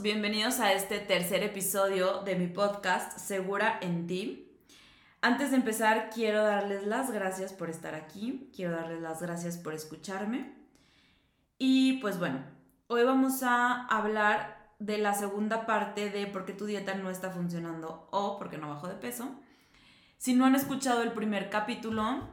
bienvenidos 0.00 0.60
a 0.60 0.72
este 0.74 1.00
tercer 1.00 1.42
episodio 1.42 2.22
de 2.22 2.36
mi 2.36 2.46
podcast 2.46 3.18
Segura 3.18 3.80
en 3.82 4.06
ti. 4.06 4.48
Antes 5.20 5.50
de 5.50 5.56
empezar, 5.56 6.10
quiero 6.14 6.44
darles 6.44 6.86
las 6.86 7.10
gracias 7.10 7.52
por 7.52 7.68
estar 7.68 7.96
aquí, 7.96 8.48
quiero 8.54 8.76
darles 8.76 9.00
las 9.00 9.20
gracias 9.20 9.56
por 9.56 9.74
escucharme. 9.74 10.54
Y 11.58 11.94
pues 11.94 12.20
bueno, 12.20 12.44
hoy 12.86 13.02
vamos 13.02 13.42
a 13.42 13.86
hablar 13.86 14.70
de 14.78 14.98
la 14.98 15.14
segunda 15.14 15.66
parte 15.66 16.10
de 16.10 16.28
por 16.28 16.44
qué 16.44 16.52
tu 16.52 16.66
dieta 16.66 16.94
no 16.94 17.10
está 17.10 17.30
funcionando 17.30 18.06
o 18.12 18.38
por 18.38 18.50
qué 18.50 18.58
no 18.58 18.68
bajo 18.68 18.86
de 18.86 18.94
peso. 18.94 19.34
Si 20.16 20.32
no 20.32 20.44
han 20.44 20.54
escuchado 20.54 21.02
el 21.02 21.10
primer 21.10 21.50
capítulo, 21.50 22.28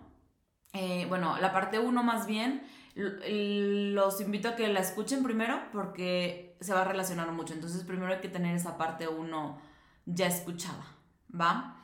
eh, 0.74 1.08
bueno, 1.10 1.36
la 1.42 1.52
parte 1.52 1.80
1 1.80 2.04
más 2.04 2.28
bien, 2.28 2.62
los 2.96 4.22
invito 4.22 4.50
a 4.50 4.56
que 4.56 4.68
la 4.68 4.82
escuchen 4.82 5.24
primero 5.24 5.60
porque 5.72 6.49
se 6.60 6.74
va 6.74 6.82
a 6.82 6.86
relacionar 6.86 7.32
mucho. 7.32 7.54
Entonces 7.54 7.84
primero 7.84 8.14
hay 8.14 8.22
que 8.22 8.30
tener 8.30 8.56
esa 8.56 8.78
parte 8.78 9.08
1 9.08 9.62
ya 10.06 10.28
escuchada, 10.28 10.86
¿va? 11.34 11.76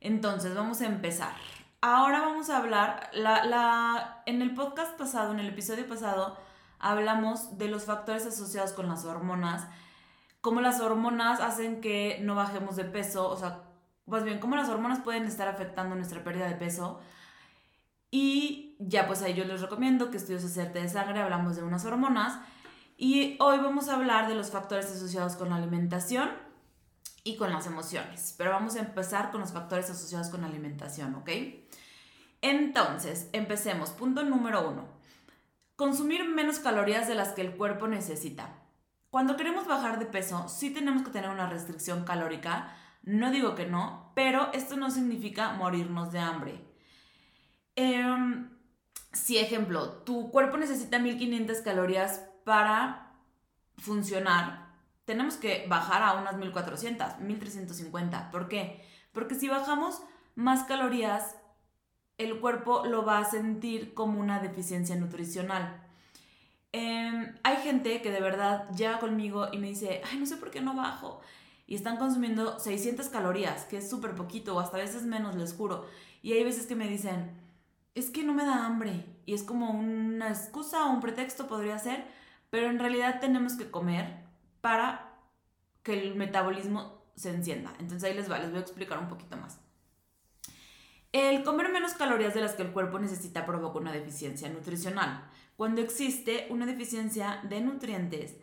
Entonces 0.00 0.54
vamos 0.54 0.80
a 0.80 0.86
empezar. 0.86 1.34
Ahora 1.80 2.20
vamos 2.20 2.50
a 2.50 2.58
hablar, 2.58 3.10
la, 3.12 4.22
en 4.26 4.42
el 4.42 4.54
podcast 4.54 4.98
pasado, 4.98 5.32
en 5.32 5.40
el 5.40 5.48
episodio 5.48 5.86
pasado, 5.86 6.36
hablamos 6.78 7.58
de 7.58 7.68
los 7.68 7.84
factores 7.84 8.26
asociados 8.26 8.72
con 8.72 8.88
las 8.88 9.04
hormonas, 9.04 9.68
cómo 10.40 10.60
las 10.60 10.80
hormonas 10.80 11.40
hacen 11.40 11.80
que 11.80 12.18
no 12.22 12.34
bajemos 12.34 12.76
de 12.76 12.84
peso, 12.84 13.28
o 13.28 13.36
sea, 13.36 13.62
más 14.06 14.24
bien, 14.24 14.38
cómo 14.38 14.56
las 14.56 14.68
hormonas 14.68 15.00
pueden 15.00 15.24
estar 15.24 15.48
afectando 15.48 15.94
nuestra 15.94 16.24
pérdida 16.24 16.48
de 16.48 16.54
peso. 16.54 17.00
Y 18.10 18.76
ya 18.78 19.06
pues 19.06 19.22
ahí 19.22 19.34
yo 19.34 19.44
les 19.44 19.60
recomiendo 19.60 20.10
que 20.10 20.16
estudios 20.16 20.44
hacerte 20.44 20.80
de 20.80 20.88
sangre, 20.88 21.20
hablamos 21.20 21.56
de 21.56 21.62
unas 21.62 21.84
hormonas. 21.84 22.38
Y 22.96 23.36
hoy 23.40 23.58
vamos 23.58 23.88
a 23.88 23.94
hablar 23.94 24.26
de 24.26 24.34
los 24.34 24.50
factores 24.50 24.86
asociados 24.86 25.36
con 25.36 25.50
la 25.50 25.56
alimentación 25.56 26.30
y 27.24 27.36
con 27.36 27.52
las 27.52 27.66
emociones. 27.66 28.34
Pero 28.38 28.52
vamos 28.52 28.76
a 28.76 28.80
empezar 28.80 29.30
con 29.30 29.42
los 29.42 29.52
factores 29.52 29.90
asociados 29.90 30.28
con 30.28 30.40
la 30.40 30.46
alimentación, 30.46 31.14
¿ok? 31.14 31.28
Entonces, 32.40 33.28
empecemos. 33.32 33.90
Punto 33.90 34.22
número 34.22 34.66
uno. 34.66 34.86
Consumir 35.76 36.24
menos 36.24 36.58
calorías 36.58 37.06
de 37.06 37.14
las 37.14 37.30
que 37.32 37.42
el 37.42 37.56
cuerpo 37.56 37.86
necesita. 37.86 38.62
Cuando 39.10 39.36
queremos 39.36 39.66
bajar 39.66 39.98
de 39.98 40.06
peso, 40.06 40.48
sí 40.48 40.70
tenemos 40.70 41.02
que 41.02 41.10
tener 41.10 41.28
una 41.28 41.50
restricción 41.50 42.04
calórica. 42.04 42.74
No 43.02 43.30
digo 43.30 43.54
que 43.54 43.66
no, 43.66 44.12
pero 44.14 44.50
esto 44.54 44.76
no 44.76 44.90
significa 44.90 45.52
morirnos 45.52 46.12
de 46.12 46.18
hambre. 46.18 46.64
Eh, 47.76 48.46
si, 49.12 49.36
ejemplo, 49.36 50.02
tu 50.04 50.30
cuerpo 50.30 50.56
necesita 50.56 50.98
1500 50.98 51.58
calorías 51.58 52.22
para 52.46 53.10
funcionar, 53.76 54.68
tenemos 55.04 55.34
que 55.34 55.66
bajar 55.68 56.04
a 56.04 56.14
unas 56.14 56.36
1400, 56.36 57.18
1350. 57.18 58.30
¿Por 58.30 58.46
qué? 58.46 58.86
Porque 59.10 59.34
si 59.34 59.48
bajamos 59.48 60.00
más 60.36 60.62
calorías, 60.62 61.34
el 62.18 62.38
cuerpo 62.38 62.84
lo 62.86 63.04
va 63.04 63.18
a 63.18 63.24
sentir 63.24 63.94
como 63.94 64.20
una 64.20 64.38
deficiencia 64.38 64.94
nutricional. 64.94 65.82
Em, 66.70 67.34
hay 67.42 67.56
gente 67.56 68.00
que 68.00 68.12
de 68.12 68.20
verdad 68.20 68.70
llega 68.70 69.00
conmigo 69.00 69.48
y 69.50 69.58
me 69.58 69.66
dice, 69.66 70.00
ay, 70.08 70.16
no 70.16 70.26
sé 70.26 70.36
por 70.36 70.52
qué 70.52 70.60
no 70.60 70.76
bajo. 70.76 71.20
Y 71.66 71.74
están 71.74 71.96
consumiendo 71.96 72.60
600 72.60 73.08
calorías, 73.08 73.64
que 73.64 73.78
es 73.78 73.90
súper 73.90 74.14
poquito, 74.14 74.54
o 74.54 74.60
hasta 74.60 74.76
veces 74.76 75.02
menos, 75.02 75.34
les 75.34 75.52
juro. 75.52 75.84
Y 76.22 76.34
hay 76.34 76.44
veces 76.44 76.66
que 76.66 76.76
me 76.76 76.86
dicen, 76.86 77.32
es 77.96 78.10
que 78.10 78.22
no 78.22 78.34
me 78.34 78.44
da 78.44 78.66
hambre. 78.66 79.04
Y 79.26 79.34
es 79.34 79.42
como 79.42 79.72
una 79.72 80.28
excusa 80.28 80.86
o 80.86 80.92
un 80.92 81.00
pretexto 81.00 81.48
podría 81.48 81.76
ser, 81.80 82.06
pero 82.56 82.70
en 82.70 82.78
realidad 82.78 83.20
tenemos 83.20 83.52
que 83.52 83.70
comer 83.70 84.16
para 84.62 85.14
que 85.82 85.92
el 85.92 86.14
metabolismo 86.14 87.04
se 87.14 87.28
encienda. 87.28 87.74
Entonces 87.78 88.08
ahí 88.08 88.16
les 88.16 88.30
va, 88.30 88.38
les 88.38 88.48
voy 88.48 88.60
a 88.60 88.62
explicar 88.62 88.98
un 88.98 89.08
poquito 89.08 89.36
más. 89.36 89.60
El 91.12 91.44
comer 91.44 91.70
menos 91.70 91.92
calorías 91.92 92.32
de 92.32 92.40
las 92.40 92.54
que 92.54 92.62
el 92.62 92.72
cuerpo 92.72 92.98
necesita 92.98 93.44
provoca 93.44 93.78
una 93.78 93.92
deficiencia 93.92 94.48
nutricional. 94.48 95.28
Cuando 95.58 95.82
existe 95.82 96.46
una 96.48 96.64
deficiencia 96.64 97.42
de 97.46 97.60
nutrientes, 97.60 98.36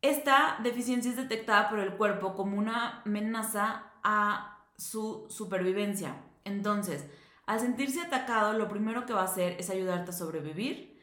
esta 0.00 0.60
deficiencia 0.62 1.10
es 1.10 1.16
detectada 1.16 1.70
por 1.70 1.80
el 1.80 1.94
cuerpo 1.94 2.36
como 2.36 2.56
una 2.56 3.02
amenaza 3.04 3.94
a 4.04 4.64
su 4.76 5.26
supervivencia. 5.28 6.14
Entonces, 6.44 7.04
al 7.46 7.58
sentirse 7.58 8.00
atacado, 8.00 8.52
lo 8.52 8.68
primero 8.68 9.06
que 9.06 9.12
va 9.12 9.22
a 9.22 9.24
hacer 9.24 9.56
es 9.58 9.70
ayudarte 9.70 10.10
a 10.10 10.14
sobrevivir. 10.14 10.97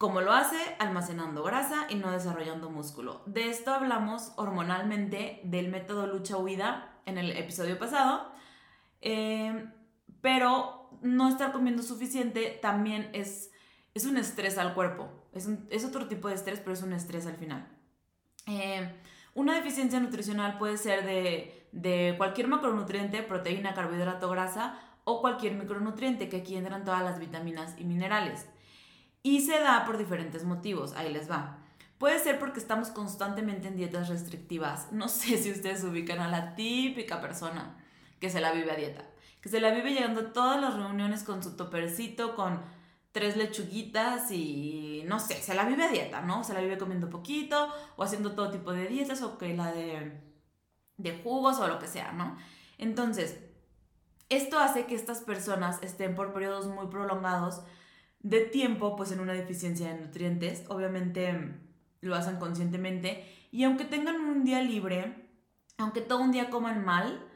Como 0.00 0.22
lo 0.22 0.32
hace 0.32 0.56
almacenando 0.78 1.42
grasa 1.42 1.84
y 1.90 1.96
no 1.96 2.10
desarrollando 2.10 2.70
músculo. 2.70 3.20
De 3.26 3.50
esto 3.50 3.74
hablamos 3.74 4.32
hormonalmente 4.36 5.42
del 5.44 5.68
método 5.68 6.06
lucha-huida 6.06 7.02
en 7.04 7.18
el 7.18 7.36
episodio 7.36 7.78
pasado. 7.78 8.32
Em, 9.02 9.74
pero 10.22 10.88
no 11.02 11.28
estar 11.28 11.52
comiendo 11.52 11.82
suficiente 11.82 12.58
también 12.62 13.10
es, 13.12 13.50
es 13.92 14.06
un 14.06 14.16
estrés 14.16 14.56
al 14.56 14.72
cuerpo. 14.72 15.10
Es, 15.34 15.84
otro 15.84 16.08
tipo 16.08 16.28
de 16.28 16.34
estrés, 16.36 16.60
pero 16.60 16.72
es 16.72 16.82
un 16.82 16.94
estrés 16.94 17.26
al 17.26 17.36
final. 17.36 17.68
Em, 18.46 18.90
una 19.34 19.54
deficiencia 19.54 20.00
nutricional 20.00 20.56
puede 20.56 20.78
ser 20.78 21.04
de, 21.04 21.68
de 21.72 22.14
cualquier 22.16 22.48
macronutriente, 22.48 23.22
proteína, 23.22 23.74
carbohidrato, 23.74 24.30
grasa 24.30 24.80
o 25.04 25.20
cualquier 25.20 25.56
micronutriente, 25.56 26.30
que 26.30 26.38
aquí 26.38 26.56
entran 26.56 26.84
todas 26.84 27.02
las 27.02 27.18
vitaminas 27.18 27.74
y 27.78 27.84
minerales. 27.84 28.46
Y 29.22 29.40
se 29.40 29.58
da 29.58 29.84
por 29.84 29.98
diferentes 29.98 30.44
motivos, 30.44 30.92
ahí 30.94 31.12
les 31.12 31.30
va. 31.30 31.58
Puede 31.98 32.18
ser 32.18 32.38
porque 32.38 32.60
estamos 32.60 32.88
constantemente 32.88 33.68
en 33.68 33.76
dietas 33.76 34.08
restrictivas. 34.08 34.90
No 34.92 35.08
sé 35.10 35.36
si 35.36 35.50
ustedes 35.50 35.84
ubican 35.84 36.20
a 36.20 36.28
la 36.28 36.54
típica 36.54 37.20
persona 37.20 37.76
que 38.18 38.30
se 38.30 38.40
la 38.40 38.52
vive 38.52 38.70
a 38.72 38.76
dieta, 38.76 39.04
que 39.40 39.48
se 39.48 39.60
la 39.60 39.70
vive 39.70 39.92
llegando 39.92 40.20
a 40.20 40.32
todas 40.32 40.60
las 40.60 40.74
reuniones 40.74 41.22
con 41.24 41.42
su 41.42 41.56
topercito, 41.56 42.34
con 42.34 42.60
tres 43.12 43.36
lechuguitas 43.36 44.30
y 44.30 45.02
no 45.06 45.18
sé, 45.18 45.34
se 45.34 45.54
la 45.54 45.64
vive 45.64 45.84
a 45.84 45.88
dieta, 45.88 46.20
¿no? 46.22 46.44
Se 46.44 46.54
la 46.54 46.60
vive 46.60 46.78
comiendo 46.78 47.10
poquito 47.10 47.68
o 47.96 48.02
haciendo 48.02 48.32
todo 48.32 48.50
tipo 48.50 48.72
de 48.72 48.86
dietas 48.86 49.22
o 49.22 49.36
que 49.36 49.54
la 49.54 49.72
de, 49.72 50.20
de 50.96 51.20
jugos 51.22 51.58
o 51.58 51.68
lo 51.68 51.78
que 51.78 51.88
sea, 51.88 52.12
¿no? 52.12 52.36
Entonces, 52.78 53.38
esto 54.28 54.58
hace 54.58 54.86
que 54.86 54.94
estas 54.94 55.20
personas 55.20 55.82
estén 55.82 56.14
por 56.14 56.32
periodos 56.32 56.66
muy 56.68 56.86
prolongados 56.86 57.62
de 58.20 58.40
tiempo, 58.40 58.96
pues 58.96 59.12
en 59.12 59.20
una 59.20 59.32
deficiencia 59.32 59.88
de 59.88 60.00
nutrientes. 60.00 60.64
Obviamente 60.68 61.32
mm, 61.32 61.60
lo 62.02 62.14
hacen 62.14 62.36
conscientemente. 62.36 63.24
Y 63.50 63.64
aunque 63.64 63.84
tengan 63.84 64.16
un 64.20 64.44
día 64.44 64.62
libre, 64.62 65.28
aunque 65.78 66.00
todo 66.00 66.20
un 66.20 66.32
día 66.32 66.50
coman 66.50 66.84
mal 66.84 67.26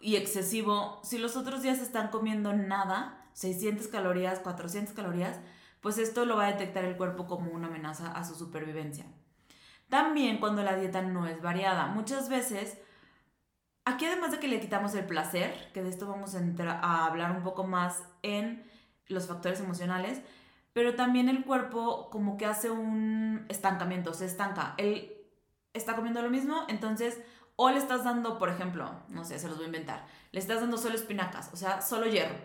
y 0.00 0.16
excesivo, 0.16 1.00
si 1.02 1.18
los 1.18 1.36
otros 1.36 1.62
días 1.62 1.78
están 1.78 2.08
comiendo 2.08 2.52
nada, 2.52 3.30
600 3.34 3.88
calorías, 3.88 4.40
400 4.40 4.94
calorías, 4.94 5.40
pues 5.80 5.98
esto 5.98 6.24
lo 6.24 6.36
va 6.36 6.46
a 6.46 6.52
detectar 6.52 6.84
el 6.84 6.96
cuerpo 6.96 7.26
como 7.26 7.50
una 7.52 7.68
amenaza 7.68 8.12
a 8.12 8.24
su 8.24 8.34
supervivencia. 8.34 9.06
También 9.88 10.38
cuando 10.38 10.62
la 10.62 10.76
dieta 10.76 11.02
no 11.02 11.26
es 11.26 11.40
variada. 11.40 11.86
Muchas 11.86 12.28
veces 12.28 12.78
Aquí 13.86 14.04
además 14.04 14.32
de 14.32 14.40
que 14.40 14.48
le 14.48 14.58
quitamos 14.58 14.96
el 14.96 15.06
placer, 15.06 15.70
que 15.72 15.80
de 15.80 15.88
esto 15.88 16.08
vamos 16.08 16.34
a, 16.34 16.40
a 16.82 17.06
hablar 17.06 17.30
un 17.30 17.44
poco 17.44 17.62
más 17.62 18.02
en 18.22 18.66
los 19.08 19.26
factores 19.26 19.60
emocionales, 19.60 20.20
pero 20.72 20.94
también 20.94 21.28
el 21.28 21.44
cuerpo 21.44 22.10
como 22.10 22.36
que 22.36 22.46
hace 22.46 22.70
un 22.70 23.46
estancamiento, 23.48 24.12
se 24.14 24.26
estanca. 24.26 24.74
Él 24.76 25.12
está 25.72 25.96
comiendo 25.96 26.22
lo 26.22 26.30
mismo, 26.30 26.64
entonces 26.68 27.18
o 27.56 27.70
le 27.70 27.78
estás 27.78 28.04
dando, 28.04 28.38
por 28.38 28.50
ejemplo, 28.50 28.90
no 29.08 29.24
sé, 29.24 29.38
se 29.38 29.48
los 29.48 29.56
voy 29.56 29.64
a 29.64 29.68
inventar, 29.68 30.06
le 30.32 30.40
estás 30.40 30.60
dando 30.60 30.76
solo 30.76 30.94
espinacas, 30.94 31.50
o 31.54 31.56
sea, 31.56 31.80
solo 31.80 32.06
hierro, 32.06 32.36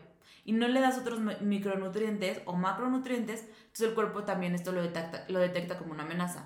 y 0.45 0.53
no 0.53 0.67
le 0.69 0.79
das 0.79 0.97
otros 0.97 1.19
micronutrientes 1.41 2.41
o 2.45 2.53
macronutrientes, 2.53 3.41
entonces 3.41 3.89
el 3.89 3.93
cuerpo 3.93 4.23
también 4.23 4.55
esto 4.55 4.71
lo 4.71 4.81
detecta, 4.81 5.25
lo 5.27 5.39
detecta 5.39 5.77
como 5.77 5.91
una 5.91 6.03
amenaza 6.03 6.45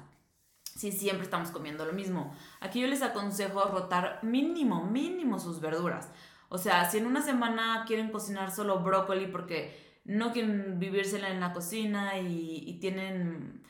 si 0.76 0.92
siempre 0.92 1.24
estamos 1.24 1.52
comiendo 1.52 1.86
lo 1.86 1.94
mismo. 1.94 2.36
Aquí 2.60 2.82
yo 2.82 2.88
les 2.88 3.02
aconsejo 3.02 3.64
rotar 3.66 4.20
mínimo, 4.24 4.84
mínimo 4.84 5.40
sus 5.40 5.62
verduras. 5.62 6.10
O 6.50 6.58
sea, 6.58 6.90
si 6.90 6.98
en 6.98 7.06
una 7.06 7.22
semana 7.22 7.86
quieren 7.88 8.12
cocinar 8.12 8.52
solo 8.52 8.80
brócoli 8.80 9.28
porque 9.28 9.85
no 10.06 10.32
quieren 10.32 10.80
vivírsela 10.80 11.30
en 11.30 11.40
la 11.40 11.54
cocina 11.54 12.18
y, 12.20 12.78
tienen 12.80 13.64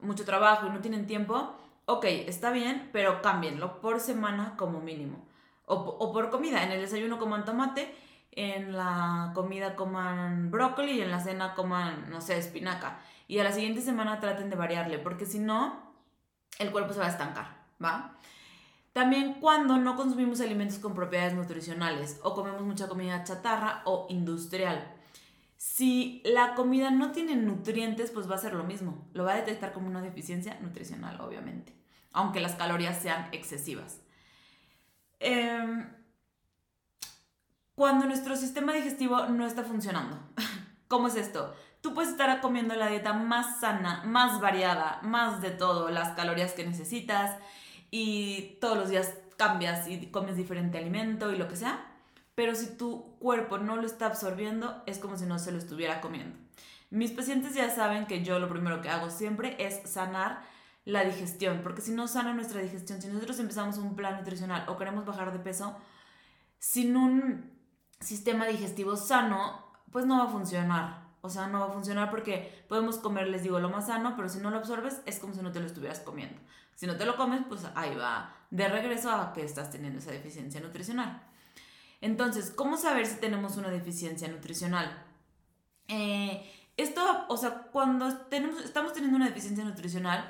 mucho 0.00 0.24
trabajo 0.24 0.66
y 0.66 0.70
no 0.70 0.80
tienen 0.80 1.06
tiempo, 1.06 1.56
ok, 1.86 2.04
está 2.04 2.50
bien, 2.50 2.90
pero 2.92 3.22
cámbienlo 3.22 3.80
por 3.80 4.00
semana 4.00 4.54
como 4.56 4.80
mínimo. 4.80 5.26
O, 5.66 5.74
o, 5.74 6.12
por 6.12 6.30
comida, 6.30 6.62
en 6.62 6.72
el 6.72 6.80
desayuno 6.80 7.18
coman 7.18 7.44
tomate, 7.44 7.94
en 8.32 8.76
la 8.76 9.32
comida 9.34 9.76
coman 9.76 10.50
brócoli 10.50 10.92
y 10.92 11.02
en 11.02 11.10
la 11.10 11.20
cena 11.20 11.54
coman, 11.54 12.10
no 12.10 12.20
sé, 12.20 12.38
espinaca. 12.38 13.00
Y 13.28 13.38
a 13.38 13.44
la 13.44 13.52
siguiente 13.52 13.80
semana 13.80 14.20
traten 14.20 14.50
de 14.50 14.56
variarle, 14.56 14.98
porque 14.98 15.26
si 15.26 15.38
no, 15.38 15.94
el 16.58 16.70
cuerpo 16.70 16.92
se 16.92 17.00
va 17.00 17.06
a 17.06 17.10
estancar, 17.10 17.64
¿va? 17.82 18.18
También 18.92 19.34
cuando 19.40 19.78
no 19.78 19.96
consumimos 19.96 20.40
alimentos 20.40 20.78
con 20.78 20.94
propiedades 20.94 21.34
nutricionales 21.34 22.20
o 22.22 22.34
comemos 22.34 22.62
mucha 22.62 22.88
comida 22.88 23.24
chatarra 23.24 23.82
o 23.86 24.06
industrial. 24.10 25.01
Si 25.64 26.20
la 26.24 26.56
comida 26.56 26.90
no 26.90 27.12
tiene 27.12 27.36
nutrientes, 27.36 28.10
pues 28.10 28.28
va 28.28 28.34
a 28.34 28.38
ser 28.38 28.52
lo 28.52 28.64
mismo. 28.64 29.08
Lo 29.12 29.22
va 29.22 29.34
a 29.34 29.36
detectar 29.36 29.72
como 29.72 29.86
una 29.86 30.02
deficiencia 30.02 30.58
nutricional, 30.60 31.20
obviamente. 31.20 31.72
aunque 32.12 32.40
las 32.40 32.56
calorías 32.56 33.00
sean 33.00 33.28
excesivas. 33.32 34.00
Em, 35.20 35.88
cuando 37.76 38.06
nuestro 38.06 38.36
sistema 38.36 38.74
digestivo 38.74 39.26
no 39.28 39.46
está 39.46 39.62
funcionando, 39.62 40.18
¿cómo 40.88 41.06
es 41.06 41.14
esto? 41.14 41.54
Tú 41.80 41.94
puedes 41.94 42.10
estar 42.10 42.40
comiendo 42.40 42.74
la 42.74 42.88
dieta 42.88 43.12
más 43.12 43.60
sana, 43.60 44.02
más 44.04 44.40
variada, 44.40 44.98
más 45.02 45.40
de 45.40 45.52
todo, 45.52 45.90
las 45.90 46.10
calorías 46.16 46.52
que 46.52 46.66
necesitas 46.66 47.38
y 47.90 48.58
todos 48.60 48.76
los 48.76 48.90
días 48.90 49.14
cambias 49.36 49.88
y 49.88 50.08
comes 50.08 50.36
diferente 50.36 50.76
alimento 50.76 51.32
y 51.32 51.38
lo 51.38 51.48
que 51.48 51.56
sea, 51.56 51.91
pero 52.34 52.54
si 52.54 52.76
tu 52.76 53.18
cuerpo 53.18 53.58
no 53.58 53.76
lo 53.76 53.86
está 53.86 54.06
absorbiendo, 54.06 54.82
es 54.86 54.98
como 54.98 55.16
si 55.16 55.26
no 55.26 55.38
se 55.38 55.52
lo 55.52 55.58
estuviera 55.58 56.00
comiendo. 56.00 56.36
Mis 56.90 57.10
pacientes 57.10 57.54
ya 57.54 57.70
saben 57.70 58.06
que 58.06 58.22
yo 58.22 58.38
lo 58.38 58.48
primero 58.48 58.82
que 58.82 58.90
hago 58.90 59.10
siempre 59.10 59.56
es 59.58 59.88
sanar 59.90 60.42
la 60.84 61.04
digestión, 61.04 61.60
porque 61.62 61.80
si 61.80 61.92
no 61.92 62.08
sana 62.08 62.34
nuestra 62.34 62.60
digestión, 62.60 63.00
si 63.00 63.08
nosotros 63.08 63.38
empezamos 63.38 63.78
un 63.78 63.94
plan 63.94 64.16
nutricional 64.18 64.68
o 64.68 64.76
queremos 64.76 65.04
bajar 65.04 65.32
de 65.32 65.38
peso, 65.38 65.76
sin 66.58 66.96
un 66.96 67.50
sistema 68.00 68.46
digestivo 68.46 68.96
sano, 68.96 69.72
pues 69.90 70.06
no 70.06 70.18
va 70.18 70.24
a 70.24 70.32
funcionar. 70.32 71.02
O 71.20 71.30
sea, 71.30 71.46
no 71.46 71.60
va 71.60 71.66
a 71.66 71.72
funcionar 71.72 72.10
porque 72.10 72.64
podemos 72.68 72.98
comer, 72.98 73.28
les 73.28 73.44
digo, 73.44 73.60
lo 73.60 73.70
más 73.70 73.86
sano, 73.86 74.14
pero 74.16 74.28
si 74.28 74.40
no 74.40 74.50
lo 74.50 74.58
absorbes 74.58 75.02
es 75.06 75.20
como 75.20 75.34
si 75.34 75.40
no 75.40 75.52
te 75.52 75.60
lo 75.60 75.66
estuvieras 75.66 76.00
comiendo. 76.00 76.40
Si 76.74 76.86
no 76.86 76.96
te 76.96 77.06
lo 77.06 77.16
comes, 77.16 77.42
pues 77.48 77.64
ahí 77.76 77.94
va 77.94 78.34
de 78.50 78.68
regreso 78.68 79.10
a 79.12 79.32
que 79.32 79.44
estás 79.44 79.70
teniendo 79.70 80.00
esa 80.00 80.10
deficiencia 80.10 80.60
nutricional. 80.60 81.22
Entonces, 82.02 82.50
¿cómo 82.50 82.76
saber 82.76 83.06
si 83.06 83.20
tenemos 83.20 83.56
una 83.56 83.70
deficiencia 83.70 84.28
nutricional? 84.28 85.02
Eh, 85.88 86.52
esto, 86.76 87.00
o 87.28 87.36
sea, 87.36 87.68
cuando 87.72 88.08
estamos 88.08 88.92
teniendo 88.92 89.16
una 89.16 89.28
deficiencia 89.28 89.64
nutricional, 89.64 90.28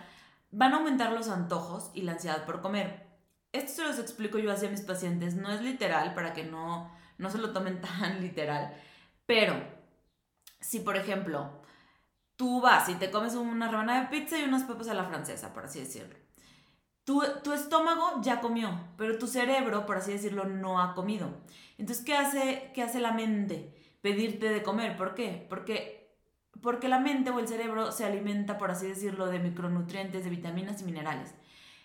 van 0.50 0.74
a 0.74 0.76
aumentar 0.76 1.12
los 1.12 1.28
antojos 1.28 1.90
y 1.94 2.02
la 2.02 2.12
ansiedad 2.12 2.44
por 2.44 2.60
comer. 2.60 3.06
Esto 3.52 3.72
se 3.72 3.84
los 3.84 3.98
explico 3.98 4.38
yo 4.38 4.52
así 4.52 4.66
a 4.66 4.70
mis 4.70 4.82
pacientes, 4.82 5.34
no 5.34 5.50
es 5.50 5.62
literal 5.62 6.14
para 6.14 6.34
que 6.34 6.44
no, 6.44 6.92
no 7.16 7.30
se 7.30 7.38
lo 7.38 7.52
tomen 7.52 7.80
tan 7.98 8.20
literal, 8.20 8.74
pero 9.24 9.54
si 10.60 10.80
por 10.80 10.96
ejemplo 10.96 11.62
tú 12.36 12.60
vas 12.60 12.88
y 12.90 12.94
te 12.96 13.10
comes 13.10 13.34
una 13.34 13.68
rebanada 13.68 14.02
de 14.02 14.08
pizza 14.08 14.38
y 14.38 14.44
unas 14.44 14.64
papas 14.64 14.88
a 14.88 14.94
la 14.94 15.04
francesa, 15.04 15.54
por 15.54 15.64
así 15.64 15.80
decirlo. 15.80 16.16
Tu, 17.04 17.20
tu, 17.42 17.52
estómago 17.52 18.20
ya 18.22 18.40
comió, 18.40 18.78
pero 18.96 19.18
tu 19.18 19.26
cerebro, 19.26 19.86
por 19.86 19.96
así 19.96 20.12
decirlo, 20.12 20.44
no 20.44 20.80
ha 20.80 20.94
comido. 20.94 21.28
Entonces, 21.78 22.04
¿qué 22.04 22.14
hace, 22.14 22.70
qué 22.74 22.82
hace 22.82 23.00
la 23.00 23.12
mente? 23.12 23.74
Pedirte 24.02 24.48
de 24.48 24.62
comer. 24.62 24.96
¿Por 24.96 25.14
qué? 25.14 25.46
Porque, 25.48 26.16
porque 26.60 26.88
la 26.88 27.00
mente 27.00 27.30
o 27.30 27.40
el 27.40 27.48
cerebro 27.48 27.90
se 27.90 28.04
alimenta, 28.04 28.56
por 28.56 28.70
así 28.70 28.86
decirlo, 28.86 29.26
de 29.26 29.40
micronutrientes, 29.40 30.22
de 30.22 30.30
vitaminas 30.30 30.80
y 30.80 30.84
minerales. 30.84 31.34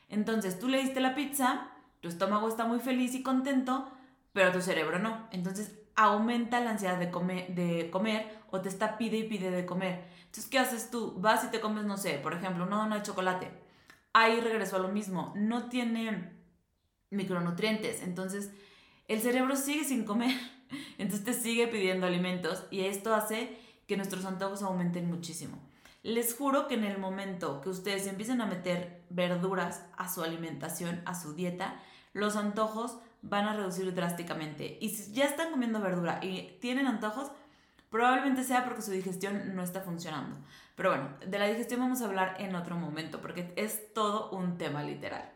Entonces, 0.09 0.59
tú 0.59 0.67
le 0.67 0.81
diste 0.81 0.99
la 0.99 1.15
pizza, 1.15 1.71
tu 1.99 2.09
estómago 2.09 2.47
está 2.47 2.65
muy 2.65 2.79
feliz 2.79 3.15
y 3.15 3.23
contento, 3.23 3.91
pero 4.33 4.51
tu 4.51 4.61
cerebro 4.61 4.99
no. 4.99 5.27
Entonces, 5.31 5.71
aumenta 5.95 6.59
la 6.59 6.71
ansiedad 6.71 6.99
de 6.99 7.09
comer, 7.09 7.55
de 7.55 7.89
comer 7.89 8.37
o 8.51 8.61
te 8.61 8.69
está 8.69 8.97
pide 8.97 9.17
y 9.17 9.23
pide 9.23 9.49
de 9.49 9.65
comer. 9.65 10.05
Entonces, 10.25 10.47
¿qué 10.47 10.59
haces 10.59 10.91
tú? 10.91 11.15
Vas 11.17 11.43
y 11.43 11.47
te 11.47 11.59
comes, 11.59 11.85
no 11.85 11.97
sé, 11.97 12.19
por 12.19 12.33
ejemplo, 12.33 12.65
una 12.65 12.77
dona 12.77 12.97
de 12.97 13.01
chocolate. 13.03 13.66
Ahí 14.19 14.41
regreso 14.41 14.77
a 14.77 14.79
lo 14.79 14.87
mismo. 14.87 15.31
No 15.35 15.69
tiene 15.69 16.31
micronutrientes. 17.11 18.01
Entonces, 18.01 18.49
el 19.07 19.21
cerebro 19.21 19.55
sigue 19.55 19.83
sin 19.83 20.05
comer. 20.05 20.35
Entonces 20.97 21.23
te 21.23 21.33
sigue 21.33 21.67
pidiendo 21.67 22.07
alimentos 22.07 22.63
y 22.71 22.81
esto 22.81 23.13
hace 23.13 23.59
que 23.85 23.95
nuestros 23.95 24.25
antojos 24.25 24.63
aumenten 24.63 25.07
muchísimo. 25.07 25.59
Les 26.01 26.33
juro 26.33 26.67
que 26.67 26.73
en 26.73 26.83
el 26.83 26.97
momento 26.97 27.61
que 27.61 27.69
ustedes 27.69 28.07
empiecen 28.07 28.41
a 28.41 28.47
meter 28.47 29.03
verduras 29.11 29.85
a 29.97 30.11
su 30.11 30.23
alimentación, 30.23 30.99
a 31.05 31.13
su 31.13 31.33
dieta, 31.33 31.79
los 32.13 32.37
antojos 32.37 32.97
van 33.21 33.45
a 33.45 33.53
reducir 33.53 33.93
drásticamente. 33.93 34.79
Y 34.81 34.89
si 34.89 35.13
ya 35.13 35.25
están 35.25 35.51
comiendo 35.51 35.79
verdura 35.79 36.21
y 36.23 36.57
tienen 36.59 36.87
antojos, 36.87 37.31
probablemente 37.91 38.43
sea 38.43 38.65
porque 38.65 38.81
su 38.81 38.89
digestión 38.89 39.55
no 39.55 39.61
está 39.61 39.81
funcionando. 39.81 40.37
Pero 40.77 40.91
bueno, 40.91 41.09
de 41.25 41.39
la 41.39 41.47
digestión 41.47 41.79
vamos 41.79 42.01
a 42.01 42.05
hablar 42.05 42.35
en 42.37 42.53
otro 42.53 42.77
momento 42.77 43.19
porque 43.19 43.51
es 43.55 43.93
todo 43.95 44.29
un 44.29 44.59
tema 44.59 44.83
literal. 44.83 45.27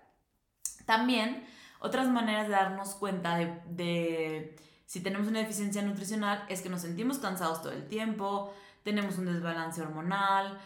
También 0.85 1.47
otras 1.79 2.07
maneras 2.09 2.47
de 2.47 2.53
darnos 2.53 2.93
cuenta 2.93 3.37
de, 3.37 4.55
si 4.85 5.01
tenemos 5.01 5.27
una 5.27 5.39
deficiencia 5.39 5.81
nutricional 5.81 6.45
es 6.47 6.61
que 6.61 6.69
nos 6.69 6.81
sentimos 6.81 7.17
cansados 7.17 7.63
todo 7.63 7.71
el 7.71 7.87
tiempo, 7.87 8.53
tenemos 8.83 9.17
un 9.17 9.25
desbalance 9.25 9.81
hormonal, 9.81 10.59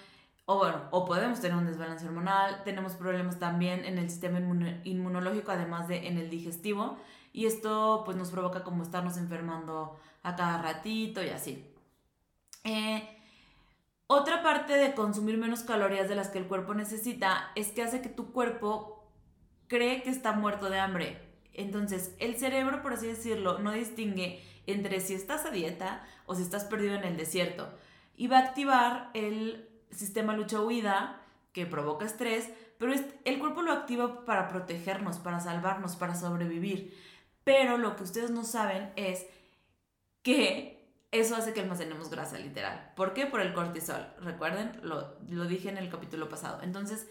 o 0.44 0.58
bueno, 0.58 0.82
o 0.92 1.06
podemos 1.06 1.40
tener 1.40 1.56
un 1.56 1.66
desbalance 1.66 2.06
hormonal, 2.06 2.62
tenemos 2.66 2.96
problemas 2.96 3.40
también 3.40 3.86
en 3.86 3.98
el 3.98 4.10
sistema 4.10 4.40
inmunológico, 4.84 5.52
además 5.52 5.88
de 5.88 6.06
en 6.10 6.18
el 6.18 6.30
digestivo, 6.30 6.98
y 7.32 7.46
esto 7.46 8.02
pues 8.04 8.18
nos 8.18 8.30
provoca 8.30 8.66
como 8.66 8.84
estarnos 8.84 9.16
enfermando 9.16 9.98
a 10.22 10.36
cada 10.36 10.62
ratito 10.62 11.24
y 11.24 11.30
así. 11.30 11.66
Eh, 12.66 13.15
otra 14.08 14.44
parte 14.44 14.74
de 14.78 14.94
consumir 14.94 15.38
menos 15.38 15.64
calorías 15.64 16.08
de 16.08 16.16
las 16.16 16.30
que 16.30 16.38
el 16.38 16.48
cuerpo 16.48 16.74
necesita 16.74 17.52
es 17.56 17.70
que 17.70 17.84
hace 17.84 18.02
que 18.02 18.10
tu 18.10 18.32
cuerpo 18.32 19.04
cree 19.68 20.04
que 20.04 20.10
está 20.10 20.32
muerto 20.34 20.70
de 20.70 20.80
hambre. 20.80 21.22
Entonces, 21.54 22.14
el 22.20 22.36
cerebro, 22.38 22.82
por 22.82 22.94
así 22.94 23.08
decirlo, 23.08 23.60
no 23.60 23.72
distingue 23.72 24.44
entre 24.68 25.00
si 25.00 25.14
estás 25.14 25.46
a 25.46 25.52
dieta 25.52 26.06
o 26.26 26.36
si 26.36 26.42
estás 26.42 26.66
perdido 26.66 26.96
en 26.96 27.04
el 27.04 27.18
desierto. 27.18 27.70
Y 28.16 28.28
va 28.28 28.40
a 28.40 28.42
activar 28.42 29.10
el 29.14 29.70
sistema 29.90 30.36
lucha-huida 30.36 31.22
que 31.52 31.66
provoca 31.66 32.06
estrés, 32.06 32.50
pero 32.78 32.94
el 32.94 33.40
cuerpo 33.40 33.62
lo 33.62 33.72
activa 33.72 34.26
para 34.26 34.50
protegernos, 34.50 35.18
para 35.18 35.40
salvarnos, 35.40 35.96
para 35.96 36.16
sobrevivir. 36.16 36.94
Pero 37.44 37.78
lo 37.78 37.96
que 37.96 38.04
ustedes 38.04 38.32
no 38.32 38.44
saben 38.44 38.92
es 38.96 39.26
que 40.22 40.75
eso 41.12 41.36
hace 41.36 41.54
que 41.54 41.62
almacenemos 41.62 42.10
grasa 42.10 42.38
literal. 42.38 42.92
¿Por 42.96 43.14
qué? 43.14 43.26
Por 43.26 43.42
el 43.42 43.54
cortisol. 43.54 44.06
Recuerden, 44.22 44.80
lo, 44.84 45.18
lo 45.30 45.46
dije 45.46 45.70
en 45.70 45.78
el 45.78 45.90
capítulo 45.90 46.30
pasado. 46.30 46.62
Entonces, 46.62 47.08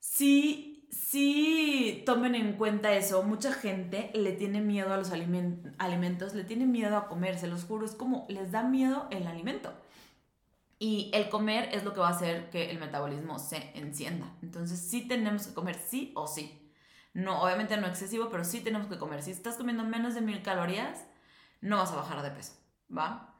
sí, 0.00 0.88
sí 0.90 2.02
tomen 2.06 2.34
en 2.34 2.54
cuenta 2.54 2.92
eso. 2.92 3.22
Mucha 3.22 3.52
gente 3.52 4.10
le 4.14 4.32
tiene 4.32 4.60
miedo 4.60 4.92
a 4.92 4.96
los 4.96 5.12
alimentos, 5.12 6.34
le 6.34 6.44
tiene 6.44 6.66
miedo 6.66 6.96
a 6.96 7.08
comer, 7.08 7.38
se 7.38 7.46
los 7.46 7.64
juro. 7.64 7.86
Es 7.86 7.94
como 7.94 8.26
les 8.28 8.50
da 8.50 8.62
miedo 8.62 9.06
el 9.10 9.26
alimento. 9.26 9.72
Y 10.78 11.10
el 11.12 11.28
comer 11.28 11.68
es 11.72 11.84
lo 11.84 11.92
que 11.92 12.00
va 12.00 12.08
a 12.08 12.12
hacer 12.12 12.48
que 12.50 12.70
el 12.70 12.78
metabolismo 12.78 13.38
se 13.38 13.70
encienda. 13.78 14.34
Entonces 14.42 14.80
sí 14.80 15.06
tenemos 15.06 15.46
que 15.46 15.54
comer 15.54 15.76
sí 15.76 16.12
o 16.16 16.26
sí. 16.26 16.72
No, 17.12 17.42
obviamente 17.42 17.76
no 17.76 17.86
excesivo, 17.86 18.30
pero 18.30 18.44
sí 18.44 18.60
tenemos 18.60 18.86
que 18.86 18.98
comer. 18.98 19.22
Si 19.22 19.30
estás 19.30 19.56
comiendo 19.56 19.84
menos 19.84 20.14
de 20.14 20.22
mil 20.22 20.42
calorías, 20.42 21.06
no 21.60 21.76
vas 21.76 21.92
a 21.92 21.96
bajar 21.96 22.22
de 22.22 22.30
peso, 22.30 22.54
¿va? 22.96 23.34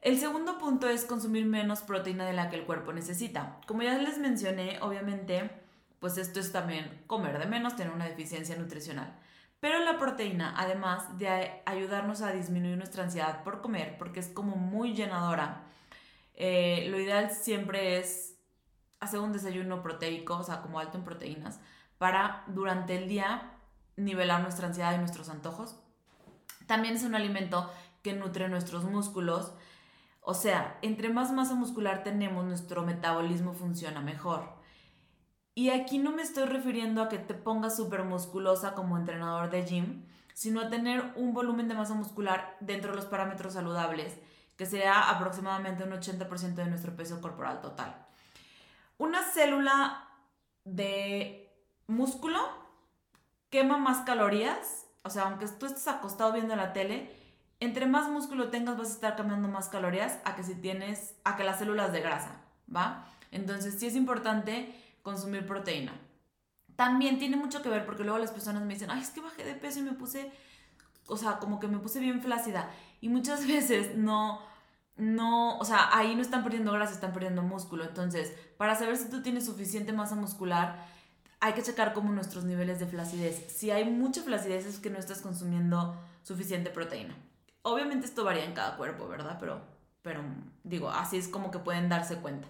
El 0.00 0.18
segundo 0.18 0.58
punto 0.58 0.88
es 0.88 1.04
consumir 1.04 1.46
menos 1.46 1.82
proteína 1.82 2.26
de 2.26 2.32
la 2.32 2.50
que 2.50 2.56
el 2.56 2.64
cuerpo 2.64 2.92
necesita. 2.92 3.60
Como 3.66 3.82
ya 3.82 3.96
les 3.98 4.18
mencioné, 4.18 4.78
obviamente, 4.80 5.50
pues 6.00 6.18
esto 6.18 6.40
es 6.40 6.50
también 6.50 7.04
comer 7.06 7.38
de 7.38 7.46
menos, 7.46 7.76
tener 7.76 7.92
una 7.92 8.08
deficiencia 8.08 8.56
nutricional. 8.56 9.16
Pero 9.60 9.78
la 9.78 9.96
proteína, 9.96 10.54
además 10.56 11.18
de 11.18 11.62
ayudarnos 11.64 12.20
a 12.20 12.32
disminuir 12.32 12.76
nuestra 12.76 13.04
ansiedad 13.04 13.44
por 13.44 13.60
comer, 13.60 13.96
porque 13.96 14.18
es 14.18 14.26
como 14.26 14.56
muy 14.56 14.92
llenadora, 14.92 15.62
eh, 16.34 16.88
lo 16.90 16.98
ideal 16.98 17.30
siempre 17.30 17.98
es 17.98 18.34
hacer 18.98 19.20
un 19.20 19.32
desayuno 19.32 19.80
proteico, 19.84 20.38
o 20.38 20.42
sea, 20.42 20.62
como 20.62 20.80
alto 20.80 20.98
en 20.98 21.04
proteínas, 21.04 21.60
para 21.98 22.42
durante 22.48 22.96
el 22.96 23.08
día 23.08 23.52
nivelar 23.96 24.40
nuestra 24.42 24.66
ansiedad 24.66 24.96
y 24.96 24.98
nuestros 24.98 25.28
antojos. 25.28 25.78
También 26.66 26.96
es 26.96 27.04
un 27.04 27.14
alimento 27.14 27.70
que 28.02 28.12
nutre 28.12 28.48
nuestros 28.48 28.84
músculos. 28.84 29.52
O 30.20 30.34
sea, 30.34 30.78
entre 30.82 31.08
más 31.08 31.32
masa 31.32 31.54
muscular 31.54 32.02
tenemos, 32.02 32.44
nuestro 32.44 32.82
metabolismo 32.82 33.54
funciona 33.54 34.00
mejor. 34.00 34.60
Y 35.54 35.70
aquí 35.70 35.98
no 35.98 36.12
me 36.12 36.22
estoy 36.22 36.46
refiriendo 36.46 37.02
a 37.02 37.08
que 37.08 37.18
te 37.18 37.34
pongas 37.34 37.76
súper 37.76 38.04
musculosa 38.04 38.74
como 38.74 38.96
entrenador 38.96 39.50
de 39.50 39.64
gym, 39.64 40.06
sino 40.34 40.60
a 40.60 40.70
tener 40.70 41.12
un 41.16 41.34
volumen 41.34 41.68
de 41.68 41.74
masa 41.74 41.94
muscular 41.94 42.56
dentro 42.60 42.90
de 42.90 42.96
los 42.96 43.06
parámetros 43.06 43.54
saludables 43.54 44.18
que 44.56 44.66
sea 44.66 45.10
aproximadamente 45.10 45.84
un 45.84 45.90
80% 45.90 46.54
de 46.54 46.66
nuestro 46.66 46.94
peso 46.94 47.20
corporal 47.20 47.60
total. 47.60 48.06
Una 48.98 49.22
célula 49.22 50.08
de 50.64 51.52
músculo 51.86 52.38
quema 53.50 53.78
más 53.78 54.04
calorías, 54.04 54.86
o 55.02 55.10
sea, 55.10 55.24
aunque 55.24 55.48
tú 55.48 55.66
estés 55.66 55.88
acostado 55.88 56.32
viendo 56.32 56.54
la 56.54 56.72
tele, 56.72 57.10
entre 57.62 57.86
más 57.86 58.08
músculo 58.08 58.48
tengas 58.48 58.76
vas 58.76 58.90
a 58.90 58.94
estar 58.94 59.14
quemando 59.14 59.46
más 59.46 59.68
calorías 59.68 60.18
a 60.24 60.34
que 60.34 60.42
si 60.42 60.56
tienes, 60.56 61.14
a 61.22 61.36
que 61.36 61.44
las 61.44 61.60
células 61.60 61.92
de 61.92 62.00
grasa, 62.00 62.40
¿va? 62.74 63.06
Entonces 63.30 63.78
sí 63.78 63.86
es 63.86 63.94
importante 63.94 64.74
consumir 65.02 65.46
proteína. 65.46 65.92
También 66.74 67.20
tiene 67.20 67.36
mucho 67.36 67.62
que 67.62 67.68
ver 67.68 67.86
porque 67.86 68.02
luego 68.02 68.18
las 68.18 68.32
personas 68.32 68.64
me 68.64 68.74
dicen, 68.74 68.90
ay, 68.90 69.00
es 69.00 69.10
que 69.10 69.20
bajé 69.20 69.44
de 69.44 69.54
peso 69.54 69.78
y 69.78 69.82
me 69.82 69.92
puse, 69.92 70.32
o 71.06 71.16
sea, 71.16 71.38
como 71.38 71.60
que 71.60 71.68
me 71.68 71.78
puse 71.78 72.00
bien 72.00 72.20
flácida. 72.20 72.68
Y 73.00 73.08
muchas 73.08 73.46
veces 73.46 73.96
no, 73.96 74.40
no, 74.96 75.56
o 75.58 75.64
sea, 75.64 75.96
ahí 75.96 76.16
no 76.16 76.22
están 76.22 76.42
perdiendo 76.42 76.72
grasa, 76.72 76.94
están 76.94 77.12
perdiendo 77.12 77.42
músculo. 77.42 77.84
Entonces, 77.84 78.32
para 78.56 78.74
saber 78.74 78.96
si 78.96 79.08
tú 79.08 79.22
tienes 79.22 79.46
suficiente 79.46 79.92
masa 79.92 80.16
muscular, 80.16 80.84
hay 81.38 81.52
que 81.52 81.62
checar 81.62 81.92
como 81.92 82.10
nuestros 82.10 82.42
niveles 82.42 82.80
de 82.80 82.86
flacidez. 82.86 83.52
Si 83.52 83.70
hay 83.70 83.84
mucha 83.84 84.22
flacidez 84.22 84.66
es 84.66 84.80
que 84.80 84.90
no 84.90 84.98
estás 84.98 85.20
consumiendo 85.20 85.96
suficiente 86.24 86.70
proteína. 86.70 87.14
Obviamente 87.62 88.06
esto 88.06 88.24
varía 88.24 88.44
en 88.44 88.54
cada 88.54 88.76
cuerpo, 88.76 89.08
¿verdad? 89.08 89.36
Pero, 89.40 89.60
pero 90.02 90.22
digo, 90.64 90.90
así 90.90 91.16
es 91.16 91.28
como 91.28 91.50
que 91.50 91.58
pueden 91.58 91.88
darse 91.88 92.16
cuenta. 92.16 92.48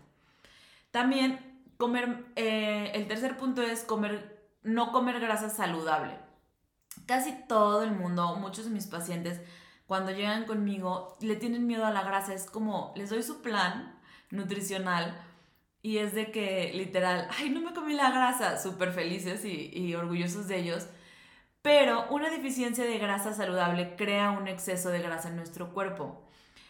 También 0.90 1.62
comer, 1.76 2.24
eh, 2.36 2.92
el 2.94 3.08
tercer 3.08 3.36
punto 3.36 3.62
es 3.62 3.82
comer, 3.82 4.48
no 4.62 4.92
comer 4.92 5.20
grasa 5.20 5.50
saludable. 5.50 6.18
Casi 7.06 7.32
todo 7.48 7.82
el 7.82 7.92
mundo, 7.92 8.36
muchos 8.36 8.66
de 8.66 8.70
mis 8.70 8.86
pacientes, 8.86 9.40
cuando 9.86 10.12
llegan 10.12 10.44
conmigo, 10.46 11.16
le 11.20 11.36
tienen 11.36 11.66
miedo 11.66 11.84
a 11.84 11.90
la 11.90 12.02
grasa. 12.02 12.34
Es 12.34 12.46
como, 12.46 12.92
les 12.96 13.10
doy 13.10 13.22
su 13.22 13.42
plan 13.42 13.98
nutricional 14.30 15.20
y 15.82 15.98
es 15.98 16.14
de 16.14 16.30
que 16.30 16.72
literal, 16.72 17.28
ay, 17.38 17.50
no 17.50 17.60
me 17.60 17.74
comí 17.74 17.92
la 17.94 18.10
grasa, 18.10 18.58
súper 18.58 18.92
felices 18.92 19.44
y, 19.44 19.70
y 19.74 19.94
orgullosos 19.94 20.48
de 20.48 20.58
ellos. 20.60 20.86
Pero 21.62 22.06
una 22.10 22.28
deficiencia 22.28 22.84
de 22.84 22.98
grasa 22.98 23.32
saludable 23.32 23.94
crea 23.96 24.32
un 24.32 24.48
exceso 24.48 24.90
de 24.90 25.00
grasa 25.00 25.28
en 25.28 25.36
nuestro 25.36 25.72
cuerpo. 25.72 26.22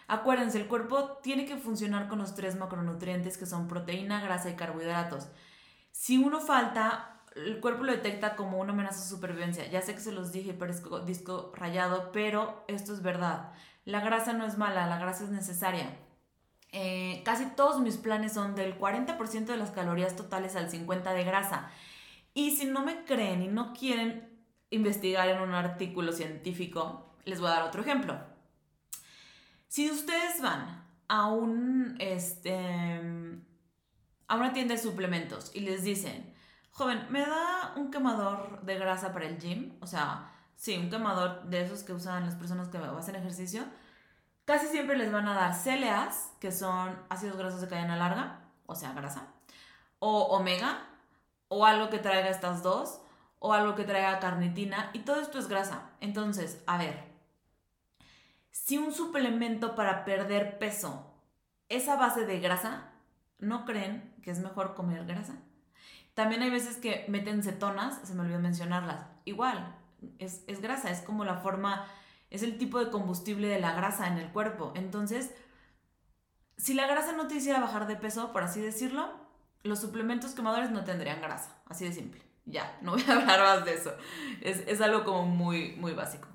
Acuérdense, 0.07 0.59
el 0.59 0.69
cuerpo 0.69 1.19
tiene 1.23 1.47
que 1.47 1.57
funcionar 1.57 2.09
con 2.09 2.19
los 2.19 2.35
tres 2.35 2.57
macronutrientes 2.57 3.39
que 3.39 3.47
son 3.47 3.69
proteína, 3.69 4.21
grasa 4.21 4.51
y 4.51 4.57
carbohidratos. 4.57 5.29
Si 5.93 6.19
uno 6.19 6.41
falta, 6.41 7.23
el 7.35 7.61
cuerpo 7.61 7.85
lo 7.85 7.93
detecta 7.93 8.37
como 8.37 8.59
una 8.59 8.75
amenaza 8.75 9.01
de 9.01 9.09
supervivencia. 9.09 9.67
Ya 9.71 9.81
sé 9.81 9.95
que 9.95 10.01
se 10.01 10.13
los 10.13 10.33
dije, 10.33 10.53
parezco 10.53 11.01
disco 11.01 11.53
rayado, 11.55 12.13
pero 12.13 12.65
esto 12.69 12.93
es 12.93 13.03
verdad. 13.03 13.53
La 13.87 14.01
grasa 14.01 14.35
no 14.35 14.45
es 14.45 14.59
mala, 14.59 14.87
la 14.87 14.99
grasa 14.99 15.25
es 15.25 15.31
necesaria. 15.31 15.97
Eh, 16.73 17.23
casi 17.25 17.47
todos 17.47 17.81
mis 17.81 17.97
planes 17.97 18.33
son 18.33 18.55
del 18.55 18.79
40% 18.79 19.47
de 19.47 19.57
las 19.57 19.71
calorías 19.71 20.17
totales 20.17 20.57
al 20.57 20.71
50% 20.71 21.15
de 21.15 21.25
grasa. 21.25 21.71
Y 22.35 22.57
si 22.57 22.67
no 22.67 22.85
me 22.85 23.05
creen 23.05 23.43
y 23.43 23.49
no 23.49 23.73
quieren 23.73 24.32
investigar 24.73 25.29
en 25.29 25.41
un 25.41 25.55
artículo 25.55 26.13
científico, 26.13 27.15
les 27.25 27.41
voy 27.41 27.49
a 27.49 27.55
dar 27.55 27.63
otro 27.63 27.83
ejemplo. 27.83 28.19
Si 29.69 29.91
ustedes 29.91 30.43
van 30.43 30.85
a 31.09 31.29
un 31.29 31.97
este 31.99 33.01
a 34.29 34.37
una 34.37 34.53
tienda 34.53 34.75
de 34.75 34.81
suplementos 34.81 35.51
y 35.55 35.61
les 35.61 35.85
dicen, 35.85 36.35
"Joven, 36.73 37.07
¿me 37.11 37.21
da 37.21 37.75
un 37.77 37.91
quemador 37.91 38.63
de 38.63 38.79
grasa 38.79 39.13
para 39.13 39.27
el 39.27 39.39
gym?" 39.39 39.77
O 39.81 39.87
sea, 39.87 40.31
sí, 40.57 40.77
un 40.77 40.91
quemador 40.91 41.45
de 41.45 41.63
esos 41.63 41.85
que 41.85 41.93
usan 41.93 42.27
las 42.27 42.35
personas 42.35 42.69
que 42.69 42.79
hacen 42.79 43.15
ejercicio 43.17 43.65
Casi 44.45 44.67
siempre 44.67 44.97
les 44.97 45.13
van 45.13 45.29
a 45.29 45.35
dar 45.35 45.55
CLAs, 45.55 46.33
que 46.41 46.51
son 46.51 46.99
ácidos 47.09 47.37
grasos 47.37 47.61
de 47.61 47.69
cadena 47.69 47.97
larga, 47.97 48.41
o 48.67 48.75
sea, 48.75 48.93
grasa, 48.93 49.29
o 50.01 50.25
omega, 50.37 50.85
o 51.49 51.65
algo 51.65 51.91
que 51.91 52.01
traiga 52.01 52.29
estas 52.29 52.63
dos, 52.63 53.01
o 53.45 53.53
algo 53.53 53.75
que 53.75 53.83
traiga 53.83 54.21
carnitina, 54.21 54.91
y 54.93 55.01
todo 55.01 55.21
esto 55.21 55.41
es 55.41 55.49
grasa. 55.49 55.91
Entonces, 56.01 56.63
a 56.69 56.79
ver, 56.79 57.03
si 58.53 58.79
un 58.79 58.93
suplemento 58.95 59.75
para 59.75 60.05
perder 60.05 60.61
peso 60.61 61.13
es 61.69 61.89
a 61.89 61.97
base 61.97 62.25
de 62.25 62.39
grasa, 62.39 62.93
¿no 63.41 63.65
creen 63.65 64.15
que 64.23 64.31
es 64.31 64.39
mejor 64.39 64.75
comer 64.75 65.05
grasa? 65.07 65.35
También 66.15 66.43
hay 66.43 66.51
veces 66.51 66.77
que 66.77 67.05
meten 67.09 67.43
cetonas, 67.43 67.99
se 68.05 68.15
me 68.15 68.21
olvidó 68.21 68.39
mencionarlas. 68.39 69.07
Igual, 69.25 69.75
es, 70.21 70.45
es 70.47 70.63
grasa, 70.63 70.91
es 70.91 71.01
como 71.01 71.25
la 71.25 71.39
forma 71.39 71.85
es 72.31 72.45
el 72.45 72.59
tipo 72.59 72.79
de 72.79 72.91
combustible 72.91 73.49
de 73.49 73.59
la 73.59 73.75
grasa 73.75 74.07
en 74.07 74.19
el 74.19 74.31
cuerpo. 74.31 74.73
Entonces, 74.77 75.35
si 76.57 76.75
la 76.75 76.87
grasa 76.87 77.11
no 77.13 77.27
te 77.27 77.35
hiciera 77.35 77.59
bajar 77.59 77.89
de 77.89 77.97
peso, 77.97 78.33
por 78.33 78.45
así 78.45 78.61
decirlo, 78.61 79.11
los 79.65 79.81
suplementos 79.81 80.33
quemadores 80.33 80.71
no 80.71 80.85
tendrían 80.85 81.21
grasa, 81.21 81.57
así 81.67 81.85
de 81.85 81.93
simple. 81.93 82.32
Ya, 82.45 82.77
no 82.83 82.93
voy 82.93 83.05
a 83.09 83.13
hablar 83.21 83.41
más 83.41 83.65
de 83.65 83.75
eso. 83.75 83.93
Es, 84.41 84.81
algo 84.81 85.05
como 85.05 85.25
muy, 85.25 85.77
muy 85.77 85.93
básico. 85.93 86.29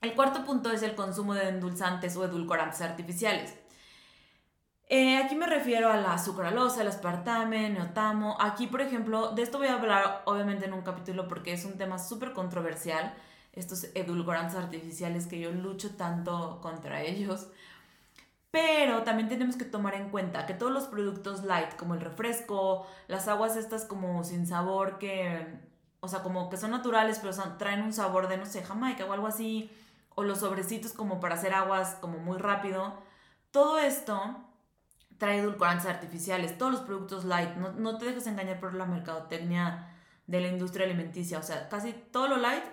El 0.00 0.14
cuarto 0.14 0.44
punto 0.44 0.70
es 0.70 0.82
el 0.82 0.94
consumo 0.94 1.34
de 1.34 1.48
endulzantes 1.48 2.16
o 2.16 2.24
edulcorantes 2.24 2.80
artificiales. 2.80 3.54
Eh, 4.88 5.18
aquí 5.18 5.36
me 5.36 5.46
refiero 5.46 5.90
a 5.90 5.96
la 5.96 6.18
sucralosa, 6.18 6.82
el 6.82 6.88
aspartame, 6.88 7.70
neotamo. 7.70 8.36
Aquí, 8.40 8.66
por 8.66 8.80
ejemplo, 8.80 9.32
de 9.32 9.42
esto 9.42 9.58
voy 9.58 9.68
a 9.68 9.74
hablar 9.74 10.22
obviamente 10.24 10.64
en 10.64 10.72
un 10.72 10.82
capítulo 10.82 11.28
porque 11.28 11.52
es 11.52 11.64
un 11.64 11.76
tema 11.78 11.98
súper 11.98 12.32
controversial 12.32 13.14
estos 13.52 13.84
edulcorantes 13.94 14.56
artificiales 14.56 15.26
que 15.26 15.38
yo 15.38 15.52
lucho 15.52 15.96
tanto 15.96 16.60
contra 16.60 17.02
ellos. 17.02 17.48
Pero 18.50 19.04
también 19.04 19.28
tenemos 19.28 19.56
que 19.56 19.64
tomar 19.64 19.94
en 19.94 20.10
cuenta 20.10 20.46
que 20.46 20.54
todos 20.54 20.72
los 20.72 20.84
productos 20.84 21.44
light, 21.44 21.76
como 21.76 21.94
el 21.94 22.00
refresco, 22.00 22.86
las 23.06 23.28
aguas 23.28 23.56
estas 23.56 23.84
como 23.84 24.24
sin 24.24 24.46
sabor, 24.46 24.98
que, 24.98 25.60
o 26.00 26.08
sea, 26.08 26.22
como 26.22 26.50
que 26.50 26.56
son 26.56 26.72
naturales, 26.72 27.20
pero 27.20 27.32
traen 27.58 27.82
un 27.82 27.92
sabor 27.92 28.28
de, 28.28 28.38
no 28.38 28.46
sé, 28.46 28.62
jamaica 28.64 29.04
o 29.06 29.12
algo 29.12 29.28
así, 29.28 29.70
o 30.16 30.24
los 30.24 30.40
sobrecitos 30.40 30.92
como 30.92 31.20
para 31.20 31.36
hacer 31.36 31.54
aguas 31.54 31.96
como 32.00 32.18
muy 32.18 32.38
rápido, 32.38 32.94
todo 33.52 33.78
esto 33.78 34.36
trae 35.18 35.38
edulcorantes 35.38 35.86
artificiales, 35.86 36.58
todos 36.58 36.72
los 36.72 36.80
productos 36.82 37.24
light, 37.24 37.54
no, 37.56 37.72
no 37.72 37.98
te 37.98 38.06
dejes 38.06 38.26
engañar 38.26 38.58
por 38.58 38.74
la 38.74 38.86
mercadotecnia 38.86 39.94
de 40.26 40.40
la 40.40 40.48
industria 40.48 40.86
alimenticia, 40.86 41.38
o 41.38 41.42
sea, 41.42 41.68
casi 41.68 41.92
todo 41.92 42.28
lo 42.28 42.36
light 42.36 42.64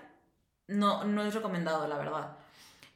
no, 0.67 1.03
no 1.05 1.23
es 1.23 1.33
recomendado, 1.33 1.87
la 1.87 1.97
verdad. 1.97 2.37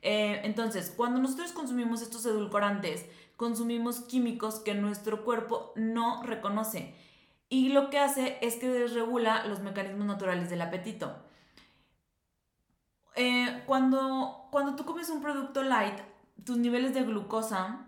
Eh, 0.02 0.42
entonces, 0.44 0.94
cuando 0.96 1.20
nosotros 1.20 1.52
consumimos 1.52 2.02
estos 2.02 2.26
edulcorantes, 2.26 3.06
consumimos 3.38 4.02
químicos 4.02 4.60
que 4.60 4.74
nuestro 4.74 5.24
cuerpo 5.24 5.74
no 5.76 6.24
reconoce. 6.24 6.96
Y 7.50 7.70
lo 7.70 7.90
que 7.90 8.00
hace 8.00 8.38
es 8.42 8.56
que 8.56 8.70
desregula 8.70 9.46
los 9.46 9.60
mecanismos 9.60 10.08
naturales 10.08 10.50
del 10.50 10.62
apetito. 10.62 11.16
Eh, 13.16 13.64
cuando, 13.66 14.48
cuando 14.52 14.76
tú 14.76 14.86
comes 14.86 15.10
un 15.10 15.22
producto 15.22 15.64
light, 15.64 16.00
tus 16.46 16.58
niveles 16.58 16.94
de 16.94 17.04
glucosa 17.04 17.88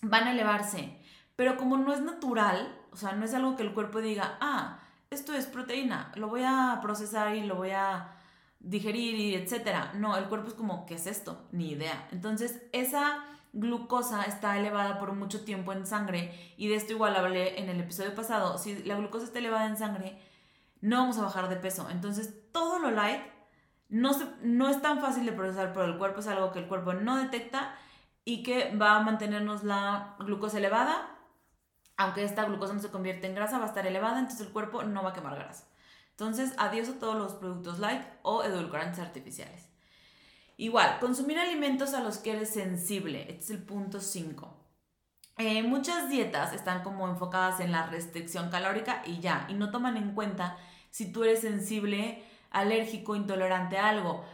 van 0.00 0.24
a 0.24 0.32
elevarse. 0.32 0.98
Pero 1.36 1.56
como 1.56 1.76
no 1.76 1.92
es 1.92 2.00
natural, 2.00 2.80
o 2.92 2.96
sea, 2.96 3.12
no 3.12 3.24
es 3.24 3.34
algo 3.34 3.56
que 3.56 3.62
el 3.62 3.74
cuerpo 3.74 4.00
diga, 4.00 4.38
ah, 4.40 4.80
esto 5.10 5.34
es 5.34 5.46
proteína, 5.46 6.12
lo 6.16 6.28
voy 6.28 6.42
a 6.44 6.78
procesar 6.80 7.34
y 7.34 7.44
lo 7.44 7.56
voy 7.56 7.70
a 7.70 8.16
digerir 8.64 9.14
y 9.14 9.34
etcétera. 9.34 9.92
No, 9.94 10.16
el 10.16 10.24
cuerpo 10.24 10.48
es 10.48 10.54
como, 10.54 10.86
¿qué 10.86 10.94
es 10.94 11.06
esto? 11.06 11.46
Ni 11.52 11.70
idea. 11.72 12.08
Entonces, 12.10 12.62
esa 12.72 13.24
glucosa 13.52 14.24
está 14.24 14.58
elevada 14.58 14.98
por 14.98 15.12
mucho 15.12 15.44
tiempo 15.44 15.72
en 15.72 15.86
sangre 15.86 16.34
y 16.56 16.68
de 16.68 16.74
esto 16.74 16.92
igual 16.92 17.14
hablé 17.14 17.60
en 17.60 17.68
el 17.68 17.80
episodio 17.80 18.14
pasado. 18.14 18.58
Si 18.58 18.82
la 18.82 18.96
glucosa 18.96 19.26
está 19.26 19.38
elevada 19.38 19.66
en 19.66 19.76
sangre, 19.76 20.18
no 20.80 20.98
vamos 20.98 21.18
a 21.18 21.22
bajar 21.22 21.48
de 21.48 21.56
peso. 21.56 21.88
Entonces, 21.90 22.34
todo 22.52 22.78
lo 22.78 22.90
light 22.90 23.22
no, 23.88 24.10
no 24.42 24.68
es 24.68 24.82
tan 24.82 25.00
fácil 25.00 25.26
de 25.26 25.32
procesar 25.32 25.72
por 25.72 25.84
el 25.84 25.98
cuerpo, 25.98 26.20
es 26.20 26.26
algo 26.26 26.50
que 26.50 26.58
el 26.58 26.66
cuerpo 26.66 26.94
no 26.94 27.16
detecta 27.16 27.74
y 28.24 28.42
que 28.42 28.74
va 28.74 28.96
a 28.96 29.00
mantenernos 29.00 29.62
la 29.62 30.16
glucosa 30.18 30.58
elevada. 30.58 31.10
Aunque 31.96 32.24
esta 32.24 32.44
glucosa 32.44 32.72
no 32.72 32.80
se 32.80 32.90
convierte 32.90 33.28
en 33.28 33.36
grasa, 33.36 33.58
va 33.58 33.66
a 33.66 33.68
estar 33.68 33.86
elevada, 33.86 34.18
entonces 34.18 34.46
el 34.46 34.52
cuerpo 34.52 34.82
no 34.82 35.04
va 35.04 35.10
a 35.10 35.12
quemar 35.12 35.36
grasa. 35.36 35.68
Entonces, 36.14 36.52
adiós 36.58 36.88
a 36.88 36.98
todos 37.00 37.16
los 37.16 37.34
productos 37.34 37.80
light 37.80 38.02
o 38.22 38.44
edulcorantes 38.44 39.00
artificiales. 39.00 39.68
Igual, 40.56 41.00
consumir 41.00 41.38
alimentos 41.38 41.92
a 41.92 42.00
los 42.00 42.18
que 42.18 42.30
eres 42.30 42.50
sensible. 42.50 43.22
Este 43.22 43.42
es 43.42 43.50
el 43.50 43.62
punto 43.64 44.00
5. 44.00 44.56
Eh, 45.38 45.64
muchas 45.64 46.08
dietas 46.08 46.52
están 46.52 46.84
como 46.84 47.08
enfocadas 47.08 47.58
en 47.58 47.72
la 47.72 47.86
restricción 47.86 48.50
calórica 48.50 49.02
y 49.04 49.18
ya, 49.18 49.46
y 49.48 49.54
no 49.54 49.72
toman 49.72 49.96
en 49.96 50.14
cuenta 50.14 50.56
si 50.90 51.10
tú 51.12 51.24
eres 51.24 51.40
sensible, 51.40 52.22
alérgico, 52.50 53.16
intolerante 53.16 53.76
a 53.76 53.88
algo. 53.88 54.24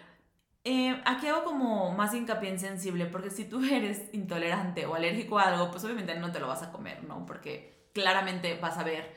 Eh, 0.65 1.01
aquí 1.07 1.27
hago 1.29 1.45
como 1.45 1.93
más 1.93 2.13
hincapié 2.13 2.51
en 2.51 2.61
sensible, 2.61 3.07
porque 3.07 3.31
si 3.31 3.47
tú 3.47 3.65
eres 3.73 4.13
intolerante 4.13 4.85
o 4.85 4.95
alérgico 4.95 5.39
a 5.39 5.45
algo, 5.45 5.71
pues 5.71 5.83
obviamente 5.85 6.15
no 6.17 6.31
te 6.31 6.41
lo 6.41 6.49
vas 6.49 6.63
a 6.63 6.71
comer, 6.73 7.03
¿no? 7.05 7.25
Porque 7.25 7.89
claramente 7.95 8.59
vas 8.61 8.77
a 8.77 8.85
ver 8.85 9.15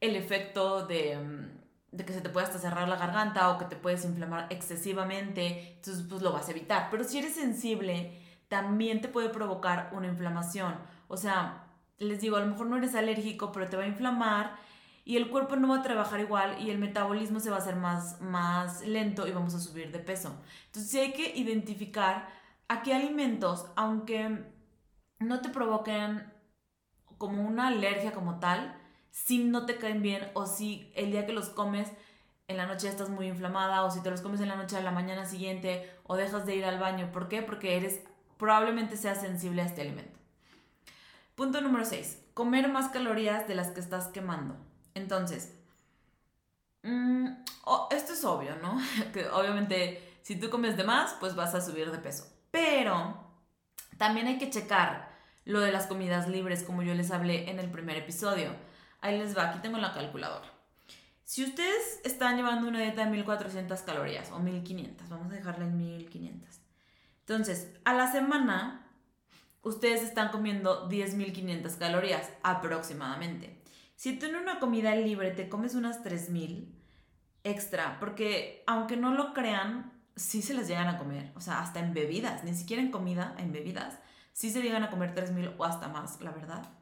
el 0.00 0.16
efecto 0.16 0.84
de 0.84 1.16
mm, 1.16 1.61
de 1.92 2.04
que 2.04 2.12
se 2.14 2.22
te 2.22 2.30
puede 2.30 2.46
hasta 2.46 2.58
cerrar 2.58 2.88
la 2.88 2.96
garganta 2.96 3.50
o 3.50 3.58
que 3.58 3.66
te 3.66 3.76
puedes 3.76 4.04
inflamar 4.04 4.46
excesivamente, 4.50 5.74
entonces 5.76 6.04
pues 6.08 6.22
lo 6.22 6.32
vas 6.32 6.48
a 6.48 6.52
evitar. 6.52 6.88
Pero 6.90 7.04
si 7.04 7.18
eres 7.18 7.34
sensible, 7.34 8.18
también 8.48 9.00
te 9.00 9.08
puede 9.08 9.28
provocar 9.28 9.90
una 9.92 10.08
inflamación. 10.08 10.74
O 11.08 11.16
sea, 11.16 11.66
les 11.98 12.20
digo, 12.20 12.36
a 12.36 12.40
lo 12.40 12.46
mejor 12.46 12.66
no 12.66 12.76
eres 12.76 12.94
alérgico, 12.94 13.52
pero 13.52 13.68
te 13.68 13.76
va 13.76 13.84
a 13.84 13.86
inflamar 13.86 14.56
y 15.04 15.16
el 15.16 15.28
cuerpo 15.30 15.56
no 15.56 15.68
va 15.68 15.78
a 15.78 15.82
trabajar 15.82 16.20
igual 16.20 16.60
y 16.60 16.70
el 16.70 16.78
metabolismo 16.78 17.40
se 17.40 17.50
va 17.50 17.56
a 17.56 17.60
hacer 17.60 17.76
más, 17.76 18.20
más 18.20 18.86
lento 18.86 19.26
y 19.26 19.32
vamos 19.32 19.54
a 19.54 19.60
subir 19.60 19.92
de 19.92 19.98
peso. 19.98 20.34
Entonces 20.66 20.90
sí 20.90 20.98
hay 20.98 21.12
que 21.12 21.36
identificar 21.36 22.28
a 22.68 22.82
qué 22.82 22.94
alimentos, 22.94 23.66
aunque 23.76 24.44
no 25.18 25.40
te 25.40 25.50
provoquen 25.50 26.32
como 27.18 27.46
una 27.46 27.68
alergia 27.68 28.12
como 28.12 28.38
tal, 28.38 28.76
si 29.12 29.38
no 29.44 29.66
te 29.66 29.76
caen 29.76 30.02
bien 30.02 30.28
o 30.34 30.46
si 30.46 30.90
el 30.96 31.12
día 31.12 31.26
que 31.26 31.32
los 31.32 31.50
comes 31.50 31.88
en 32.48 32.56
la 32.56 32.66
noche 32.66 32.84
ya 32.84 32.90
estás 32.90 33.10
muy 33.10 33.28
inflamada 33.28 33.84
o 33.84 33.90
si 33.90 34.02
te 34.02 34.10
los 34.10 34.22
comes 34.22 34.40
en 34.40 34.48
la 34.48 34.56
noche 34.56 34.76
a 34.76 34.80
la 34.80 34.90
mañana 34.90 35.26
siguiente 35.26 35.88
o 36.02 36.16
dejas 36.16 36.44
de 36.44 36.56
ir 36.56 36.64
al 36.64 36.80
baño. 36.80 37.12
¿Por 37.12 37.28
qué? 37.28 37.42
Porque 37.42 37.76
eres 37.76 38.00
probablemente 38.38 38.96
seas 38.96 39.20
sensible 39.20 39.62
a 39.62 39.66
este 39.66 39.82
alimento. 39.82 40.18
Punto 41.34 41.60
número 41.60 41.84
6. 41.84 42.18
Comer 42.34 42.68
más 42.68 42.88
calorías 42.88 43.46
de 43.46 43.54
las 43.54 43.68
que 43.68 43.80
estás 43.80 44.08
quemando. 44.08 44.56
Entonces, 44.94 45.54
mm, 46.82 47.28
esto 47.90 48.12
es 48.14 48.24
obvio, 48.24 48.56
¿no? 48.56 48.78
que 49.12 49.28
obviamente 49.28 50.18
si 50.22 50.36
tú 50.36 50.50
comes 50.50 50.76
de 50.76 50.84
más, 50.84 51.14
pues 51.20 51.34
vas 51.34 51.54
a 51.54 51.60
subir 51.60 51.90
de 51.90 51.98
peso. 51.98 52.26
Pero 52.50 53.16
también 53.98 54.26
hay 54.26 54.38
que 54.38 54.50
checar 54.50 55.12
lo 55.44 55.60
de 55.60 55.72
las 55.72 55.86
comidas 55.86 56.28
libres, 56.28 56.62
como 56.62 56.82
yo 56.82 56.94
les 56.94 57.10
hablé 57.10 57.50
en 57.50 57.58
el 57.58 57.70
primer 57.70 57.96
episodio. 57.96 58.54
Ahí 59.02 59.18
les 59.18 59.36
va, 59.36 59.50
aquí 59.50 59.58
tengo 59.58 59.76
la 59.78 59.92
calculadora. 59.92 60.50
Si 61.24 61.44
ustedes 61.44 62.00
están 62.04 62.36
llevando 62.36 62.68
una 62.68 62.80
dieta 62.80 63.04
de 63.04 63.10
1400 63.10 63.80
calorías 63.82 64.30
o 64.30 64.38
1500, 64.38 65.08
vamos 65.08 65.32
a 65.32 65.36
dejarla 65.36 65.64
en 65.64 65.76
1500. 65.76 66.60
Entonces, 67.20 67.70
a 67.84 67.94
la 67.94 68.10
semana, 68.10 68.86
ustedes 69.62 70.02
están 70.02 70.30
comiendo 70.30 70.88
10.500 70.88 71.78
calorías 71.78 72.30
aproximadamente. 72.42 73.62
Si 73.96 74.18
tú 74.18 74.26
en 74.26 74.36
una 74.36 74.58
comida 74.58 74.94
libre 74.94 75.30
te 75.30 75.48
comes 75.48 75.74
unas 75.74 76.02
3000 76.02 76.74
extra, 77.44 77.98
porque 77.98 78.62
aunque 78.66 78.96
no 78.96 79.12
lo 79.14 79.32
crean, 79.32 79.92
sí 80.14 80.42
se 80.42 80.54
les 80.54 80.68
llegan 80.68 80.88
a 80.88 80.98
comer, 80.98 81.32
o 81.34 81.40
sea, 81.40 81.60
hasta 81.60 81.80
en 81.80 81.94
bebidas, 81.94 82.44
ni 82.44 82.54
siquiera 82.54 82.82
en 82.82 82.90
comida, 82.90 83.34
en 83.38 83.52
bebidas, 83.52 83.98
sí 84.32 84.50
se 84.50 84.62
llegan 84.62 84.84
a 84.84 84.90
comer 84.90 85.14
3000 85.14 85.54
o 85.58 85.64
hasta 85.64 85.88
más, 85.88 86.20
la 86.20 86.30
verdad. 86.30 86.81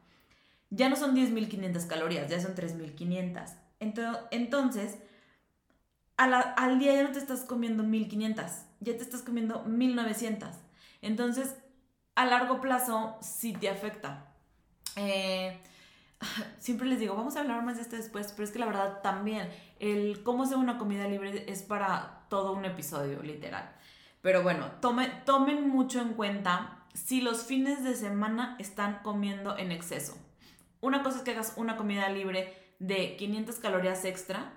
Ya 0.71 0.89
no 0.89 0.95
son 0.95 1.15
10.500 1.15 1.85
calorías, 1.85 2.29
ya 2.29 2.39
son 2.39 2.55
3.500. 2.55 3.53
Entonces, 4.31 4.97
al 6.17 6.79
día 6.79 6.95
ya 6.95 7.03
no 7.03 7.11
te 7.11 7.19
estás 7.19 7.41
comiendo 7.41 7.83
1500, 7.83 8.45
ya 8.79 8.97
te 8.97 9.03
estás 9.03 9.21
comiendo 9.21 9.63
1900. 9.63 10.49
Entonces, 11.01 11.55
a 12.15 12.25
largo 12.25 12.61
plazo 12.61 13.17
sí 13.21 13.53
te 13.53 13.69
afecta. 13.69 14.33
Eh, 14.95 15.59
siempre 16.59 16.87
les 16.87 16.99
digo, 16.99 17.15
vamos 17.15 17.35
a 17.35 17.41
hablar 17.41 17.63
más 17.63 17.77
de 17.77 17.83
esto 17.83 17.95
después, 17.95 18.31
pero 18.31 18.43
es 18.43 18.51
que 18.51 18.59
la 18.59 18.65
verdad 18.65 19.01
también, 19.01 19.49
el 19.79 20.23
cómo 20.23 20.43
hacer 20.43 20.57
una 20.57 20.77
comida 20.77 21.07
libre 21.07 21.45
es 21.47 21.63
para 21.63 22.25
todo 22.29 22.53
un 22.53 22.65
episodio, 22.65 23.21
literal. 23.23 23.71
Pero 24.21 24.43
bueno, 24.43 24.71
tomen 24.79 25.69
mucho 25.69 25.99
en 25.99 26.13
cuenta 26.13 26.77
si 26.93 27.21
los 27.21 27.43
fines 27.43 27.83
de 27.83 27.95
semana 27.95 28.55
están 28.59 28.99
comiendo 29.01 29.57
en 29.57 29.71
exceso. 29.71 30.15
Una 30.81 31.03
cosa 31.03 31.19
es 31.19 31.23
que 31.23 31.31
hagas 31.31 31.53
una 31.55 31.77
comida 31.77 32.09
libre 32.09 32.53
de 32.79 33.15
500 33.15 33.55
calorías 33.57 34.03
extra 34.05 34.51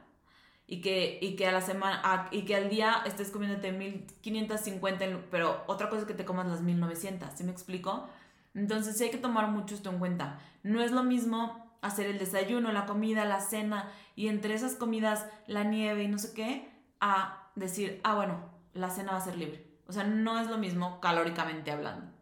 y 0.66 0.80
que, 0.80 1.18
y 1.20 1.36
que 1.36 1.46
a 1.46 1.52
la 1.52 1.60
semana 1.60 2.28
y 2.30 2.42
que 2.46 2.56
al 2.56 2.70
día 2.70 3.02
estés 3.04 3.30
comiéndote 3.30 3.70
1550, 3.72 5.04
pero 5.30 5.62
otra 5.66 5.90
cosa 5.90 6.02
es 6.02 6.08
que 6.08 6.14
te 6.14 6.24
comas 6.24 6.46
las 6.46 6.62
1900, 6.62 7.28
¿sí 7.34 7.44
me 7.44 7.52
explico? 7.52 8.08
Entonces 8.54 8.96
sí 8.96 9.04
hay 9.04 9.10
que 9.10 9.18
tomar 9.18 9.48
mucho 9.48 9.74
esto 9.74 9.90
en 9.90 9.98
cuenta. 9.98 10.40
No 10.62 10.80
es 10.80 10.92
lo 10.92 11.02
mismo 11.02 11.76
hacer 11.82 12.06
el 12.06 12.18
desayuno, 12.18 12.72
la 12.72 12.86
comida, 12.86 13.26
la 13.26 13.40
cena 13.40 13.90
y 14.16 14.28
entre 14.28 14.54
esas 14.54 14.74
comidas 14.74 15.26
la 15.46 15.64
nieve 15.64 16.04
y 16.04 16.08
no 16.08 16.18
sé 16.18 16.32
qué, 16.32 16.70
a 17.00 17.50
decir, 17.56 18.00
ah, 18.04 18.14
bueno, 18.14 18.48
la 18.72 18.88
cena 18.88 19.12
va 19.12 19.18
a 19.18 19.20
ser 19.20 19.36
libre. 19.36 19.66
O 19.86 19.92
sea, 19.92 20.04
no 20.04 20.40
es 20.40 20.48
lo 20.48 20.56
mismo 20.56 21.00
calóricamente 21.00 21.70
hablando. 21.70 22.13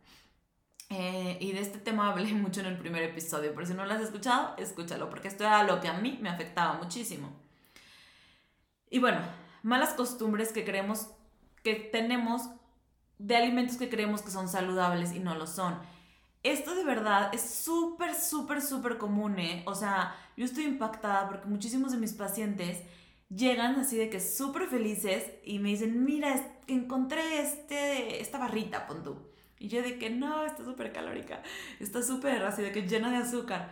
Eh, 0.94 1.38
y 1.40 1.52
de 1.52 1.60
este 1.60 1.78
tema 1.78 2.10
hablé 2.10 2.32
mucho 2.34 2.60
en 2.60 2.66
el 2.66 2.76
primer 2.76 3.02
episodio, 3.02 3.52
pero 3.54 3.66
si 3.66 3.72
no 3.72 3.86
lo 3.86 3.94
has 3.94 4.02
escuchado, 4.02 4.54
escúchalo, 4.58 5.08
porque 5.08 5.28
esto 5.28 5.42
era 5.44 5.62
lo 5.62 5.80
que 5.80 5.88
a 5.88 5.94
mí 5.94 6.18
me 6.20 6.28
afectaba 6.28 6.74
muchísimo. 6.74 7.32
Y 8.90 8.98
bueno, 8.98 9.20
malas 9.62 9.94
costumbres 9.94 10.52
que 10.52 10.64
creemos 10.64 11.08
que 11.62 11.76
tenemos 11.76 12.42
de 13.18 13.36
alimentos 13.36 13.78
que 13.78 13.88
creemos 13.88 14.20
que 14.20 14.30
son 14.30 14.48
saludables 14.48 15.12
y 15.12 15.20
no 15.20 15.34
lo 15.34 15.46
son. 15.46 15.78
Esto 16.42 16.74
de 16.74 16.84
verdad 16.84 17.30
es 17.32 17.40
súper, 17.40 18.14
súper, 18.14 18.60
súper 18.60 18.98
común, 18.98 19.38
¿eh? 19.38 19.62
O 19.66 19.74
sea, 19.74 20.14
yo 20.36 20.44
estoy 20.44 20.64
impactada 20.64 21.26
porque 21.26 21.46
muchísimos 21.46 21.92
de 21.92 21.98
mis 21.98 22.12
pacientes 22.12 22.82
llegan 23.30 23.76
así 23.80 23.96
de 23.96 24.10
que 24.10 24.20
súper 24.20 24.66
felices 24.66 25.24
y 25.44 25.58
me 25.58 25.70
dicen, 25.70 26.04
mira, 26.04 26.34
encontré 26.66 27.40
este, 27.40 28.20
esta 28.20 28.38
barrita, 28.38 28.86
pon 28.86 29.02
tú. 29.02 29.31
Y 29.62 29.68
yo 29.68 29.80
de 29.80 29.96
que 29.96 30.10
no, 30.10 30.44
está 30.44 30.64
súper 30.64 30.92
calórica, 30.92 31.40
está 31.78 32.02
súper 32.02 32.42
así 32.42 32.62
de 32.62 32.72
que 32.72 32.82
llena 32.82 33.12
de 33.12 33.18
azúcar. 33.18 33.70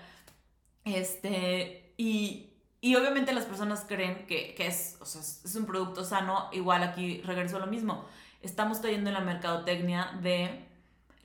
Este, 0.84 1.94
y, 1.96 2.50
y 2.80 2.94
obviamente 2.94 3.32
las 3.32 3.44
personas 3.44 3.84
creen 3.88 4.24
que, 4.28 4.54
que 4.54 4.68
es, 4.68 4.96
o 5.00 5.04
sea, 5.04 5.20
es 5.20 5.56
un 5.56 5.66
producto 5.66 6.04
sano, 6.04 6.48
igual 6.52 6.84
aquí 6.84 7.20
regreso 7.22 7.56
a 7.56 7.58
lo 7.60 7.66
mismo. 7.66 8.06
Estamos 8.40 8.78
cayendo 8.78 9.10
en 9.10 9.14
la 9.14 9.20
mercadotecnia 9.20 10.16
de 10.22 10.64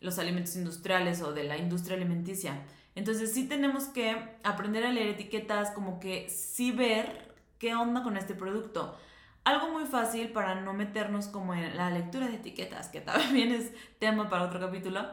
los 0.02 0.18
alimentos 0.18 0.56
industriales 0.56 1.22
o 1.22 1.32
de 1.32 1.44
la 1.44 1.58
industria 1.58 1.96
alimenticia. 1.96 2.64
Entonces 2.96 3.34
sí 3.34 3.48
tenemos 3.48 3.84
que 3.84 4.18
aprender 4.44 4.84
a 4.84 4.92
leer 4.92 5.10
etiquetas, 5.10 5.70
como 5.72 6.00
que 6.00 6.28
sí 6.32 6.72
ver 6.72 7.36
qué 7.60 7.76
onda 7.76 8.02
con 8.02 8.18
este 8.18 8.34
producto. 8.34 8.98
Algo 9.46 9.70
muy 9.70 9.86
fácil 9.86 10.30
para 10.30 10.56
no 10.56 10.74
meternos 10.74 11.28
como 11.28 11.54
en 11.54 11.78
la 11.78 11.92
lectura 11.92 12.28
de 12.28 12.38
etiquetas, 12.38 12.90
que 12.90 13.00
también 13.00 13.52
es 13.52 13.72
tema 14.00 14.28
para 14.28 14.44
otro 14.44 14.60
capítulo, 14.60 15.06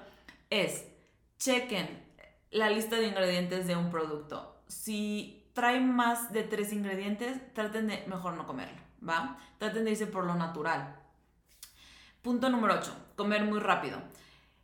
es 0.48 0.86
chequen 1.38 2.02
la 2.50 2.70
lista 2.70 2.96
de 2.96 3.08
ingredientes 3.08 3.66
de 3.66 3.76
un 3.76 3.90
producto. 3.90 4.62
Si 4.68 5.50
trae 5.52 5.80
más 5.80 6.32
de 6.32 6.44
tres 6.44 6.72
ingredientes, 6.72 7.52
traten 7.52 7.88
de 7.88 8.06
mejor 8.06 8.32
no 8.34 8.46
comerlo, 8.46 8.80
¿va? 9.06 9.36
Traten 9.58 9.84
de 9.84 9.90
irse 9.90 10.06
por 10.06 10.24
lo 10.24 10.34
natural. 10.34 10.96
Punto 12.22 12.48
número 12.48 12.76
8, 12.76 13.12
comer 13.16 13.44
muy 13.44 13.60
rápido. 13.60 14.00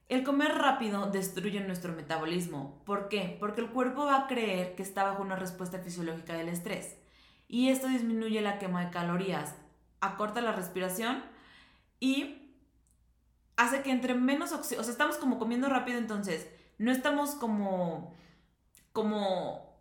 El 0.09 0.25
comer 0.25 0.55
rápido 0.55 1.11
destruye 1.11 1.61
nuestro 1.61 1.93
metabolismo. 1.93 2.83
¿Por 2.87 3.11
qué? 3.11 3.37
Porque 3.39 3.61
el 3.61 3.69
cuerpo 3.69 4.07
va 4.07 4.17
a 4.17 4.27
creer 4.29 4.75
que 4.75 4.83
está 4.83 5.05
bajo 5.05 5.21
una 5.21 5.37
respuesta 5.37 5.79
fisiológica 5.81 6.33
del 6.33 6.49
estrés 6.49 6.97
y 7.49 7.71
esto 7.71 7.89
disminuye 7.89 8.41
la 8.43 8.59
quema 8.59 8.85
de 8.85 8.91
calorías, 8.91 9.57
acorta 10.01 10.41
la 10.41 10.53
respiración 10.53 11.25
y 11.99 12.53
hace 13.57 13.83
que 13.83 13.91
entre 13.91 14.15
menos 14.15 14.53
oxígeno, 14.53 14.83
o 14.83 14.85
sea, 14.85 14.93
estamos 14.93 15.17
como 15.17 15.39
comiendo 15.39 15.69
rápido 15.69 15.99
entonces, 15.99 16.49
no 16.77 16.93
estamos 16.93 17.31
como, 17.31 18.15
como, 18.93 19.77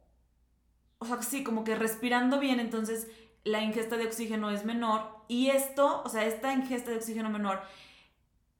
o 0.97 1.05
sea, 1.05 1.21
sí, 1.21 1.43
como 1.43 1.63
que 1.63 1.75
respirando 1.75 2.39
bien, 2.39 2.59
entonces 2.59 3.07
la 3.43 3.61
ingesta 3.61 3.97
de 3.97 4.07
oxígeno 4.07 4.49
es 4.49 4.65
menor 4.65 5.23
y 5.27 5.49
esto, 5.49 6.01
o 6.03 6.09
sea, 6.09 6.25
esta 6.25 6.53
ingesta 6.53 6.91
de 6.91 6.97
oxígeno 6.97 7.29
menor 7.29 7.61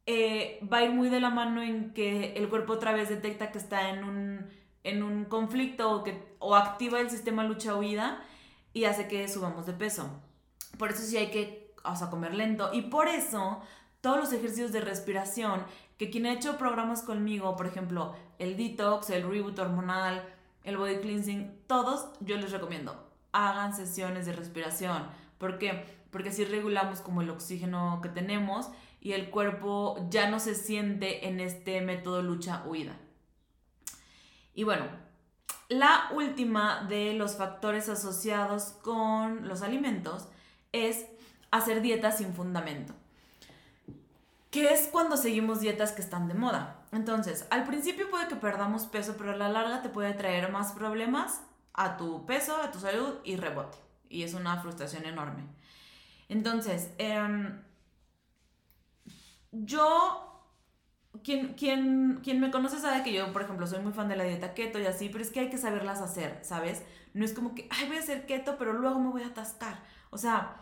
eh, 0.06 0.60
va 0.72 0.78
a 0.78 0.84
ir 0.84 0.92
muy 0.92 1.10
de 1.10 1.20
la 1.20 1.30
mano 1.30 1.62
en 1.62 1.94
que 1.94 2.34
el 2.34 2.48
cuerpo 2.50 2.74
otra 2.74 2.94
vez 2.94 3.10
detecta 3.10 3.52
que 3.52 3.58
está 3.58 3.90
en 3.90 4.04
un, 4.04 4.48
en 4.84 5.02
un 5.02 5.26
conflicto 5.26 5.92
o, 5.92 6.04
que, 6.04 6.36
o 6.40 6.56
activa 6.56 7.00
el 7.00 7.10
sistema 7.10 7.44
lucha-huida 7.44 8.24
y 8.74 8.86
hace 8.86 9.08
que 9.08 9.28
subamos 9.28 9.66
de 9.66 9.74
peso. 9.74 10.10
Por 10.78 10.92
eso 10.92 11.04
sí 11.04 11.18
hay 11.18 11.32
que, 11.32 11.74
o 11.84 11.96
sea, 11.96 12.10
comer 12.10 12.34
lento. 12.34 12.72
Y 12.74 12.84
por 12.84 13.08
eso 13.08 13.62
todos 14.02 14.18
los 14.18 14.34
ejercicios 14.34 14.72
de 14.72 14.82
respiración, 14.82 15.64
que 15.98 16.10
quien 16.10 16.26
ha 16.28 16.34
hecho 16.34 16.58
programas 16.58 17.02
conmigo, 17.02 17.56
por 17.56 17.68
ejemplo, 17.68 18.16
el 18.40 18.56
detox, 18.56 19.10
el 19.10 19.28
reboot 19.28 19.58
hormonal, 19.60 20.24
el 20.64 20.78
body 20.78 20.98
cleansing, 20.98 21.62
todos 21.68 22.10
yo 22.20 22.38
les 22.38 22.52
recomiendo, 22.52 23.10
hagan 23.32 23.76
sesiones 23.76 24.26
de 24.26 24.34
respiración. 24.34 25.08
¿Por 25.38 25.58
qué? 25.58 25.86
Porque 26.12 26.30
así 26.30 26.46
regulamos 26.46 27.02
como 27.02 27.22
el 27.22 27.30
oxígeno 27.30 28.00
que 28.02 28.10
tenemos 28.10 28.70
y 29.02 29.14
el 29.14 29.30
cuerpo 29.30 30.08
ya 30.10 30.30
no 30.30 30.40
se 30.40 30.56
siente 30.56 31.28
en 31.28 31.40
este 31.40 31.82
método 31.82 32.22
lucha-huida. 32.22 32.98
Y 34.54 34.64
bueno, 34.64 34.86
la 35.70 36.10
última 36.14 36.86
de 36.88 37.14
los 37.14 37.36
factores 37.36 37.90
asociados 37.90 38.76
con 38.82 39.48
los 39.48 39.62
alimentos 39.62 40.28
es 40.72 41.06
hacer 41.52 41.82
dietas 41.82 42.18
sin 42.18 42.34
fundamento. 42.34 42.94
Que 44.50 44.74
es 44.74 44.88
cuando 44.88 45.18
seguimos 45.18 45.60
dietas 45.60 45.92
que 45.92 46.02
están 46.02 46.28
de 46.28 46.34
moda. 46.34 46.86
Entonces, 46.92 47.46
al 47.50 47.66
principio 47.66 48.10
puede 48.10 48.28
que 48.28 48.36
perdamos 48.36 48.86
peso, 48.86 49.16
pero 49.18 49.34
a 49.34 49.36
la 49.36 49.50
larga 49.50 49.82
te 49.82 49.90
puede 49.90 50.14
traer 50.14 50.52
más 50.52 50.72
problemas 50.72 51.42
a 51.74 51.98
tu 51.98 52.26
peso, 52.26 52.56
a 52.56 52.72
tu 52.72 52.80
salud 52.80 53.16
y 53.24 53.36
rebote. 53.36 53.78
Y 54.10 54.24
es 54.24 54.34
una 54.34 54.62
frustración 54.62 55.06
enorme. 55.06 55.44
Entonces, 56.30 56.92
em, 56.98 57.62
yo 59.52 60.37
quien, 61.24 61.54
quien, 61.54 62.20
quien 62.24 62.40
me 62.40 62.52
conoce 62.52 62.80
sabe 62.80 63.04
que 63.04 63.14
yo, 63.14 63.32
por 63.34 63.42
ejemplo, 63.42 63.68
soy 63.68 63.80
muy 63.82 63.94
fan 63.94 64.10
de 64.10 64.16
la 64.16 64.24
dieta 64.24 64.54
keto 64.54 64.80
y 64.80 64.86
así, 64.86 65.10
pero 65.10 65.24
es 65.24 65.32
que 65.32 65.42
hay 65.42 65.50
que 65.50 65.58
saberlas 65.58 66.02
hacer, 66.02 66.40
¿sabes? 66.44 66.84
No 67.14 67.26
es 67.26 67.34
como 67.34 67.56
que, 67.56 67.68
ay, 67.70 67.88
voy 67.88 67.98
a 67.98 68.00
hacer 68.00 68.26
keto, 68.26 68.58
pero 68.58 68.74
luego 68.74 69.00
me 69.00 69.10
voy 69.10 69.24
a 69.24 69.28
atascar. 69.28 69.82
O 70.10 70.18
sea, 70.18 70.58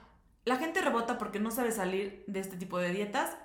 la 0.46 0.58
gente 0.58 0.82
rebota 0.82 1.18
porque 1.18 1.40
no 1.40 1.52
sabe 1.52 1.72
salir 1.72 2.24
de 2.28 2.40
este 2.40 2.58
tipo 2.58 2.78
de 2.78 2.92
dietas 2.92 3.38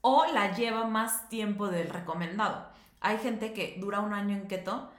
o 0.00 0.26
la 0.32 0.54
lleva 0.54 0.84
más 0.86 1.28
tiempo 1.28 1.68
del 1.68 1.88
recomendado. 1.88 2.68
Hay 3.00 3.18
gente 3.18 3.52
que 3.52 3.76
dura 3.80 4.00
un 4.00 4.12
año 4.12 4.36
en 4.36 4.46
keto 4.46 4.90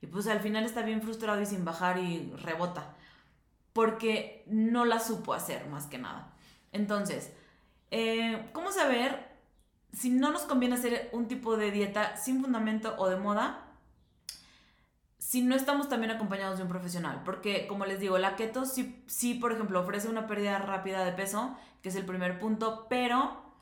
y 0.00 0.06
pues 0.06 0.26
al 0.26 0.40
final 0.40 0.64
está 0.64 0.82
bien 0.82 1.02
frustrado 1.02 1.40
y 1.40 1.46
sin 1.46 1.64
bajar 1.64 1.98
y 1.98 2.32
rebota 2.36 2.94
porque 3.72 4.44
no 4.46 4.84
la 4.84 5.00
supo 5.00 5.34
hacer 5.34 5.66
más 5.68 5.86
que 5.86 5.98
nada. 5.98 6.32
Entonces, 6.72 7.32
eh, 7.90 8.50
¿cómo 8.52 8.72
saber 8.72 9.29
si 9.92 10.10
no 10.10 10.30
nos 10.30 10.42
conviene 10.42 10.76
hacer 10.76 11.10
un 11.12 11.28
tipo 11.28 11.56
de 11.56 11.70
dieta 11.70 12.16
sin 12.16 12.40
fundamento 12.40 12.94
o 12.98 13.08
de 13.08 13.16
moda, 13.16 13.66
si 15.18 15.42
no 15.42 15.54
estamos 15.54 15.88
también 15.88 16.10
acompañados 16.10 16.58
de 16.58 16.64
un 16.64 16.68
profesional. 16.68 17.22
Porque, 17.24 17.66
como 17.66 17.86
les 17.86 18.00
digo, 18.00 18.18
la 18.18 18.36
keto 18.36 18.64
sí, 18.64 19.04
sí, 19.06 19.34
por 19.34 19.52
ejemplo, 19.52 19.80
ofrece 19.80 20.08
una 20.08 20.26
pérdida 20.26 20.58
rápida 20.58 21.04
de 21.04 21.12
peso, 21.12 21.56
que 21.82 21.90
es 21.90 21.94
el 21.94 22.04
primer 22.04 22.38
punto, 22.38 22.86
pero 22.88 23.54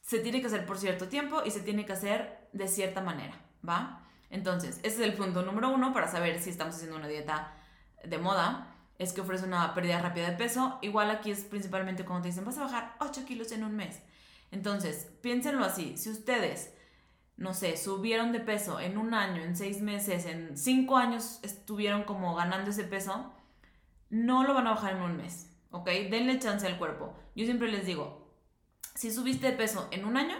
se 0.00 0.18
tiene 0.20 0.40
que 0.40 0.46
hacer 0.46 0.66
por 0.66 0.78
cierto 0.78 1.08
tiempo 1.08 1.42
y 1.44 1.50
se 1.50 1.60
tiene 1.60 1.84
que 1.84 1.92
hacer 1.92 2.48
de 2.52 2.68
cierta 2.68 3.00
manera, 3.00 3.34
¿va? 3.68 4.02
Entonces, 4.30 4.78
ese 4.78 4.86
es 4.86 5.00
el 5.00 5.14
punto 5.14 5.42
número 5.42 5.68
uno 5.68 5.92
para 5.92 6.08
saber 6.08 6.40
si 6.40 6.50
estamos 6.50 6.74
haciendo 6.74 6.96
una 6.96 7.08
dieta 7.08 7.52
de 8.04 8.18
moda. 8.18 8.68
Es 8.98 9.12
que 9.12 9.20
ofrece 9.20 9.44
una 9.44 9.74
pérdida 9.74 10.00
rápida 10.00 10.30
de 10.30 10.36
peso. 10.36 10.78
Igual 10.82 11.10
aquí 11.10 11.30
es 11.30 11.44
principalmente 11.44 12.04
cuando 12.04 12.22
te 12.22 12.28
dicen, 12.28 12.44
vas 12.44 12.58
a 12.58 12.62
bajar 12.62 12.96
8 13.00 13.24
kilos 13.24 13.50
en 13.52 13.64
un 13.64 13.74
mes. 13.76 14.00
Entonces, 14.50 15.10
piénsenlo 15.22 15.64
así. 15.64 15.96
Si 15.96 16.10
ustedes 16.10 16.74
no 17.40 17.54
sé, 17.54 17.78
subieron 17.78 18.32
de 18.32 18.40
peso 18.40 18.80
en 18.80 18.98
un 18.98 19.14
año, 19.14 19.42
en 19.42 19.56
seis 19.56 19.80
meses, 19.80 20.26
en 20.26 20.58
cinco 20.58 20.98
años 20.98 21.40
estuvieron 21.42 22.04
como 22.04 22.34
ganando 22.34 22.70
ese 22.70 22.84
peso, 22.84 23.32
no 24.10 24.44
lo 24.44 24.52
van 24.52 24.66
a 24.66 24.72
bajar 24.72 24.96
en 24.96 25.02
un 25.02 25.16
mes, 25.16 25.50
¿ok? 25.70 25.86
Denle 26.10 26.38
chance 26.38 26.66
al 26.66 26.76
cuerpo. 26.76 27.16
Yo 27.34 27.46
siempre 27.46 27.72
les 27.72 27.86
digo, 27.86 28.36
si 28.94 29.10
subiste 29.10 29.46
de 29.46 29.56
peso 29.56 29.88
en 29.90 30.04
un 30.04 30.18
año, 30.18 30.36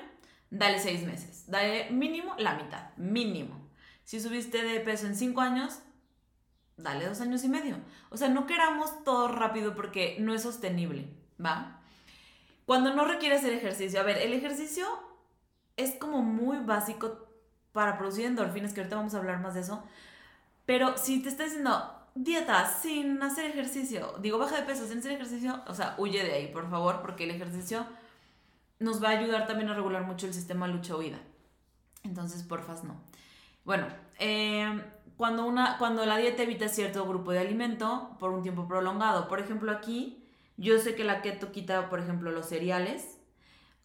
dale 0.51 0.79
seis 0.79 1.03
meses, 1.07 1.47
dale 1.49 1.91
mínimo 1.91 2.35
la 2.37 2.55
mitad, 2.57 2.95
mínimo. 2.99 3.71
Si 4.05 4.21
subiste 4.21 4.63
de 4.63 4.81
peso 4.81 5.07
en 5.07 5.17
cinco 5.17 5.41
años, 5.41 5.81
dale 6.77 7.07
dos 7.07 7.23
años 7.23 7.43
y 7.45 7.49
medio. 7.49 7.79
O 8.11 8.19
sea, 8.19 8.29
no 8.29 8.47
queramos 8.47 9.05
todo 9.05 9.29
rápido 9.29 9.75
porque 9.75 10.19
no 10.21 10.35
es 10.35 10.43
sostenible, 10.43 11.17
¿va? 11.43 11.80
Cuando 12.71 12.95
no 12.95 13.05
requiere 13.05 13.35
hacer 13.35 13.53
ejercicio, 13.53 13.99
a 13.99 14.05
ver, 14.05 14.19
el 14.19 14.33
ejercicio 14.33 14.87
es 15.77 15.97
como 15.97 16.23
muy 16.23 16.59
básico 16.59 17.27
para 17.73 17.99
producir 17.99 18.27
endorfinas, 18.27 18.73
que 18.73 18.79
ahorita 18.79 18.95
vamos 18.95 19.13
a 19.13 19.19
hablar 19.19 19.41
más 19.41 19.55
de 19.55 19.63
eso. 19.63 19.83
Pero 20.67 20.97
si 20.97 21.21
te 21.21 21.31
está 21.31 21.43
diciendo 21.43 21.93
dieta 22.15 22.65
sin 22.67 23.21
hacer 23.25 23.47
ejercicio, 23.47 24.15
digo 24.21 24.39
baja 24.39 24.55
de 24.55 24.63
peso 24.63 24.87
sin 24.87 24.99
hacer 24.99 25.11
ejercicio, 25.11 25.61
o 25.67 25.75
sea, 25.75 25.97
huye 25.99 26.23
de 26.23 26.33
ahí, 26.33 26.47
por 26.47 26.71
favor, 26.71 27.03
porque 27.03 27.25
el 27.25 27.33
ejercicio 27.33 27.85
nos 28.79 29.03
va 29.03 29.09
a 29.09 29.19
ayudar 29.19 29.49
también 29.49 29.69
a 29.69 29.75
regular 29.75 30.05
mucho 30.05 30.29
el 30.29 30.33
sistema 30.33 30.69
lucha-huida. 30.69 31.19
Entonces, 32.05 32.45
porfas, 32.45 32.85
no. 32.85 33.01
Bueno, 33.65 33.89
eh, 34.21 34.81
cuando, 35.17 35.45
una, 35.45 35.77
cuando 35.77 36.07
la 36.07 36.19
dieta 36.19 36.45
evita 36.45 36.69
cierto 36.69 37.05
grupo 37.05 37.33
de 37.33 37.41
alimento 37.41 38.17
por 38.21 38.31
un 38.31 38.45
tiempo 38.45 38.69
prolongado, 38.69 39.27
por 39.27 39.41
ejemplo, 39.41 39.73
aquí, 39.73 40.20
yo 40.61 40.79
sé 40.79 40.95
que 40.95 41.05
la 41.05 41.23
keto 41.23 41.53
quita, 41.53 41.89
por 41.89 42.01
ejemplo, 42.01 42.31
los 42.31 42.47
cereales, 42.47 43.19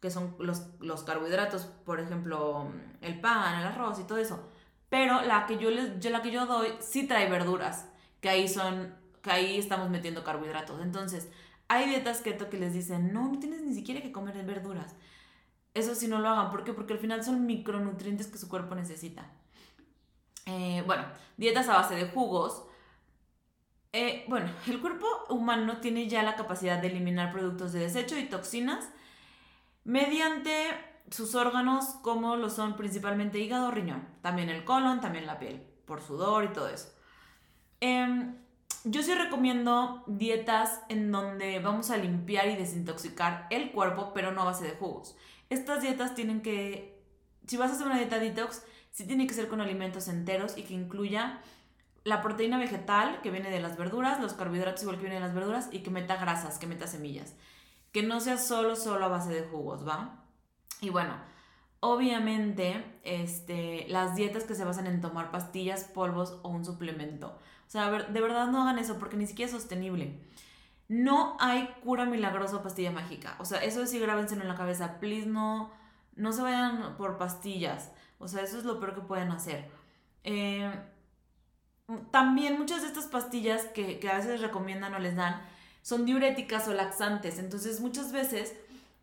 que 0.02 0.12
son 0.12 0.36
los, 0.40 1.04
carbohidratos, 1.04 1.64
por 1.86 2.02
ejemplo, 2.02 2.70
el 3.00 3.22
pan, 3.22 3.62
el 3.62 3.68
arroz 3.68 3.98
y 4.00 4.04
todo 4.04 4.18
eso. 4.18 4.50
Pero 4.90 5.22
la 5.22 5.46
que 5.46 5.58
yo, 5.58 5.72
les, 5.72 6.00
yo, 6.02 6.10
la 6.10 6.22
que 6.22 6.32
yo 6.32 6.46
doy 6.46 6.68
sí 6.82 7.08
trae 7.08 7.30
verduras, 7.30 7.88
que 8.20 8.28
ahí 8.28 8.50
son, 8.50 8.94
que 9.22 9.32
ahí 9.32 9.58
estamos 9.58 9.90
metiendo 9.90 10.26
carbohidratos. 10.26 10.82
Entonces, 10.82 11.30
hay 11.70 11.88
dietas 11.88 12.22
keto 12.22 12.50
que 12.50 12.58
les 12.58 12.74
dicen, 12.74 13.14
no, 13.14 13.32
no 13.32 13.40
tienes 13.40 13.62
ni 13.62 13.74
siquiera 13.74 14.02
que 14.02 14.12
comer 14.12 14.44
verduras. 14.46 14.96
Eso 15.74 15.96
sí 15.96 16.10
no 16.10 16.20
lo 16.20 16.28
hagan. 16.28 16.52
¿Por 16.52 16.66
qué? 16.66 16.74
Porque 16.74 16.94
al 16.94 17.00
final 17.00 17.24
son 17.24 17.46
micronutrientes 17.46 18.28
que 18.28 18.38
su 18.38 18.50
cuerpo 18.50 18.76
necesita. 18.76 19.32
Eh, 20.46 20.84
bueno, 20.86 21.06
dietas 21.38 21.70
a 21.70 21.78
base 21.78 21.96
de 21.96 22.10
jugos. 22.10 22.65
Eh, 23.98 24.26
bueno, 24.28 24.52
el 24.68 24.82
cuerpo 24.82 25.08
humano 25.30 25.78
tiene 25.78 26.10
ya 26.10 26.22
la 26.22 26.36
capacidad 26.36 26.82
de 26.82 26.88
eliminar 26.88 27.32
productos 27.32 27.72
de 27.72 27.80
desecho 27.80 28.18
y 28.20 28.26
toxinas 28.26 28.90
mediante 29.86 30.52
sus 31.10 31.34
órganos 31.34 31.86
como 32.02 32.36
lo 32.36 32.50
son 32.50 32.76
principalmente 32.76 33.40
hígado, 33.40 33.72
riñón, 33.72 34.06
también 34.22 34.50
el 34.50 34.66
colon, 34.66 35.00
también 35.00 35.26
la 35.26 35.40
piel, 35.40 35.66
por 35.86 36.02
sudor 36.02 36.44
y 36.44 36.50
todo 36.50 36.68
eso. 36.68 36.90
Em, 37.80 38.36
yo 38.84 39.02
sí 39.02 39.16
recomiendo 39.16 40.04
dietas 40.08 40.82
en 40.90 41.10
donde 41.10 41.60
vamos 41.60 41.90
a 41.90 41.96
limpiar 41.96 42.50
y 42.50 42.58
desintoxicar 42.58 43.48
el 43.50 43.72
cuerpo, 43.72 44.12
pero 44.14 44.34
no 44.34 44.42
a 44.42 44.46
base 44.46 44.66
de 44.66 44.76
jugos. 44.76 45.16
Estas 45.50 45.82
dietas 45.82 46.16
tienen 46.16 46.42
que, 46.42 47.02
si 47.48 47.56
vas 47.56 47.72
a 47.72 47.76
hacer 47.76 47.88
una 47.88 47.98
dieta 47.98 48.20
detox, 48.20 48.62
sí 48.92 49.08
tiene 49.08 49.26
que 49.26 49.34
ser 49.34 49.48
con 49.48 49.62
alimentos 49.62 50.10
enteros 50.10 50.58
y 50.58 50.64
que 50.64 50.74
incluya 50.74 51.40
la 52.06 52.22
proteína 52.22 52.58
vegetal 52.58 53.20
que 53.22 53.32
viene 53.32 53.50
de 53.50 53.60
las 53.60 53.76
verduras, 53.78 54.22
los 54.22 54.34
carbohidratos 54.34 54.84
igual 54.84 54.96
que 54.96 55.04
vienen 55.04 55.22
de 55.22 55.28
las 55.28 55.36
verduras 55.36 55.68
y 55.72 55.80
que 55.80 55.92
meta 55.92 56.16
grasas, 56.16 56.58
que 56.58 56.68
meta 56.68 56.88
semillas 56.88 57.36
que 57.96 58.04
no 58.04 58.20
sea 58.20 58.38
solo, 58.38 58.76
solo 58.76 59.06
a 59.06 59.08
base 59.08 59.32
de 59.34 59.48
jugos, 59.48 59.88
¿va? 59.88 60.26
Y 60.82 60.90
bueno, 60.90 61.16
obviamente, 61.80 62.84
este, 63.04 63.86
las 63.88 64.18
dietas 64.18 64.44
que 64.44 64.54
se 64.54 64.66
basan 64.66 64.88
en 64.88 65.00
tomar 65.00 65.32
pastillas, 65.32 65.86
polvos 65.86 66.38
o 66.44 66.50
un 66.50 66.66
suplemento. 66.66 67.28
O 67.30 67.70
sea, 67.70 67.90
de 67.90 68.20
verdad 68.20 68.48
no 68.48 68.64
hagan 68.64 68.80
eso 68.80 69.00
porque 69.00 69.16
ni 69.16 69.26
siquiera 69.26 69.50
es 69.50 69.56
sostenible. 69.56 70.20
No 70.90 71.38
hay 71.40 71.74
cura 71.86 72.04
milagrosa 72.04 72.58
o 72.58 72.64
pastilla 72.64 72.92
mágica. 72.92 73.38
O 73.40 73.46
sea, 73.46 73.64
eso 73.64 73.86
sí 73.88 73.98
grábenselo 73.98 74.42
en 74.42 74.50
la 74.50 74.56
cabeza. 74.56 75.00
Please, 75.00 75.26
no, 75.26 75.72
no 76.18 76.34
se 76.34 76.42
vayan 76.42 76.98
por 76.98 77.18
pastillas. 77.18 77.94
O 78.20 78.28
sea, 78.28 78.44
eso 78.44 78.58
es 78.58 78.66
lo 78.66 78.78
peor 78.78 78.94
que 78.94 79.02
pueden 79.08 79.32
hacer. 79.32 79.72
Eh, 80.26 80.70
también 82.12 82.58
muchas 82.58 82.82
de 82.82 82.88
estas 82.88 83.08
pastillas 83.08 83.66
que, 83.66 84.00
que 84.00 84.10
a 84.10 84.18
veces 84.18 84.42
recomiendan 84.42 84.94
o 84.94 85.00
les 85.00 85.16
dan 85.16 85.42
son 85.82 86.06
diuréticas 86.06 86.68
o 86.68 86.74
laxantes. 86.74 87.38
Entonces 87.38 87.80
muchas 87.80 88.12
veces 88.12 88.56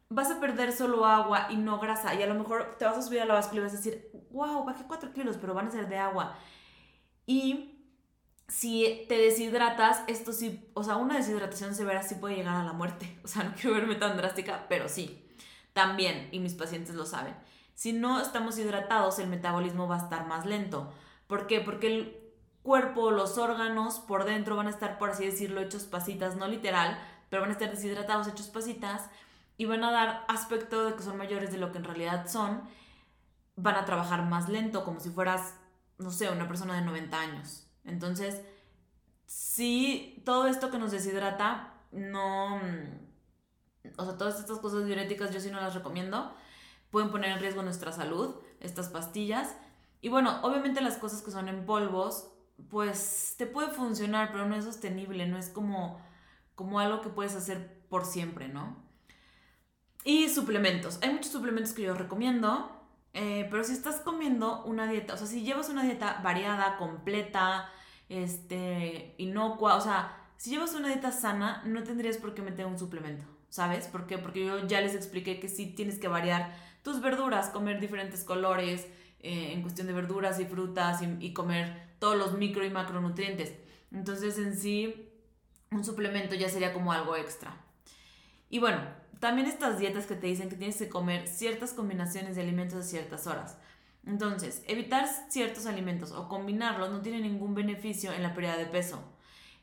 vas 0.08 0.30
a 0.30 0.40
perder 0.40 0.72
solo 0.72 1.06
agua 1.06 1.46
y 1.50 1.56
no 1.56 1.78
grasa. 1.78 2.14
Y 2.14 2.22
a 2.22 2.26
lo 2.26 2.34
mejor 2.34 2.76
te 2.78 2.84
vas 2.84 2.98
a 2.98 3.02
subir 3.02 3.20
a 3.20 3.24
la 3.24 3.34
báscula 3.34 3.60
y 3.60 3.64
vas 3.64 3.74
a 3.74 3.76
decir, 3.76 4.10
wow, 4.30 4.64
bajé 4.64 4.84
4 4.86 5.12
kilos, 5.12 5.36
pero 5.40 5.54
van 5.54 5.68
a 5.68 5.70
ser 5.70 5.88
de 5.88 5.98
agua. 5.98 6.36
Y 7.24 7.78
si 8.48 9.06
te 9.08 9.16
deshidratas, 9.16 10.02
esto 10.08 10.32
sí, 10.32 10.68
o 10.74 10.82
sea, 10.84 10.96
una 10.96 11.16
deshidratación 11.16 11.74
severa 11.74 12.02
sí 12.02 12.16
puede 12.16 12.36
llegar 12.36 12.56
a 12.56 12.64
la 12.64 12.72
muerte. 12.72 13.18
O 13.24 13.28
sea, 13.28 13.44
no 13.44 13.54
quiero 13.54 13.76
verme 13.76 13.94
tan 13.94 14.16
drástica, 14.16 14.66
pero 14.68 14.88
sí. 14.88 15.24
También, 15.72 16.28
y 16.32 16.40
mis 16.40 16.54
pacientes 16.54 16.94
lo 16.94 17.06
saben. 17.06 17.34
Si 17.74 17.92
no 17.92 18.20
estamos 18.20 18.58
hidratados, 18.58 19.18
el 19.18 19.28
metabolismo 19.28 19.88
va 19.88 19.96
a 19.96 20.02
estar 20.02 20.26
más 20.26 20.44
lento. 20.44 20.92
¿Por 21.26 21.46
qué? 21.46 21.60
Porque 21.60 21.86
el 21.86 22.21
cuerpo, 22.62 23.10
los 23.10 23.38
órganos 23.38 23.98
por 24.00 24.24
dentro 24.24 24.56
van 24.56 24.66
a 24.68 24.70
estar, 24.70 24.98
por 24.98 25.10
así 25.10 25.26
decirlo, 25.26 25.60
hechos 25.60 25.84
pasitas, 25.84 26.36
no 26.36 26.46
literal, 26.46 26.98
pero 27.28 27.42
van 27.42 27.50
a 27.50 27.54
estar 27.54 27.70
deshidratados, 27.70 28.28
hechos 28.28 28.48
pasitas, 28.48 29.08
y 29.56 29.64
van 29.64 29.84
a 29.84 29.92
dar 29.92 30.24
aspecto 30.28 30.84
de 30.84 30.94
que 30.94 31.02
son 31.02 31.16
mayores 31.16 31.52
de 31.52 31.58
lo 31.58 31.72
que 31.72 31.78
en 31.78 31.84
realidad 31.84 32.26
son. 32.28 32.62
Van 33.56 33.76
a 33.76 33.84
trabajar 33.84 34.24
más 34.24 34.48
lento, 34.48 34.84
como 34.84 35.00
si 35.00 35.10
fueras, 35.10 35.54
no 35.98 36.10
sé, 36.10 36.30
una 36.30 36.48
persona 36.48 36.74
de 36.74 36.82
90 36.82 37.20
años. 37.20 37.66
Entonces, 37.84 38.40
si 39.26 40.22
todo 40.24 40.46
esto 40.46 40.70
que 40.70 40.78
nos 40.78 40.92
deshidrata, 40.92 41.74
no... 41.90 42.60
O 43.98 44.04
sea, 44.04 44.16
todas 44.16 44.38
estas 44.38 44.58
cosas 44.58 44.86
diuréticas 44.86 45.32
yo 45.32 45.40
sí 45.40 45.50
no 45.50 45.60
las 45.60 45.74
recomiendo. 45.74 46.34
Pueden 46.90 47.10
poner 47.10 47.32
en 47.32 47.40
riesgo 47.40 47.62
nuestra 47.62 47.92
salud, 47.92 48.36
estas 48.60 48.88
pastillas. 48.88 49.54
Y 50.00 50.08
bueno, 50.08 50.40
obviamente 50.42 50.80
las 50.80 50.96
cosas 50.96 51.22
que 51.22 51.30
son 51.30 51.48
en 51.48 51.66
polvos 51.66 52.31
pues 52.70 53.34
te 53.38 53.46
puede 53.46 53.70
funcionar, 53.70 54.30
pero 54.32 54.46
no 54.46 54.56
es 54.56 54.64
sostenible, 54.64 55.26
no 55.26 55.38
es 55.38 55.48
como, 55.48 56.00
como 56.54 56.80
algo 56.80 57.00
que 57.00 57.08
puedes 57.08 57.34
hacer 57.34 57.82
por 57.88 58.04
siempre, 58.04 58.48
¿no? 58.48 58.76
Y 60.04 60.28
suplementos. 60.28 60.98
Hay 61.02 61.12
muchos 61.12 61.32
suplementos 61.32 61.72
que 61.72 61.82
yo 61.82 61.94
recomiendo, 61.94 62.70
eh, 63.14 63.46
pero 63.50 63.62
si 63.64 63.72
estás 63.72 64.00
comiendo 64.00 64.64
una 64.64 64.86
dieta, 64.86 65.14
o 65.14 65.16
sea, 65.16 65.26
si 65.26 65.42
llevas 65.42 65.68
una 65.68 65.84
dieta 65.84 66.20
variada, 66.22 66.76
completa, 66.76 67.68
este, 68.08 69.14
inocua, 69.18 69.76
o 69.76 69.80
sea, 69.80 70.18
si 70.36 70.50
llevas 70.50 70.74
una 70.74 70.88
dieta 70.88 71.12
sana, 71.12 71.62
no 71.64 71.82
tendrías 71.84 72.16
por 72.16 72.34
qué 72.34 72.42
meter 72.42 72.66
un 72.66 72.78
suplemento, 72.78 73.24
¿sabes? 73.48 73.86
¿Por 73.86 74.06
qué? 74.06 74.18
Porque 74.18 74.44
yo 74.44 74.66
ya 74.66 74.80
les 74.80 74.94
expliqué 74.94 75.38
que 75.38 75.48
sí 75.48 75.66
tienes 75.66 75.98
que 75.98 76.08
variar 76.08 76.52
tus 76.82 77.00
verduras, 77.00 77.50
comer 77.50 77.78
diferentes 77.78 78.24
colores, 78.24 78.88
eh, 79.20 79.52
en 79.52 79.62
cuestión 79.62 79.86
de 79.86 79.92
verduras 79.92 80.40
y 80.40 80.46
frutas 80.46 81.00
y, 81.20 81.32
comer 81.32 81.91
todos 82.02 82.16
los 82.16 82.36
micro 82.36 82.64
y 82.64 82.70
macronutrientes. 82.70 83.54
Entonces 83.92 84.36
en 84.36 84.56
sí 84.56 85.08
un 85.70 85.84
suplemento 85.84 86.34
ya 86.34 86.48
sería 86.48 86.72
como 86.72 86.92
algo 86.92 87.14
extra. 87.14 87.54
Y 88.50 88.58
bueno, 88.58 88.80
también 89.20 89.46
estas 89.46 89.78
dietas 89.78 90.06
que 90.06 90.16
te 90.16 90.26
dicen 90.26 90.48
que 90.48 90.56
tienes 90.56 90.76
que 90.78 90.88
comer 90.88 91.28
ciertas 91.28 91.72
combinaciones 91.72 92.34
de 92.34 92.42
alimentos 92.42 92.80
a 92.80 92.82
ciertas 92.82 93.28
horas. 93.28 93.56
Entonces, 94.04 94.64
evitar 94.66 95.06
ciertos 95.28 95.66
alimentos 95.66 96.10
o 96.10 96.28
combinarlos 96.28 96.90
no 96.90 97.02
tiene 97.02 97.20
ningún 97.20 97.54
beneficio 97.54 98.12
en 98.12 98.24
la 98.24 98.34
pérdida 98.34 98.56
de 98.56 98.66
peso. 98.66 99.00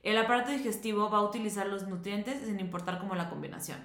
El 0.01 0.17
aparato 0.17 0.51
digestivo 0.51 1.09
va 1.09 1.17
a 1.17 1.23
utilizar 1.23 1.67
los 1.67 1.89
nutrientes 1.89 2.41
sin 2.45 2.61
importar 2.61 2.99
cómo 2.99 3.15
la 3.15 3.29
combinación. 3.29 3.83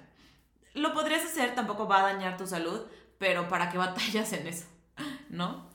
Lo 0.73 0.93
podrías 0.93 1.25
hacer, 1.25 1.55
tampoco 1.55 1.89
va 1.89 1.99
a 1.99 2.13
dañar 2.13 2.37
tu 2.37 2.47
salud, 2.47 2.83
pero 3.17 3.49
¿para 3.49 3.69
qué 3.69 3.77
batallas 3.77 4.31
en 4.31 4.47
eso? 4.47 4.65
¿no? 5.29 5.69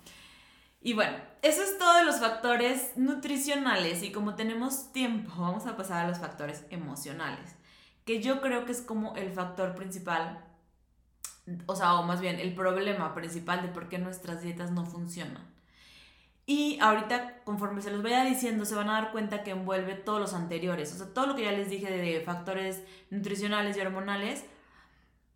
Y 0.81 0.95
bueno, 0.95 1.19
eso 1.43 1.63
es 1.63 1.79
todo 1.79 1.97
de 1.97 2.05
los 2.05 2.21
factores 2.21 2.93
nutricionales 2.97 4.03
y 4.03 4.13
como 4.13 4.35
tenemos 4.35 4.93
tiempo, 4.93 5.33
vamos 5.39 5.67
a 5.67 5.77
pasar 5.77 6.05
a 6.05 6.09
los 6.09 6.19
factores 6.19 6.65
emocionales, 6.71 7.57
que 8.05 8.23
yo 8.23 8.41
creo 8.41 8.65
que 8.65 8.73
es 8.73 8.83
como 8.83 9.17
el 9.17 9.33
factor 9.33 9.75
principal, 9.75 10.45
o 11.67 11.75
sea, 11.75 11.95
o 11.95 12.03
más 12.03 12.21
bien 12.21 12.39
el 12.39 12.55
problema 12.55 13.15
principal 13.15 13.63
de 13.63 13.69
por 13.69 13.89
qué 13.89 13.99
nuestras 13.99 14.43
dietas 14.43 14.71
no 14.71 14.85
funcionan. 14.85 15.51
Y 16.47 16.79
ahorita, 16.81 17.45
conforme 17.45 17.81
se 17.81 17.93
los 17.93 18.03
vaya 18.03 18.25
diciendo, 18.25 18.65
se 18.65 18.75
van 18.75 18.89
a 18.89 18.95
dar 18.95 19.13
cuenta 19.13 19.45
que 19.45 19.53
envuelve 19.53 19.95
todos 19.95 20.21
los 20.21 20.35
anteriores. 20.35 20.93
O 20.93 20.97
sea, 20.97 21.15
todo 21.15 21.29
lo 21.29 21.37
que 21.37 21.45
ya 21.45 21.53
les 21.53 21.71
dije 21.71 21.89
de 21.89 22.21
factores 22.23 22.83
nutricionales 23.09 23.77
y 23.77 23.81
hormonales 23.81 24.45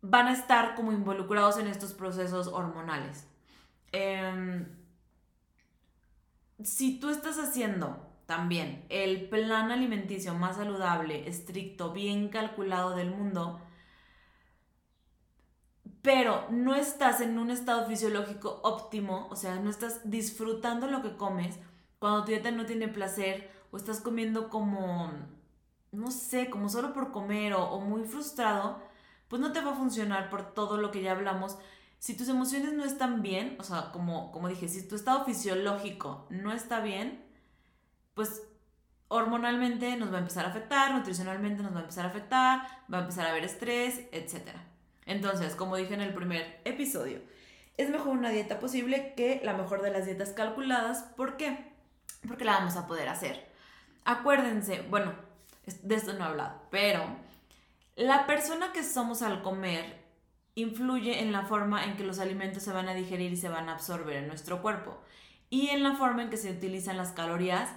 van 0.01 0.27
a 0.27 0.33
estar 0.33 0.75
como 0.75 0.91
involucrados 0.91 1.57
en 1.57 1.67
estos 1.67 1.93
procesos 1.93 2.47
hormonales. 2.47 3.25
Em, 3.93 4.67
si 6.63 6.99
tú 6.99 7.09
estás 7.09 7.37
haciendo 7.37 8.05
también 8.25 8.85
el 8.89 9.29
plan 9.29 9.71
alimenticio 9.71 10.33
más 10.33 10.57
saludable, 10.57 11.27
estricto, 11.27 11.91
bien 11.91 12.29
calculado 12.29 12.95
del 12.95 13.11
mundo, 13.11 13.61
pero 16.01 16.47
no 16.51 16.75
estás 16.75 17.21
en 17.21 17.39
un 17.39 17.49
estado 17.49 17.87
fisiológico 17.87 18.59
óptimo, 18.63 19.27
o 19.31 19.35
sea, 19.35 19.55
no 19.55 19.69
estás 19.69 20.09
disfrutando 20.09 20.87
lo 20.87 21.01
que 21.01 21.17
comes, 21.17 21.57
cuando 21.99 22.23
tu 22.23 22.31
dieta 22.31 22.51
no 22.51 22.65
tiene 22.67 22.87
placer 22.87 23.49
o 23.71 23.77
estás 23.77 24.01
comiendo 24.01 24.49
como, 24.49 25.11
no 25.91 26.11
sé, 26.11 26.49
como 26.51 26.69
solo 26.69 26.93
por 26.93 27.11
comer 27.11 27.53
o, 27.53 27.79
muy 27.81 28.03
frustrado, 28.03 28.79
pues 29.27 29.41
no 29.41 29.51
te 29.51 29.61
va 29.61 29.71
a 29.71 29.75
funcionar 29.75 30.29
por 30.29 30.53
todo 30.53 30.77
lo 30.77 30.91
que 30.91 31.01
ya 31.01 31.13
hablamos. 31.13 31.57
Si 31.99 32.15
tus 32.15 32.29
emociones 32.29 32.73
no 32.73 32.83
están 32.83 33.21
bien, 33.21 33.55
o 33.59 33.63
sea, 33.63 33.91
como, 33.91 34.31
como 34.31 34.47
dije, 34.47 34.67
si 34.67 34.87
tu 34.87 34.95
estado 34.95 35.25
fisiológico 35.25 36.27
no 36.29 36.53
está 36.53 36.79
bien, 36.79 37.23
pues 38.13 38.43
hormonalmente 39.07 39.95
nos 39.97 40.11
va 40.11 40.17
a 40.17 40.19
empezar 40.19 40.45
a 40.45 40.49
afectar, 40.49 40.93
nutricionalmente 40.93 41.63
nos 41.63 41.73
va 41.73 41.79
a 41.79 41.81
empezar 41.81 42.05
a 42.05 42.09
afectar, 42.09 42.61
va 42.91 42.99
a 42.99 43.01
empezar 43.01 43.25
a 43.25 43.31
haber 43.31 43.43
estrés, 43.43 44.01
etcétera. 44.11 44.63
Entonces, 45.05 45.55
como 45.55 45.75
dije 45.75 45.93
en 45.93 46.01
el 46.01 46.13
primer 46.13 46.61
episodio, 46.65 47.21
es 47.77 47.89
mejor 47.89 48.17
una 48.17 48.29
dieta 48.29 48.59
posible 48.59 49.13
que 49.15 49.41
la 49.43 49.53
mejor 49.53 49.81
de 49.81 49.91
las 49.91 50.05
dietas 50.05 50.31
calculadas. 50.31 51.03
¿Por 51.15 51.37
qué? 51.37 51.71
Porque 52.27 52.45
la 52.45 52.53
vamos 52.53 52.75
a 52.77 52.87
poder 52.87 53.09
hacer. 53.09 53.49
Acuérdense, 54.05 54.81
bueno, 54.89 55.13
de 55.83 55.95
esto 55.95 56.13
no 56.13 56.25
he 56.25 56.27
hablado, 56.27 56.61
pero 56.71 57.03
la 57.95 58.25
persona 58.27 58.71
que 58.71 58.83
somos 58.83 59.21
al 59.21 59.41
comer 59.41 60.04
influye 60.55 61.21
en 61.21 61.31
la 61.31 61.43
forma 61.43 61.85
en 61.85 61.97
que 61.97 62.03
los 62.03 62.19
alimentos 62.19 62.63
se 62.63 62.71
van 62.71 62.89
a 62.89 62.93
digerir 62.93 63.31
y 63.31 63.37
se 63.37 63.49
van 63.49 63.69
a 63.69 63.73
absorber 63.73 64.15
en 64.15 64.27
nuestro 64.27 64.61
cuerpo 64.61 64.97
y 65.49 65.67
en 65.67 65.83
la 65.83 65.95
forma 65.95 66.23
en 66.23 66.29
que 66.29 66.37
se 66.37 66.51
utilizan 66.51 66.97
las 66.97 67.11
calorías, 67.11 67.69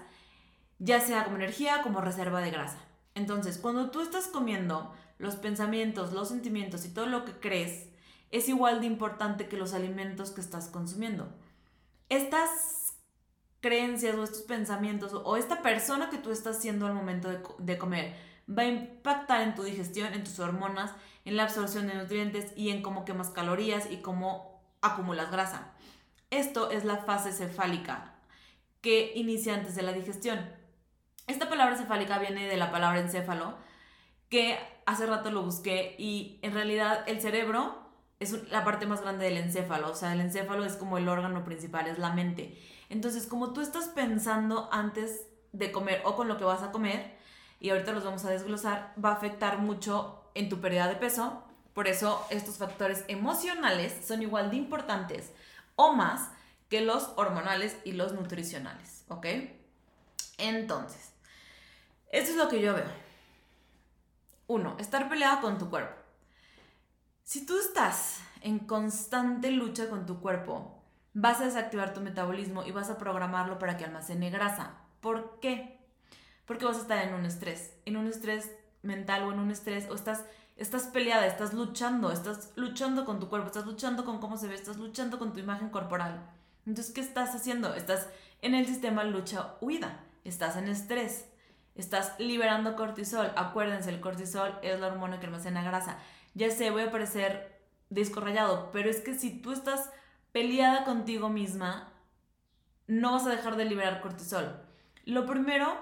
ya 0.78 1.00
sea 1.00 1.24
como 1.24 1.36
energía 1.36 1.82
como 1.82 2.00
reserva 2.00 2.40
de 2.40 2.50
grasa. 2.50 2.78
Entonces, 3.14 3.58
cuando 3.58 3.90
tú 3.90 4.00
estás 4.00 4.28
comiendo 4.28 4.94
los 5.18 5.36
pensamientos, 5.36 6.12
los 6.12 6.28
sentimientos 6.28 6.84
y 6.84 6.94
todo 6.94 7.06
lo 7.06 7.24
que 7.24 7.32
crees 7.32 7.88
es 8.30 8.48
igual 8.48 8.80
de 8.80 8.86
importante 8.86 9.48
que 9.48 9.56
los 9.56 9.74
alimentos 9.74 10.30
que 10.30 10.40
estás 10.40 10.68
consumiendo. 10.68 11.28
Estas 12.08 12.94
creencias 13.60 14.14
o 14.14 14.24
estos 14.24 14.42
pensamientos 14.42 15.12
o 15.12 15.36
esta 15.36 15.62
persona 15.62 16.10
que 16.10 16.18
tú 16.18 16.30
estás 16.30 16.60
siendo 16.60 16.86
al 16.86 16.94
momento 16.94 17.28
de, 17.58 17.78
comer 17.78 18.14
va 18.48 18.62
a 18.62 18.66
impactar 18.66 19.42
en 19.42 19.54
tu 19.54 19.62
digestión, 19.62 20.14
en 20.14 20.24
tus 20.24 20.38
hormonas, 20.38 20.92
en 21.28 21.36
la 21.36 21.42
absorción 21.42 21.86
de 21.86 21.94
nutrientes 21.94 22.54
y 22.56 22.70
en 22.70 22.80
cómo 22.80 23.04
quemas 23.04 23.28
calorías 23.28 23.90
y 23.90 23.98
cómo 23.98 24.62
acumulas 24.80 25.30
grasa. 25.30 25.74
Esto 26.30 26.70
es 26.70 26.86
la 26.86 26.96
fase 26.96 27.32
cefálica 27.32 28.14
que 28.80 29.12
inicia 29.14 29.52
antes 29.52 29.74
de 29.74 29.82
la 29.82 29.92
digestión. 29.92 30.40
Esta 31.26 31.50
palabra 31.50 31.76
cefálica 31.76 32.18
viene 32.18 32.48
de 32.48 32.56
la 32.56 32.70
palabra 32.70 33.00
encéfalo, 33.00 33.56
que 34.30 34.58
hace 34.86 35.04
rato 35.04 35.30
lo 35.30 35.42
busqué 35.42 35.96
y 35.98 36.38
en 36.40 36.54
realidad 36.54 37.04
el 37.06 37.20
cerebro 37.20 37.76
es 38.20 38.48
la 38.50 38.64
parte 38.64 38.86
más 38.86 39.02
grande 39.02 39.26
del 39.26 39.36
encéfalo, 39.36 39.90
o 39.90 39.94
sea, 39.94 40.14
el 40.14 40.22
encéfalo 40.22 40.64
es 40.64 40.76
como 40.76 40.96
el 40.96 41.10
órgano 41.10 41.44
principal, 41.44 41.88
es 41.88 41.98
la 41.98 42.14
mente. 42.14 42.58
Entonces, 42.88 43.26
como 43.26 43.52
tú 43.52 43.60
estás 43.60 43.88
pensando 43.88 44.70
antes 44.72 45.26
de 45.52 45.72
comer 45.72 46.00
o 46.06 46.16
con 46.16 46.26
lo 46.26 46.38
que 46.38 46.44
vas 46.44 46.62
a 46.62 46.72
comer, 46.72 47.18
y 47.60 47.68
ahorita 47.68 47.92
los 47.92 48.04
vamos 48.04 48.24
a 48.24 48.30
desglosar, 48.30 48.94
va 49.02 49.10
a 49.10 49.14
afectar 49.14 49.58
mucho 49.58 50.17
en 50.38 50.48
tu 50.48 50.61
pérdida 50.61 50.88
de 50.88 50.96
peso. 50.96 51.42
Por 51.74 51.88
eso 51.88 52.24
estos 52.31 52.57
factores 52.57 53.05
emocionales 53.09 54.07
son 54.07 54.22
igual 54.22 54.51
de 54.51 54.57
importantes 54.57 55.33
o 55.77 55.92
más 55.92 56.31
que 56.68 56.81
los 56.81 57.11
hormonales 57.16 57.77
y 57.85 57.92
los 57.92 58.12
nutricionales, 58.12 59.05
¿ok? 59.09 59.27
Entonces, 60.38 61.12
esto 62.11 62.31
es 62.31 62.37
lo 62.37 62.48
que 62.48 62.61
yo 62.61 62.74
veo. 62.74 62.90
Uno, 64.46 64.77
estar 64.79 65.09
peleada 65.09 65.40
con 65.40 65.59
tu 65.59 65.68
cuerpo. 65.70 65.94
Si 67.24 67.44
tú 67.44 67.59
estás 67.59 68.20
en 68.40 68.61
constante 68.61 69.51
lucha 69.51 69.88
con 69.90 70.07
tu 70.07 70.20
cuerpo, 70.20 70.83
vas 71.14 71.40
a 71.40 71.46
desactivar 71.46 71.94
tu 71.94 72.01
metabolismo 72.01 72.64
y 72.64 72.70
vas 72.70 72.90
a 72.90 72.98
programarlo 72.98 73.59
para 73.59 73.77
que 73.77 73.85
almacene 73.85 74.31
grasa. 74.31 74.79
¿Por 75.01 75.40
qué? 75.40 75.79
Porque 76.46 76.64
vas 76.64 76.79
a 76.79 76.83
estar 76.83 76.98
en 77.07 77.14
un 77.14 77.27
estrés, 77.27 77.74
en 77.85 77.96
un 77.96 78.07
estrés 78.07 78.51
mental 78.82 79.24
o 79.24 79.32
en 79.32 79.38
un 79.38 79.50
estrés, 79.50 79.88
o 79.90 79.94
estás, 79.94 80.24
estás 80.56 80.84
peleada, 80.84 81.26
estás 81.26 81.52
luchando, 81.54 82.10
estás 82.10 82.52
luchando 82.56 83.04
con 83.04 83.20
tu 83.20 83.28
cuerpo, 83.28 83.46
estás 83.46 83.66
luchando 83.66 84.04
con 84.04 84.18
cómo 84.18 84.36
se 84.36 84.48
ve, 84.48 84.54
estás 84.54 84.76
luchando 84.76 85.18
con 85.18 85.32
tu 85.32 85.40
imagen 85.40 85.70
corporal. 85.70 86.30
Entonces, 86.66 86.92
¿qué 86.92 87.00
estás 87.00 87.34
haciendo? 87.34 87.74
Estás 87.74 88.08
en 88.42 88.54
el 88.54 88.66
sistema 88.66 89.04
lucha-huida, 89.04 90.00
estás 90.24 90.56
en 90.56 90.68
estrés 90.68 91.26
estás 91.78 92.18
liberando 92.18 92.76
cortisol. 92.76 93.32
Acuérdense, 93.36 93.88
el 93.88 94.00
cortisol 94.00 94.58
es 94.62 94.78
la 94.78 94.88
hormona 94.88 95.18
que 95.18 95.26
almacena 95.26 95.62
grasa. 95.62 95.98
Ya 96.34 96.50
sé, 96.50 96.70
voy 96.70 96.82
a 96.82 96.90
parecer 96.90 97.56
disco 97.88 98.20
rayado, 98.20 98.70
pero 98.72 98.90
es 98.90 99.00
que 99.00 99.14
si 99.14 99.30
tú 99.40 99.52
estás 99.52 99.90
peleada 100.32 100.84
contigo 100.84 101.30
misma, 101.30 101.92
no 102.86 103.12
vas 103.12 103.26
a 103.26 103.30
dejar 103.30 103.56
de 103.56 103.64
liberar 103.64 104.00
cortisol. 104.00 104.60
Lo 105.04 105.24
primero 105.24 105.78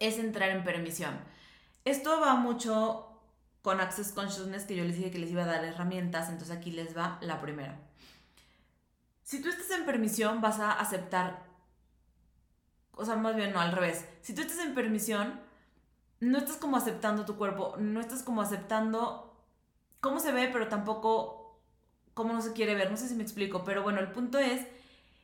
es 0.00 0.18
entrar 0.18 0.50
en 0.50 0.64
permisión. 0.64 1.20
Esto 1.84 2.20
va 2.20 2.34
mucho 2.34 3.08
con 3.62 3.80
Access 3.80 4.12
Consciousness, 4.12 4.64
que 4.64 4.76
yo 4.76 4.84
les 4.84 4.96
dije 4.96 5.10
que 5.10 5.18
les 5.18 5.30
iba 5.30 5.42
a 5.44 5.46
dar 5.46 5.64
herramientas, 5.64 6.28
entonces 6.28 6.56
aquí 6.56 6.70
les 6.70 6.96
va 6.96 7.18
la 7.20 7.40
primera. 7.40 7.78
Si 9.22 9.40
tú 9.40 9.48
estás 9.48 9.70
en 9.70 9.86
permisión, 9.86 10.40
vas 10.40 10.58
a 10.58 10.72
aceptar 10.72 11.52
o 12.94 13.04
sea, 13.04 13.16
más 13.16 13.34
bien 13.34 13.52
no, 13.52 13.60
al 13.60 13.72
revés. 13.72 14.04
Si 14.20 14.34
tú 14.34 14.42
estás 14.42 14.58
en 14.58 14.74
permisión, 14.74 15.40
no 16.20 16.38
estás 16.38 16.56
como 16.56 16.76
aceptando 16.76 17.24
tu 17.24 17.36
cuerpo, 17.36 17.74
no 17.78 18.00
estás 18.00 18.22
como 18.22 18.42
aceptando 18.42 19.34
cómo 20.00 20.20
se 20.20 20.32
ve, 20.32 20.50
pero 20.52 20.68
tampoco 20.68 21.58
cómo 22.14 22.32
no 22.32 22.42
se 22.42 22.52
quiere 22.52 22.74
ver. 22.74 22.90
No 22.90 22.96
sé 22.96 23.08
si 23.08 23.14
me 23.14 23.22
explico, 23.22 23.64
pero 23.64 23.82
bueno, 23.82 24.00
el 24.00 24.12
punto 24.12 24.38
es 24.38 24.66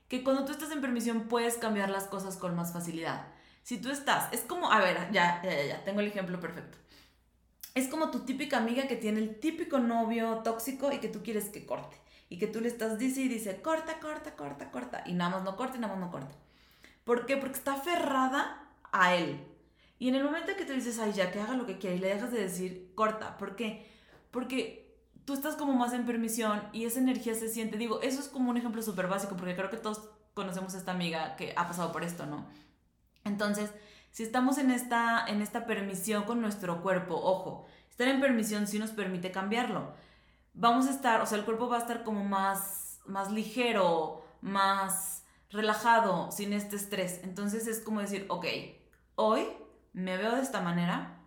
que 0.09 0.25
cuando 0.25 0.45
tú 0.45 0.53
estás 0.53 0.71
en 0.73 0.81
permisión 0.81 1.29
puedes 1.29 1.59
cambiar 1.59 1.91
las 1.91 2.05
cosas 2.05 2.37
con 2.37 2.57
más 2.57 2.73
facilidad. 2.73 3.27
Si 3.69 3.77
tú 3.77 3.91
estás, 3.91 4.33
es 4.33 4.41
como, 4.41 4.73
a 4.73 4.81
ver, 4.81 5.13
ya, 5.13 5.43
ya, 5.45 5.63
ya, 5.63 5.85
tengo 5.85 6.01
el 6.01 6.07
ejemplo 6.07 6.41
perfecto. 6.41 6.79
Es 7.75 7.87
como 7.89 8.11
tu 8.11 8.21
típica 8.21 8.57
amiga 8.57 8.89
que 8.89 8.97
tiene 8.97 9.21
el 9.21 9.41
típico 9.41 9.79
novio 9.79 10.39
tóxico 10.43 10.91
y 10.91 11.01
que 11.01 11.09
tú 11.09 11.23
quieres 11.23 11.51
que 11.51 11.67
corte. 11.67 11.95
Y 12.31 12.39
que 12.39 12.47
tú 12.47 12.63
le 12.63 12.69
estás 12.69 12.99
dice 12.99 13.21
y 13.21 13.29
dice, 13.29 13.61
corta, 13.61 14.01
corta, 14.01 14.35
corta, 14.37 14.71
corta. 14.71 15.03
Y 15.05 15.13
nada 15.13 15.33
más 15.33 15.43
no 15.43 15.55
corta 15.55 15.77
y 15.77 15.81
nada 15.81 15.95
más 15.95 16.03
no 16.03 16.11
corta. 16.11 16.35
¿Por 17.05 17.27
qué? 17.27 17.37
Porque 17.37 17.59
está 17.59 17.75
aferrada 17.75 18.71
a 18.91 19.15
él. 19.15 19.39
Y 19.99 20.09
en 20.09 20.15
el 20.15 20.25
momento 20.25 20.57
que 20.57 20.65
tú 20.65 20.73
dices, 20.73 20.99
ay, 20.99 21.13
ya 21.13 21.31
que 21.31 21.39
haga 21.39 21.53
lo 21.53 21.67
que 21.67 21.77
quiera 21.77 21.95
y 21.95 21.99
le 21.99 22.09
dejas 22.09 22.33
de 22.33 22.41
decir, 22.41 22.93
corta. 22.95 23.37
¿Por 23.37 23.55
qué? 23.55 23.87
Porque 24.31 24.97
tú 25.27 25.35
estás 25.35 25.57
como 25.57 25.75
más 25.75 25.93
en 25.93 26.07
permisión 26.07 26.63
y 26.73 26.87
esa 26.87 27.01
energía 27.01 27.35
se 27.35 27.51
siente. 27.51 27.77
Digo, 27.77 28.01
eso 28.01 28.19
es 28.19 28.29
como 28.29 28.49
un 28.49 28.57
ejemplo 28.57 28.81
súper 28.81 29.09
básico 29.09 29.37
porque 29.37 29.55
creo 29.55 29.69
que 29.69 29.77
todos 29.77 30.09
conocemos 30.33 30.75
a 30.75 30.79
esta 30.79 30.93
amiga 30.93 31.37
que 31.37 31.53
ha 31.55 31.69
pasado 31.69 31.93
por 31.93 32.03
esto, 32.03 32.25
¿no? 32.25 32.47
Entonces, 33.25 33.73
si 34.11 34.23
estamos 34.23 34.59
en 34.59 34.71
esta, 34.71 35.25
en 35.27 35.43
esta 35.43 35.67
permisión 35.67 36.25
con 36.25 36.41
nuestro 36.41 36.83
cuerpo, 36.83 37.15
ojo, 37.15 37.67
estar 37.91 38.09
en 38.09 38.21
permisión 38.21 38.67
sí 38.67 38.79
nos 38.79 38.91
permite 38.91 39.31
cambiarlo. 39.31 39.93
Vamos 40.55 40.87
a 40.87 40.91
estar, 40.91 41.21
o 41.21 41.27
sea, 41.27 41.39
el 41.39 41.45
cuerpo 41.45 41.69
va 41.69 41.77
a 41.77 41.81
estar 41.81 42.05
como 42.05 42.25
más, 42.25 43.01
más 43.07 43.31
ligero, 43.31 44.25
más 44.41 45.25
relajado, 45.51 46.31
sin 46.33 46.53
este 46.53 46.77
estrés. 46.77 47.21
Entonces 47.23 47.67
es 47.67 47.81
como 47.81 48.01
decir, 48.01 48.27
ok, 48.29 48.47
hoy 49.15 49.47
me 49.93 50.17
veo 50.17 50.35
de 50.35 50.43
esta 50.43 50.61
manera, 50.61 51.21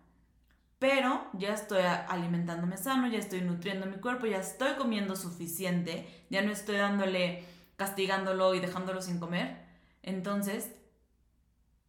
pero 0.78 1.28
ya 1.34 1.54
estoy 1.54 1.82
alimentándome 1.82 2.76
sano, 2.76 3.06
ya 3.08 3.18
estoy 3.18 3.40
nutriendo 3.42 3.86
mi 3.86 3.96
cuerpo, 3.96 4.26
ya 4.26 4.38
estoy 4.38 4.74
comiendo 4.74 5.14
suficiente, 5.14 6.24
ya 6.28 6.42
no 6.42 6.50
estoy 6.50 6.76
dándole, 6.76 7.44
castigándolo 7.76 8.54
y 8.54 8.60
dejándolo 8.60 9.00
sin 9.00 9.20
comer. 9.20 9.64
Entonces, 10.02 10.72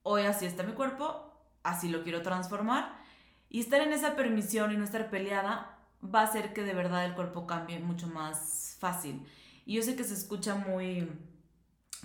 hoy 0.04 0.24
así 0.24 0.46
está 0.46 0.64
mi 0.64 0.74
cuerpo, 0.74 1.32
así 1.64 1.90
lo 1.90 2.04
quiero 2.04 2.22
transformar. 2.22 3.02
Y 3.50 3.60
estar 3.60 3.82
en 3.82 3.94
esa 3.94 4.16
permisión 4.16 4.72
y 4.72 4.78
no 4.78 4.84
estar 4.84 5.10
peleada 5.10 5.78
va 6.04 6.22
a 6.22 6.26
hacer 6.26 6.54
que 6.54 6.64
de 6.64 6.74
verdad 6.74 7.06
el 7.06 7.16
cuerpo 7.16 7.48
cambie 7.48 7.80
mucho 7.80 8.08
más 8.08 8.78
fácil. 8.80 9.26
Y 9.66 9.76
yo 9.76 9.84
sé 9.84 9.96
que 9.96 10.04
se 10.04 10.14
escucha 10.14 10.56
muy 10.56 11.10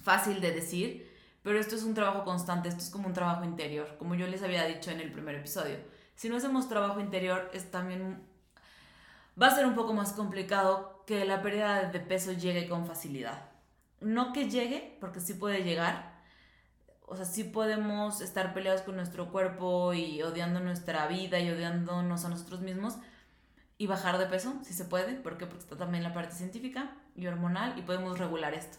fácil 0.02 0.40
de 0.40 0.52
decir, 0.52 1.10
pero 1.42 1.58
esto 1.58 1.74
es 1.74 1.82
un 1.82 1.94
trabajo 1.94 2.24
constante, 2.24 2.68
esto 2.68 2.82
es 2.82 2.90
como 2.90 3.08
un 3.08 3.14
trabajo 3.14 3.44
interior, 3.44 3.96
como 3.98 4.14
yo 4.14 4.26
les 4.26 4.42
había 4.42 4.64
dicho 4.64 4.90
en 4.90 5.00
el 5.00 5.10
primer 5.10 5.34
episodio. 5.36 5.76
Si 6.14 6.28
no 6.28 6.36
hacemos 6.36 6.68
trabajo 6.68 7.00
interior, 7.00 7.50
es 7.52 7.70
también 7.70 8.22
va 9.40 9.48
a 9.48 9.54
ser 9.54 9.66
un 9.66 9.74
poco 9.74 9.94
más 9.94 10.12
complicado 10.12 11.04
que 11.06 11.24
la 11.24 11.42
pérdida 11.42 11.84
de 11.84 12.00
peso 12.00 12.32
llegue 12.32 12.68
con 12.68 12.86
facilidad. 12.86 13.50
No 14.00 14.32
que 14.32 14.50
llegue, 14.50 14.96
porque 15.00 15.20
sí 15.20 15.34
puede 15.34 15.64
llegar, 15.64 16.17
o 17.10 17.16
sea, 17.16 17.24
sí 17.24 17.44
podemos 17.44 18.20
estar 18.20 18.52
peleados 18.52 18.82
con 18.82 18.96
nuestro 18.96 19.30
cuerpo 19.30 19.94
y 19.94 20.22
odiando 20.22 20.60
nuestra 20.60 21.06
vida 21.06 21.38
y 21.38 21.50
odiándonos 21.50 22.24
a 22.24 22.28
nosotros 22.28 22.60
mismos 22.60 22.96
y 23.78 23.86
bajar 23.86 24.18
de 24.18 24.26
peso, 24.26 24.54
si 24.62 24.74
se 24.74 24.84
puede. 24.84 25.14
Porque 25.14 25.44
está 25.44 25.76
también 25.76 26.04
la 26.04 26.12
parte 26.12 26.34
científica 26.34 26.96
y 27.14 27.26
hormonal 27.26 27.78
y 27.78 27.82
podemos 27.82 28.18
regular 28.18 28.54
esto. 28.54 28.78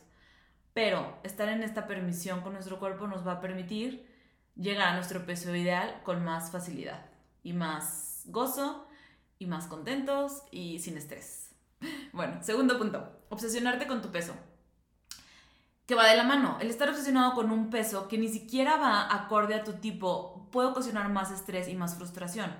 Pero 0.73 1.17
estar 1.23 1.49
en 1.49 1.63
esta 1.63 1.87
permisión 1.87 2.41
con 2.41 2.53
nuestro 2.53 2.79
cuerpo 2.79 3.07
nos 3.07 3.25
va 3.25 3.33
a 3.33 3.41
permitir 3.41 4.07
llegar 4.55 4.89
a 4.89 4.95
nuestro 4.95 5.25
peso 5.25 5.53
ideal 5.55 6.01
con 6.03 6.23
más 6.23 6.51
facilidad 6.51 7.05
y 7.43 7.53
más 7.53 8.23
gozo 8.25 8.87
y 9.39 9.47
más 9.47 9.67
contentos 9.67 10.43
y 10.51 10.79
sin 10.79 10.97
estrés. 10.97 11.47
Bueno, 12.11 12.43
segundo 12.43 12.77
punto, 12.77 13.07
obsesionarte 13.29 13.87
con 13.87 14.01
tu 14.01 14.09
peso 14.11 14.33
que 15.89 15.95
va 15.95 16.05
de 16.07 16.15
la 16.15 16.23
mano. 16.23 16.55
El 16.61 16.69
estar 16.69 16.87
obsesionado 16.87 17.33
con 17.33 17.51
un 17.51 17.71
peso 17.71 18.07
que 18.07 18.19
ni 18.19 18.27
siquiera 18.27 18.77
va 18.77 19.11
acorde 19.11 19.55
a 19.55 19.63
tu 19.63 19.73
tipo 19.73 20.47
puede 20.51 20.67
ocasionar 20.67 21.09
más 21.09 21.31
estrés 21.31 21.67
y 21.67 21.73
más 21.73 21.95
frustración. 21.95 22.51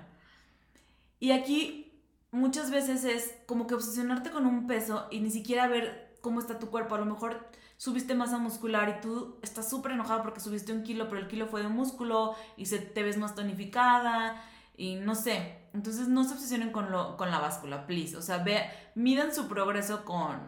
Y 1.20 1.30
aquí 1.30 1.92
muchas 2.32 2.72
veces 2.72 3.04
es 3.04 3.32
como 3.46 3.68
que 3.68 3.76
obsesionarte 3.76 4.32
con 4.32 4.46
un 4.46 4.66
peso 4.66 5.06
y 5.12 5.20
ni 5.20 5.30
siquiera 5.30 5.68
ver 5.68 6.18
cómo 6.20 6.40
está 6.40 6.58
tu 6.58 6.70
cuerpo. 6.70 6.96
A 6.96 6.98
lo 6.98 7.04
mejor 7.04 7.48
subiste 7.76 8.16
masa 8.16 8.38
muscular 8.38 8.96
y 8.98 9.00
tú 9.00 9.38
estás 9.42 9.70
súper 9.70 9.92
enojado 9.92 10.24
porque 10.24 10.40
subiste 10.40 10.72
un 10.72 10.82
kilo, 10.82 11.08
pero 11.08 11.20
el 11.20 11.28
kilo 11.28 11.46
fue 11.46 11.62
de 11.62 11.68
músculo 11.68 12.34
y 12.56 12.66
se, 12.66 12.80
te 12.80 13.04
ves 13.04 13.16
más 13.16 13.36
tonificada 13.36 14.42
y 14.76 14.96
no 14.96 15.14
sé. 15.14 15.68
Entonces 15.72 16.08
no 16.08 16.24
se 16.24 16.34
obsesionen 16.34 16.72
con, 16.72 16.90
lo, 16.90 17.16
con 17.16 17.30
la 17.30 17.38
báscula, 17.38 17.86
please. 17.86 18.16
O 18.16 18.22
sea, 18.22 18.38
ve, 18.38 18.68
midan 18.96 19.32
su 19.32 19.46
progreso 19.46 20.04
con, 20.04 20.40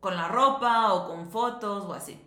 con 0.00 0.16
la 0.16 0.28
ropa 0.28 0.92
o 0.92 1.08
con 1.08 1.30
fotos 1.30 1.84
o 1.86 1.94
así 1.94 2.25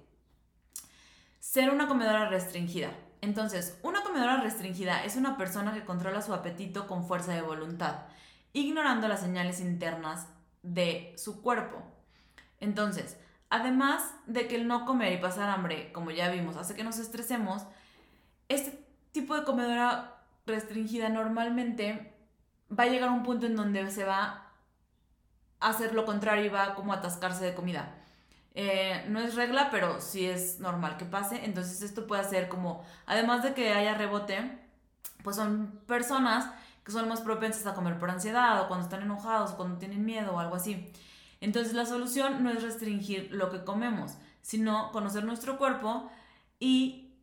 ser 1.40 1.70
una 1.70 1.88
comedora 1.88 2.30
restringida. 2.30 2.92
Entonces, 3.22 3.78
una 3.84 4.04
comedora 4.04 4.42
restringida 4.42 5.04
es 5.04 5.16
una 5.16 5.38
persona 5.38 5.74
que 5.74 5.86
controla 5.86 6.22
su 6.22 6.34
apetito 6.34 6.88
con 6.88 7.06
fuerza 7.06 7.34
de 7.34 7.42
voluntad, 7.42 8.06
ignorando 8.54 9.08
las 9.08 9.22
señales 9.22 9.60
internas 9.60 10.28
de 10.64 11.14
su 11.18 11.42
cuerpo. 11.42 11.82
Entonces, 12.60 13.18
además 13.50 14.14
de 14.26 14.48
que 14.48 14.56
el 14.56 14.68
no 14.68 14.86
comer 14.86 15.14
y 15.14 15.18
pasar 15.18 15.50
hambre, 15.50 15.92
como 15.92 16.12
ya 16.12 16.30
vimos, 16.30 16.56
hace 16.58 16.76
que 16.76 16.84
nos 16.84 17.00
estresemos, 17.00 17.64
este 18.48 18.86
tipo 19.12 19.36
de 19.36 19.44
comedora 19.44 20.24
restringida 20.46 21.10
normalmente 21.10 22.16
va 22.72 22.84
a 22.84 22.88
llegar 22.88 23.10
a 23.10 23.14
un 23.14 23.24
punto 23.24 23.46
en 23.46 23.56
donde 23.56 23.90
se 23.92 24.04
va 24.04 24.52
a 25.60 25.70
hacer 25.70 25.94
lo 25.94 26.06
contrario 26.06 26.46
y 26.46 26.50
va 26.50 26.76
como 26.76 26.94
a 26.94 26.98
atascarse 26.98 27.44
de 27.44 27.56
comida. 27.56 27.96
Eh, 28.56 29.06
no 29.10 29.20
es 29.20 29.36
regla, 29.36 29.70
pero 29.72 30.02
sí 30.02 30.26
es 30.26 30.60
normal 30.60 30.98
que 30.98 31.06
pase. 31.06 31.46
Entonces 31.46 31.82
esto 31.82 32.08
puede 32.08 32.24
ser 32.24 32.50
como, 32.50 32.84
además 33.06 33.44
de 33.44 33.54
que 33.54 33.74
haya 33.74 33.94
rebote, 33.94 34.60
pues 35.24 35.36
son 35.36 35.80
personas 35.86 36.52
que 36.84 36.92
son 36.92 37.08
más 37.08 37.22
propensas 37.22 37.66
a 37.68 37.76
comer 37.76 38.00
por 38.00 38.10
ansiedad 38.10 38.62
o 38.62 38.68
cuando 38.68 38.86
están 38.86 39.04
enojados 39.04 39.52
o 39.52 39.58
cuando 39.58 39.78
tienen 39.78 40.06
miedo 40.06 40.34
o 40.34 40.40
algo 40.40 40.56
así. 40.56 40.92
Entonces 41.42 41.74
la 41.74 41.86
solución 41.86 42.44
no 42.44 42.50
es 42.50 42.64
restringir 42.64 43.30
lo 43.32 43.52
que 43.52 43.64
comemos, 43.64 44.14
sino 44.42 44.92
conocer 44.92 45.24
nuestro 45.24 45.58
cuerpo 45.58 46.10
y 46.60 47.14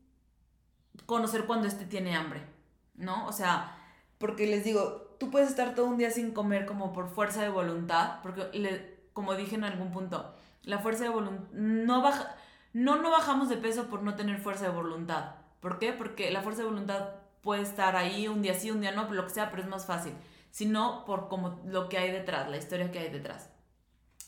conocer 1.07 1.47
cuando 1.47 1.69
éste 1.69 1.85
tiene 1.85 2.17
hambre, 2.17 2.47
¿no? 2.95 3.27
O 3.27 3.33
sea, 3.33 3.77
porque 4.19 4.47
les 4.47 4.65
digo, 4.65 5.17
tú 5.19 5.31
puedes 5.31 5.49
estar 5.51 5.75
todo 5.75 5.87
un 5.87 5.99
día 5.99 6.11
sin 6.11 6.31
comer 6.33 6.67
como 6.67 6.93
por 6.93 7.09
fuerza 7.09 7.43
de 7.43 7.49
voluntad, 7.49 8.21
porque 8.23 8.49
le, 8.53 9.01
como 9.13 9.35
dije 9.35 9.57
en 9.57 9.65
algún 9.65 9.91
punto, 9.91 10.36
la 10.67 10.81
fuerza 10.81 11.05
de 11.05 11.11
voluntad, 11.11 11.49
no, 11.53 12.03
baja, 12.03 12.37
no, 12.75 12.97
no 13.01 13.11
bajamos 13.11 13.49
de 13.49 13.57
peso 13.57 13.87
por 13.87 14.03
no 14.03 14.17
tener 14.17 14.39
fuerza 14.39 14.65
de 14.65 14.73
voluntad. 14.73 15.37
¿Por 15.61 15.79
qué? 15.79 15.93
Porque 15.93 16.31
la 16.31 16.43
fuerza 16.43 16.63
de 16.63 16.69
voluntad 16.69 17.09
puede 17.41 17.63
estar 17.63 17.97
ahí 17.97 18.29
un 18.29 18.43
día 18.43 18.53
sí, 18.53 18.71
un 18.71 18.81
día 18.81 18.91
no, 18.91 19.11
lo 19.11 19.25
que 19.25 19.33
sea, 19.33 19.51
pero 19.51 19.63
es 19.63 19.69
más 19.69 19.87
fácil. 19.87 20.13
Sino 20.51 21.05
por 21.07 21.29
como 21.29 21.63
lo 21.67 21.89
que 21.89 21.99
hay 21.99 22.11
detrás, 22.11 22.51
la 22.51 22.57
historia 22.57 22.91
que 22.91 22.99
hay 22.99 23.11
detrás. 23.11 23.49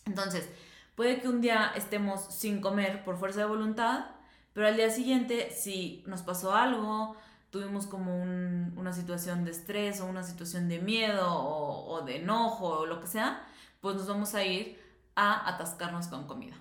Entonces, 0.06 0.48
puede 0.94 1.20
que 1.20 1.28
un 1.28 1.40
día 1.40 1.72
estemos 1.74 2.24
sin 2.32 2.60
comer 2.60 3.04
por 3.04 3.18
fuerza 3.18 3.40
de 3.40 3.46
voluntad, 3.46 4.06
pero 4.52 4.68
al 4.68 4.76
día 4.76 4.90
siguiente, 4.90 5.50
si 5.50 6.04
nos 6.06 6.22
pasó 6.22 6.54
algo, 6.54 7.16
tuvimos 7.50 7.86
como 7.86 8.22
una 8.22 8.92
situación 8.92 9.44
de 9.44 9.50
estrés 9.50 10.00
o 10.00 10.06
una 10.06 10.22
situación 10.22 10.68
de 10.68 10.78
miedo 10.78 11.32
o, 11.34 11.94
o 11.94 12.02
de 12.02 12.18
enojo 12.18 12.80
o 12.80 12.86
lo 12.86 13.00
que 13.00 13.08
sea, 13.08 13.44
pues 13.80 13.96
nos 13.96 14.06
vamos 14.06 14.34
a 14.34 14.44
ir 14.44 14.87
a 15.20 15.48
atascarnos 15.48 16.06
con 16.06 16.28
comida. 16.28 16.54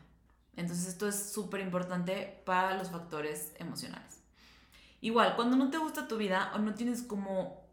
Entonces 0.56 0.88
esto 0.88 1.08
es 1.08 1.32
súper 1.32 1.62
importante 1.62 2.42
para 2.44 2.76
los 2.76 2.90
factores 2.90 3.54
emocionales. 3.60 4.24
Igual, 5.00 5.36
cuando 5.36 5.56
no 5.56 5.70
te 5.70 5.78
gusta 5.78 6.08
tu 6.08 6.18
vida 6.18 6.52
o 6.56 6.58
no 6.58 6.74
tienes 6.74 7.04
como 7.04 7.64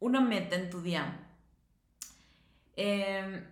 una 0.00 0.20
meta 0.20 0.56
en 0.56 0.70
tu 0.70 0.82
día, 0.82 1.20
em, 2.74 3.46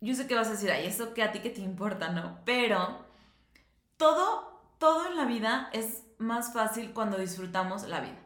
yo 0.00 0.14
sé 0.14 0.26
que 0.26 0.34
vas 0.34 0.48
a 0.48 0.52
decir, 0.52 0.70
ay, 0.70 0.86
eso 0.86 1.12
que 1.12 1.22
a 1.22 1.32
ti 1.32 1.40
que 1.40 1.50
te 1.50 1.60
importa, 1.60 2.08
¿no? 2.08 2.38
Pero 2.46 3.04
todo, 3.98 4.58
todo 4.78 5.06
en 5.06 5.16
la 5.18 5.26
vida 5.26 5.68
es 5.74 6.04
más 6.16 6.54
fácil 6.54 6.94
cuando 6.94 7.18
disfrutamos 7.18 7.86
la 7.86 8.00
vida. 8.00 8.19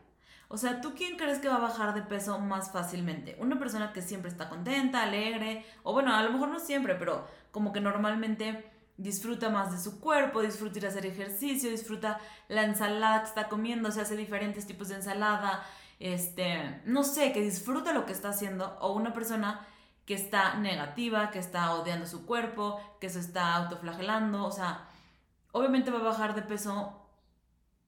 O 0.54 0.56
sea, 0.56 0.80
¿tú 0.80 0.94
quién 0.94 1.16
crees 1.16 1.40
que 1.40 1.48
va 1.48 1.56
a 1.56 1.58
bajar 1.58 1.94
de 1.94 2.02
peso 2.02 2.38
más 2.38 2.70
fácilmente? 2.70 3.36
Una 3.40 3.58
persona 3.58 3.92
que 3.92 4.00
siempre 4.00 4.30
está 4.30 4.48
contenta, 4.48 5.02
alegre, 5.02 5.66
o 5.82 5.92
bueno, 5.92 6.14
a 6.14 6.22
lo 6.22 6.30
mejor 6.30 6.48
no 6.48 6.60
siempre, 6.60 6.94
pero 6.94 7.26
como 7.50 7.72
que 7.72 7.80
normalmente 7.80 8.70
disfruta 8.96 9.50
más 9.50 9.72
de 9.72 9.78
su 9.78 9.98
cuerpo, 9.98 10.42
disfruta 10.42 10.78
ir 10.78 10.86
a 10.86 10.90
hacer 10.90 11.06
ejercicio, 11.06 11.70
disfruta 11.70 12.20
la 12.46 12.62
ensalada 12.62 13.22
que 13.22 13.30
está 13.30 13.48
comiendo, 13.48 13.90
se 13.90 14.02
hace 14.02 14.16
diferentes 14.16 14.64
tipos 14.64 14.90
de 14.90 14.94
ensalada, 14.94 15.64
este, 15.98 16.82
no 16.84 17.02
sé, 17.02 17.32
que 17.32 17.40
disfruta 17.40 17.92
lo 17.92 18.06
que 18.06 18.12
está 18.12 18.28
haciendo, 18.28 18.78
o 18.80 18.92
una 18.92 19.12
persona 19.12 19.66
que 20.06 20.14
está 20.14 20.54
negativa, 20.54 21.32
que 21.32 21.40
está 21.40 21.74
odiando 21.74 22.06
su 22.06 22.26
cuerpo, 22.26 22.80
que 23.00 23.10
se 23.10 23.18
está 23.18 23.56
autoflagelando, 23.56 24.44
o 24.44 24.52
sea, 24.52 24.86
obviamente 25.50 25.90
va 25.90 25.98
a 25.98 26.02
bajar 26.04 26.36
de 26.36 26.42
peso 26.42 27.03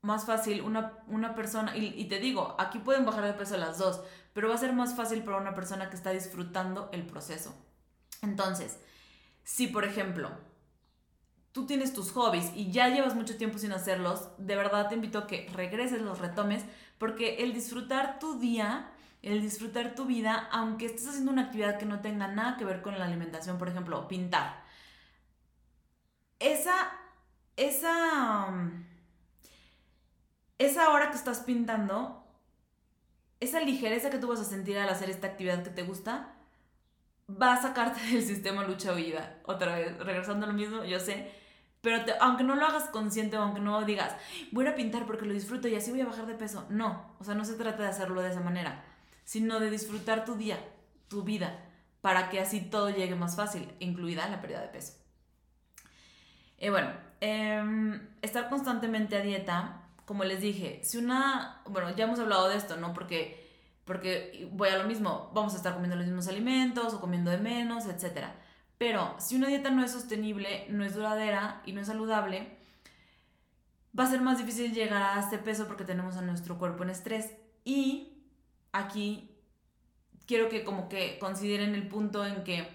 más 0.07 0.25
fácil 0.25 0.63
una, 0.63 0.93
una 1.09 1.35
persona, 1.35 1.77
y, 1.77 2.05
te 2.07 2.19
digo, 2.19 2.55
aquí 2.59 2.79
pueden 2.79 3.05
bajar 3.05 3.25
de 3.25 3.33
peso 3.33 3.57
las 3.57 3.79
dos, 3.79 4.01
pero 4.33 4.49
va 4.49 4.55
a 4.55 4.59
ser 4.59 4.73
más 4.73 4.95
fácil 4.95 5.23
para 5.23 5.37
una 5.37 5.55
persona 5.55 5.91
que 5.91 5.97
está 5.97 6.11
disfrutando 6.11 6.89
el 6.93 7.05
proceso. 7.05 7.55
Entonces, 8.23 8.79
si 9.43 9.67
por 9.67 9.85
ejemplo 9.85 10.31
tú 11.53 11.67
tienes 11.67 11.95
tus 11.95 12.13
hobbies 12.13 12.53
y 12.55 12.71
ya 12.71 12.89
llevas 12.89 13.15
mucho 13.15 13.37
tiempo 13.37 13.59
sin 13.59 13.73
hacerlos, 13.73 14.29
de 14.39 14.57
verdad 14.57 14.89
te 14.89 14.95
invito 14.95 15.19
a 15.19 15.27
que 15.27 15.49
regreses, 15.55 16.03
los 16.03 16.19
retomes, 16.19 16.65
porque 16.99 17.37
el 17.37 17.53
disfrutar 17.55 18.19
tu 18.19 18.39
día, 18.39 18.91
el 19.23 19.41
disfrutar 19.41 19.95
tu 19.95 20.05
vida, 20.05 20.49
aunque 20.53 20.87
estés 20.87 21.09
haciendo 21.09 21.33
una 21.33 21.45
actividad 21.45 21.79
que 21.79 21.87
no 21.87 22.01
tenga 22.01 22.29
nada 22.29 22.57
que 22.57 22.65
ver 22.65 22.83
con 22.83 22.99
la 22.99 23.07
alimentación, 23.07 23.59
por 23.59 23.69
ejemplo, 23.69 24.07
pintar, 24.07 24.65
esa, 26.39 26.93
esa, 27.57 28.49
esa 30.59 30.91
hora 30.91 31.11
que 31.11 31.17
estás 31.17 31.41
pintando, 31.41 32.25
esa 33.41 33.61
ligereza 33.61 34.11
que 34.11 34.19
tú 34.19 34.29
vas 34.29 34.41
a 34.41 34.45
sentir 34.45 34.79
al 34.79 34.89
hacer 34.89 35.11
esta 35.11 35.27
actividad 35.27 35.63
que 35.63 35.71
te 35.71 35.83
gusta, 35.83 36.35
va 37.31 37.55
a 37.55 37.63
sacarte 37.63 38.01
del 38.01 38.23
sistema 38.23 38.65
lucha 38.65 38.93
vida. 38.93 39.39
Otra 39.45 39.77
vez, 39.77 39.99
regresando 39.99 40.47
a 40.47 40.49
lo 40.49 40.55
mismo, 40.55 40.85
yo 40.85 41.01
sé. 41.01 41.31
Pero 41.81 42.03
aunque 42.21 42.43
no 42.43 42.57
lo 42.57 42.67
hagas 42.67 42.89
consciente 42.89 43.37
aunque 43.37 43.61
no 43.61 43.85
digas, 43.85 44.17
voy 44.51 44.67
a 44.67 44.75
pintar 44.75 45.07
porque 45.07 45.25
lo 45.27 45.33
disfruto 45.33 45.69
y 45.69 45.77
así 45.77 45.91
voy 45.91 46.01
a 46.01 46.07
bajar 46.07 46.27
de 46.27 46.35
peso. 46.35 46.67
No, 46.69 47.15
o 47.21 47.25
sea, 47.25 47.35
no 47.35 47.45
se 47.45 47.55
trata 47.55 47.83
de 47.83 47.89
hacerlo 47.89 48.23
de 48.23 48.31
esa 48.31 48.41
manera, 48.41 48.85
sino 49.25 49.61
de 49.61 49.71
disfrutar 49.71 50.25
tu 50.25 50.35
día, 50.35 50.59
tu 51.09 51.23
vida, 51.23 51.61
para 52.01 52.29
que 52.29 52.41
así 52.41 52.61
todo 52.61 52.91
llegue 52.91 53.15
más 53.15 53.37
fácil, 53.37 53.73
incluida 53.79 54.29
la 54.29 54.41
pérdida 54.41 54.63
de 54.63 54.69
peso. 54.69 54.95
Y 56.59 56.71
bueno, 56.71 56.91
em, 57.21 58.01
estar 58.23 58.49
constantemente 58.49 59.17
a 59.17 59.21
dieta, 59.21 59.86
como 60.07 60.25
les 60.25 60.41
dije, 60.41 60.81
si 60.83 60.97
una, 60.97 61.61
bueno, 61.67 61.95
ya 61.95 62.05
hemos 62.05 62.19
hablado 62.19 62.49
de 62.49 62.57
esto, 62.57 62.77
¿no? 62.77 62.95
Porque 62.95 63.45
porque 63.87 64.49
voy 64.51 64.69
a 64.69 64.79
lo 64.79 64.85
mismo, 64.85 65.31
vamos 65.33 65.55
a 65.55 65.59
estar 65.59 65.73
comiendo 65.73 65.97
los 65.97 66.07
mismos 66.07 66.27
alimentos 66.27 66.93
o 66.93 67.01
comiendo 67.01 67.31
de 67.31 67.39
menos, 67.39 67.87
etc. 67.87 68.27
Pero 68.79 69.15
si 69.21 69.37
una 69.37 69.47
dieta 69.47 69.71
no 69.71 69.85
es 69.85 69.93
sostenible, 69.93 70.67
no 70.69 70.85
es 70.85 70.95
duradera 70.95 71.63
y 71.65 71.73
no 71.73 71.81
es 71.81 71.87
saludable, 71.87 72.59
va 73.99 74.05
a 74.05 74.11
ser 74.11 74.21
más 74.23 74.39
difícil 74.39 74.75
llegar 74.75 75.03
a 75.03 75.21
este 75.21 75.39
peso 75.39 75.69
porque 75.69 75.85
tenemos 75.85 76.17
a 76.17 76.23
nuestro 76.23 76.59
cuerpo 76.59 76.83
en 76.83 76.91
estrés. 76.91 77.31
Y 77.65 78.25
aquí 78.73 79.31
quiero 80.27 80.49
que 80.49 80.65
como 80.65 80.89
que 80.89 81.21
consideren 81.21 81.77
el 81.77 81.87
punto 81.87 82.27
en 82.27 82.43
que 82.43 82.69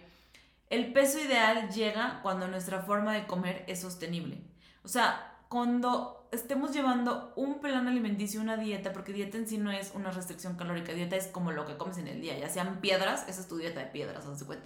el 0.70 0.94
peso 0.94 1.20
ideal 1.20 1.70
llega 1.72 2.22
cuando 2.24 2.48
nuestra 2.48 2.84
forma 2.84 3.14
de 3.14 3.28
comer 3.28 3.66
es 3.68 3.82
sostenible. 3.82 4.42
O 4.84 4.88
sea, 4.88 5.31
cuando 5.52 6.30
estemos 6.32 6.72
llevando 6.72 7.34
un 7.36 7.60
plan 7.60 7.86
alimenticio, 7.86 8.40
una 8.40 8.56
dieta, 8.56 8.94
porque 8.94 9.12
dieta 9.12 9.38
en 9.38 9.50
sí 9.50 9.58
no 9.58 9.70
es 9.70 9.92
una 9.94 10.10
restricción 10.10 10.56
calórica, 10.56 10.94
dieta 10.94 11.18
es 11.18 11.28
como 11.28 11.52
lo 11.52 11.66
que 11.66 11.76
comes 11.76 11.98
en 11.98 12.08
el 12.08 12.22
día, 12.22 12.40
ya 12.40 12.48
sean 12.48 12.80
piedras, 12.80 13.28
esa 13.28 13.42
es 13.42 13.50
tu 13.50 13.58
dieta 13.58 13.82
de 13.82 13.88
piedras, 13.88 14.26
haz 14.26 14.40
de 14.40 14.46
cuenta. 14.46 14.66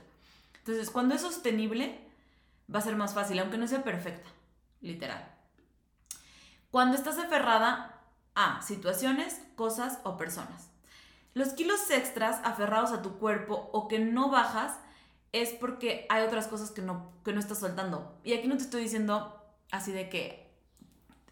Entonces, 0.59 0.91
cuando 0.91 1.15
es 1.15 1.21
sostenible, 1.21 1.99
va 2.71 2.77
a 2.77 2.83
ser 2.83 2.95
más 2.95 3.15
fácil, 3.15 3.39
aunque 3.39 3.57
no 3.57 3.67
sea 3.67 3.83
perfecta, 3.83 4.29
literal. 4.81 5.27
Cuando 6.69 6.95
estás 6.95 7.17
aferrada, 7.17 8.03
a 8.35 8.61
situaciones, 8.61 9.41
cosas 9.55 9.97
o 10.03 10.17
personas. 10.17 10.69
Los 11.33 11.53
kilos 11.53 11.89
extras 11.89 12.41
aferrados 12.43 12.91
a 12.91 13.01
tu 13.01 13.17
cuerpo 13.17 13.71
o 13.73 13.87
que 13.87 13.97
no 13.97 14.29
bajas 14.29 14.77
es 15.31 15.49
porque 15.49 16.05
hay 16.09 16.23
otras 16.27 16.45
cosas 16.45 16.69
que 16.69 16.83
no, 16.83 17.11
que 17.23 17.33
no 17.33 17.39
estás 17.39 17.57
soltando. 17.57 18.19
Y 18.23 18.33
aquí 18.33 18.47
no 18.47 18.55
te 18.55 18.63
estoy 18.63 18.83
diciendo 18.83 19.41
así 19.71 19.91
de 19.91 20.09
que 20.09 20.44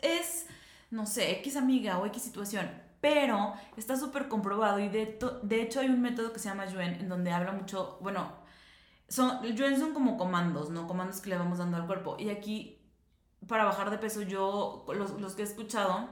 es, 0.03 0.45
no 0.91 1.05
sé, 1.05 1.31
X 1.39 1.55
amiga 1.55 1.97
o 1.99 2.05
X 2.05 2.21
situación, 2.21 2.69
pero 3.01 3.53
está 3.75 3.97
súper 3.97 4.27
comprobado 4.27 4.79
y 4.79 4.89
de, 4.89 5.19
de, 5.41 5.61
hecho 5.61 5.79
hay 5.79 5.87
un 5.87 6.01
método 6.01 6.31
que 6.31 6.39
se 6.39 6.49
llama 6.49 6.65
Yuen 6.67 6.95
en 6.95 7.09
donde 7.09 7.31
habla 7.31 7.51
mucho, 7.51 7.97
bueno, 8.01 8.31
son, 9.09 9.43
Yuen 9.43 9.77
son 9.77 9.93
como 9.93 10.17
comandos, 10.17 10.69
¿no? 10.69 10.87
Comandos 10.87 11.19
que 11.19 11.29
le 11.29 11.37
vamos 11.37 11.57
dando 11.57 11.77
al 11.77 11.85
cuerpo. 11.85 12.15
Y 12.17 12.29
aquí, 12.29 12.79
para 13.47 13.65
bajar 13.65 13.91
de 13.91 13.97
peso, 13.97 14.21
yo, 14.21 14.85
los, 14.87 15.35
que 15.35 15.41
he 15.43 15.45
escuchado, 15.45 16.09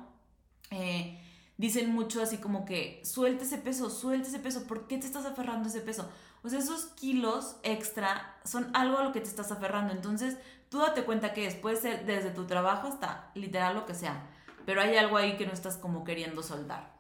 eh, 0.70 1.20
dicen 1.58 1.92
mucho 1.94 2.22
así 2.22 2.38
como 2.38 2.66
que 2.66 3.02
suelte 3.04 3.46
ese 3.46 3.58
peso, 3.58 3.89
suelte 3.89 4.28
ese 4.28 4.39
peso, 4.39 4.68
¿por 4.68 4.88
qué 4.88 4.98
te 4.98 5.08
estás 5.08 5.26
aferrando 5.26 5.70
ese 5.70 5.82
peso? 5.82 6.10
O 6.44 6.50
sea, 6.50 6.60
esos 6.60 6.86
kilos 6.86 7.58
extra 7.64 8.38
son 8.44 8.70
algo 8.74 8.98
a 8.98 9.04
lo 9.04 9.12
que 9.12 9.22
te 9.22 9.30
estás 9.30 9.52
aferrando. 9.52 9.94
Entonces, 9.94 10.38
tú 10.72 10.80
date 10.80 11.03
cuenta 11.03 11.34
que 11.34 11.45
es, 11.45 11.55
puede 11.55 11.76
ser 11.76 12.05
desde 12.05 12.32
tu 12.32 12.47
trabajo 12.47 12.88
hasta 12.88 13.30
literal 13.36 13.76
lo 13.76 13.86
que 13.86 13.93
sea, 13.93 14.26
pero 14.65 14.82
hay 14.82 14.95
algo 14.95 15.17
ahí 15.17 15.36
que 15.36 15.45
no 15.45 15.51
estás 15.51 15.78
como 15.78 16.05
queriendo 16.05 16.41
soltar. 16.41 16.95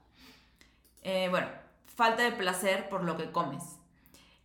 Eh, 1.03 1.29
bueno, 1.29 1.47
falta 1.85 2.23
de 2.23 2.33
placer 2.33 2.89
por 2.89 3.03
lo 3.03 3.15
que 3.15 3.31
comes. 3.31 3.63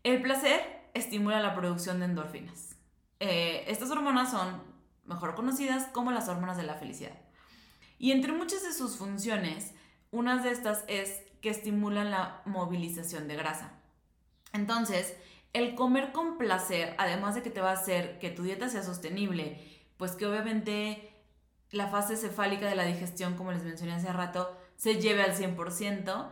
El 0.05 0.23
placer 0.23 0.89
estimula 0.95 1.41
la 1.41 1.57
producción 1.57 1.99
de 1.99 2.07
endorfinas. 2.07 2.77
Eh, 3.19 3.65
estas 3.67 3.91
hormonas 3.91 4.31
son 4.31 4.63
mejor 5.05 5.35
conocidas 5.35 5.89
como 5.89 6.13
las 6.13 6.29
hormonas 6.29 6.57
de 6.57 6.63
la 6.63 6.75
felicidad. 6.75 7.19
Y 7.99 8.13
entre 8.13 8.31
muchas 8.31 8.63
de 8.63 8.73
sus 8.73 8.97
funciones, 8.97 9.75
una 10.13 10.41
de 10.41 10.53
estas 10.53 10.85
es 10.87 11.23
que 11.43 11.51
estimulan 11.51 12.13
la 12.13 12.43
movilización 12.45 13.27
de 13.27 13.35
grasa. 13.35 13.73
Entonces, 14.53 15.17
el 15.57 15.75
comer 15.75 16.13
con 16.13 16.37
placer, 16.37 16.95
además 16.99 17.35
de 17.35 17.43
que 17.43 17.49
te 17.49 17.63
va 17.63 17.71
a 17.71 17.75
hacer 17.75 18.19
que 18.19 18.29
tu 18.29 18.43
dieta 18.43 18.69
sea 18.69 18.83
sostenible, 18.83 19.59
pues 19.97 20.13
que 20.13 20.27
obviamente 20.27 21.15
la 21.71 21.89
fase 21.89 22.19
cefálica 22.19 22.69
de 22.69 22.75
la 22.77 22.85
digestión, 22.85 23.37
como 23.37 23.53
les 23.53 23.63
mencioné 23.63 23.95
hace 23.95 24.13
rato, 24.13 24.55
se 24.77 25.01
lleve 25.01 25.23
al 25.23 25.35
100%, 25.35 26.29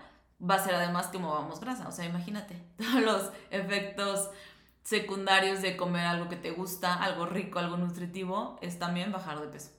va 0.50 0.54
a 0.54 0.58
ser 0.58 0.74
además 0.74 1.06
que 1.06 1.16
movamos 1.16 1.58
grasa. 1.60 1.88
O 1.88 1.92
sea, 1.92 2.04
imagínate 2.04 2.54
todos 2.76 3.00
los 3.00 3.32
efectos 3.50 4.28
secundarios 4.82 5.62
de 5.62 5.78
comer 5.78 6.04
algo 6.04 6.28
que 6.28 6.36
te 6.36 6.50
gusta, 6.50 6.94
algo 6.94 7.24
rico, 7.24 7.58
algo 7.58 7.78
nutritivo, 7.78 8.58
es 8.60 8.78
también 8.78 9.10
bajar 9.10 9.40
de 9.40 9.48
peso. 9.48 9.70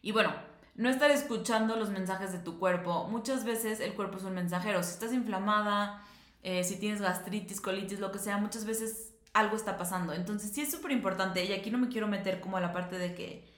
Y 0.00 0.12
bueno, 0.12 0.32
no 0.74 0.88
estar 0.88 1.10
escuchando 1.10 1.76
los 1.76 1.90
mensajes 1.90 2.32
de 2.32 2.38
tu 2.38 2.58
cuerpo. 2.58 3.08
Muchas 3.10 3.44
veces 3.44 3.80
el 3.80 3.92
cuerpo 3.92 4.16
es 4.16 4.24
un 4.24 4.34
mensajero. 4.34 4.82
Si 4.82 4.92
estás 4.92 5.12
inflamada, 5.12 6.02
eh, 6.48 6.62
si 6.62 6.76
tienes 6.76 7.00
gastritis, 7.00 7.60
colitis, 7.60 7.98
lo 7.98 8.12
que 8.12 8.20
sea, 8.20 8.36
muchas 8.36 8.64
veces 8.64 9.12
algo 9.32 9.56
está 9.56 9.76
pasando. 9.76 10.12
Entonces 10.12 10.52
sí 10.52 10.60
es 10.60 10.70
súper 10.70 10.92
importante. 10.92 11.44
Y 11.44 11.52
aquí 11.52 11.72
no 11.72 11.78
me 11.78 11.88
quiero 11.88 12.06
meter 12.06 12.40
como 12.40 12.56
a 12.56 12.60
la 12.60 12.72
parte 12.72 12.98
de 12.98 13.16
que, 13.16 13.52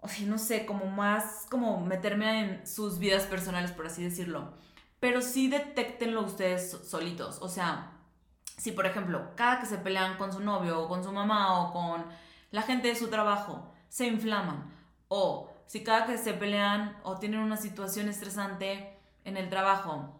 o 0.00 0.08
sea, 0.08 0.26
no 0.26 0.38
sé, 0.38 0.66
como 0.66 0.86
más, 0.86 1.46
como 1.48 1.80
meterme 1.86 2.40
en 2.40 2.66
sus 2.66 2.98
vidas 2.98 3.26
personales, 3.26 3.70
por 3.70 3.86
así 3.86 4.02
decirlo. 4.02 4.54
Pero 4.98 5.22
sí 5.22 5.48
detectenlo 5.48 6.22
ustedes 6.22 6.68
solitos. 6.84 7.38
O 7.42 7.48
sea, 7.48 7.92
si 8.56 8.72
por 8.72 8.84
ejemplo, 8.84 9.30
cada 9.36 9.60
que 9.60 9.66
se 9.66 9.78
pelean 9.78 10.16
con 10.16 10.32
su 10.32 10.40
novio 10.40 10.80
o 10.82 10.88
con 10.88 11.04
su 11.04 11.12
mamá 11.12 11.62
o 11.62 11.72
con 11.72 12.04
la 12.50 12.62
gente 12.62 12.88
de 12.88 12.96
su 12.96 13.06
trabajo, 13.06 13.72
se 13.88 14.08
inflaman. 14.08 14.64
O 15.06 15.48
si 15.66 15.84
cada 15.84 16.06
que 16.06 16.18
se 16.18 16.34
pelean 16.34 16.98
o 17.04 17.18
tienen 17.18 17.38
una 17.38 17.56
situación 17.56 18.08
estresante 18.08 18.98
en 19.22 19.36
el 19.36 19.48
trabajo, 19.48 20.17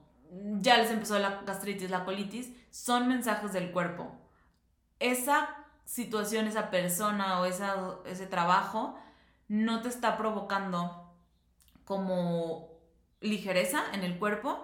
ya 0.60 0.78
les 0.78 0.90
empezó 0.90 1.18
la 1.18 1.42
gastritis, 1.46 1.90
la 1.90 2.04
colitis, 2.04 2.52
son 2.70 3.08
mensajes 3.08 3.52
del 3.52 3.70
cuerpo. 3.70 4.16
Esa 4.98 5.48
situación, 5.84 6.46
esa 6.46 6.70
persona 6.70 7.40
o 7.40 7.44
esa, 7.44 7.96
ese 8.04 8.26
trabajo 8.26 8.98
no 9.48 9.80
te 9.82 9.88
está 9.88 10.16
provocando 10.16 11.14
como 11.84 12.68
ligereza 13.20 13.82
en 13.92 14.04
el 14.04 14.18
cuerpo 14.18 14.62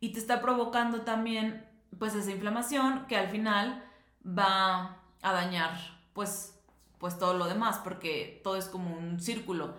y 0.00 0.12
te 0.12 0.18
está 0.18 0.40
provocando 0.40 1.02
también 1.02 1.66
pues 1.98 2.14
esa 2.14 2.30
inflamación 2.30 3.06
que 3.06 3.16
al 3.16 3.28
final 3.28 3.84
va 4.26 4.96
a 5.22 5.32
dañar 5.32 5.78
pues 6.12 6.58
pues 6.98 7.18
todo 7.18 7.34
lo 7.34 7.46
demás 7.46 7.78
porque 7.84 8.40
todo 8.42 8.56
es 8.56 8.66
como 8.66 8.96
un 8.96 9.20
círculo 9.20 9.74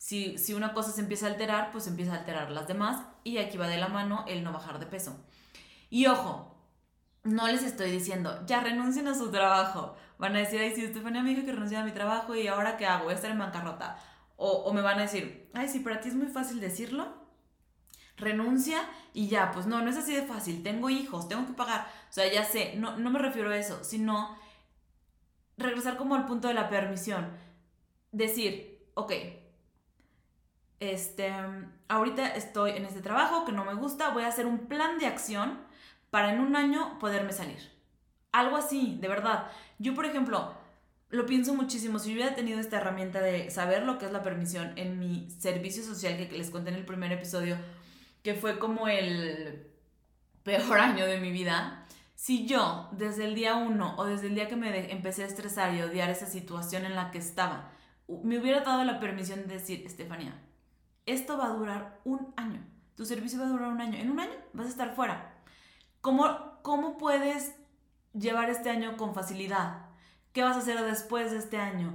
si, 0.00 0.54
una 0.54 0.72
cosa 0.72 0.92
se 0.92 1.02
empieza 1.02 1.26
a 1.26 1.28
alterar, 1.28 1.72
pues 1.72 1.86
empieza 1.86 2.14
a 2.14 2.18
alterar 2.20 2.50
las 2.50 2.66
demás 2.66 3.02
y 3.22 3.36
aquí 3.36 3.58
va 3.58 3.68
de 3.68 3.76
la 3.76 3.88
mano 3.88 4.24
el 4.26 4.42
no 4.42 4.50
bajar 4.50 4.78
de 4.78 4.86
peso. 4.86 5.14
Y 5.90 6.06
ojo, 6.06 6.56
no 7.22 7.46
les 7.48 7.62
estoy 7.62 7.90
diciendo, 7.90 8.42
ya 8.46 8.60
renuncien 8.60 9.06
a 9.08 9.14
su 9.14 9.30
trabajo. 9.30 9.94
Van 10.18 10.34
a 10.34 10.38
decir, 10.38 10.58
ay, 10.58 10.74
sí, 10.74 10.82
Estefania 10.82 11.22
me 11.22 11.30
dijo 11.30 11.44
que 11.44 11.52
renuncié 11.52 11.76
a 11.76 11.84
mi 11.84 11.92
trabajo 11.92 12.34
y 12.34 12.46
ahora 12.48 12.78
qué 12.78 12.86
hago, 12.86 13.04
voy 13.04 13.12
a 13.12 13.16
estar 13.16 13.30
en 13.30 13.38
bancarrota. 13.38 13.98
O, 14.36 14.50
o 14.50 14.72
me 14.72 14.80
van 14.80 14.98
a 14.98 15.02
decir, 15.02 15.50
ay, 15.52 15.68
sí, 15.68 15.80
para 15.80 16.00
ti 16.00 16.08
es 16.08 16.14
muy 16.14 16.28
fácil 16.28 16.60
decirlo. 16.60 17.06
Renuncia 18.16 18.80
y 19.12 19.28
ya, 19.28 19.50
pues 19.52 19.66
no, 19.66 19.82
no 19.82 19.90
es 19.90 19.98
así 19.98 20.14
de 20.14 20.22
fácil. 20.22 20.62
Tengo 20.62 20.88
hijos, 20.88 21.28
tengo 21.28 21.46
que 21.46 21.52
pagar. 21.52 21.86
O 22.08 22.12
sea, 22.12 22.26
ya 22.32 22.44
sé, 22.46 22.74
no, 22.76 22.96
no 22.96 23.10
me 23.10 23.18
refiero 23.18 23.50
a 23.50 23.58
eso, 23.58 23.84
sino 23.84 24.34
regresar 25.58 25.98
como 25.98 26.14
al 26.14 26.24
punto 26.24 26.48
de 26.48 26.54
la 26.54 26.70
permisión. 26.70 27.36
Decir, 28.12 28.88
ok, 28.94 29.12
este, 30.80 31.32
ahorita 31.88 32.26
estoy 32.28 32.72
en 32.72 32.86
este 32.86 33.02
trabajo 33.02 33.44
que 33.44 33.52
no 33.52 33.64
me 33.64 33.74
gusta, 33.74 34.10
voy 34.10 34.24
a 34.24 34.28
hacer 34.28 34.46
un 34.46 34.66
plan 34.66 34.98
de 34.98 35.06
acción 35.06 35.60
para 36.10 36.32
en 36.32 36.40
un 36.40 36.56
año 36.56 36.98
poderme 36.98 37.32
salir. 37.32 37.70
Algo 38.32 38.56
así, 38.56 38.98
de 39.00 39.08
verdad. 39.08 39.46
Yo, 39.78 39.94
por 39.94 40.06
ejemplo, 40.06 40.54
lo 41.10 41.26
pienso 41.26 41.54
muchísimo. 41.54 41.98
Si 41.98 42.10
yo 42.10 42.14
hubiera 42.14 42.34
tenido 42.34 42.58
esta 42.58 42.78
herramienta 42.78 43.20
de 43.20 43.50
saber 43.50 43.82
lo 43.82 43.98
que 43.98 44.06
es 44.06 44.12
la 44.12 44.22
permisión 44.22 44.72
en 44.76 44.98
mi 44.98 45.30
servicio 45.30 45.82
social 45.82 46.16
que 46.16 46.36
les 46.36 46.50
conté 46.50 46.70
en 46.70 46.76
el 46.76 46.86
primer 46.86 47.12
episodio, 47.12 47.56
que 48.22 48.34
fue 48.34 48.58
como 48.58 48.88
el 48.88 49.66
peor 50.42 50.78
año 50.80 51.06
de 51.06 51.20
mi 51.20 51.30
vida, 51.30 51.86
si 52.14 52.46
yo 52.46 52.88
desde 52.92 53.24
el 53.26 53.34
día 53.34 53.56
uno 53.56 53.94
o 53.96 54.04
desde 54.04 54.28
el 54.28 54.34
día 54.34 54.48
que 54.48 54.56
me 54.56 54.92
empecé 54.92 55.24
a 55.24 55.26
estresar 55.26 55.74
y 55.74 55.82
odiar 55.82 56.10
esa 56.10 56.26
situación 56.26 56.84
en 56.84 56.94
la 56.94 57.10
que 57.10 57.18
estaba, 57.18 57.72
me 58.22 58.38
hubiera 58.38 58.60
dado 58.60 58.84
la 58.84 59.00
permisión 59.00 59.46
de 59.46 59.54
decir, 59.54 59.84
Estefanía, 59.86 60.34
esto 61.12 61.36
va 61.36 61.46
a 61.46 61.54
durar 61.54 62.00
un 62.04 62.32
año. 62.36 62.60
Tu 62.96 63.04
servicio 63.04 63.40
va 63.40 63.46
a 63.46 63.50
durar 63.50 63.68
un 63.70 63.80
año. 63.80 63.98
En 63.98 64.10
un 64.10 64.20
año 64.20 64.34
vas 64.52 64.66
a 64.66 64.70
estar 64.70 64.94
fuera. 64.94 65.34
¿Cómo, 66.00 66.58
cómo 66.62 66.98
puedes 66.98 67.54
llevar 68.12 68.50
este 68.50 68.70
año 68.70 68.96
con 68.96 69.14
facilidad? 69.14 69.86
¿Qué 70.32 70.42
vas 70.42 70.56
a 70.56 70.60
hacer 70.60 70.80
después 70.82 71.30
de 71.30 71.38
este 71.38 71.56
año? 71.56 71.92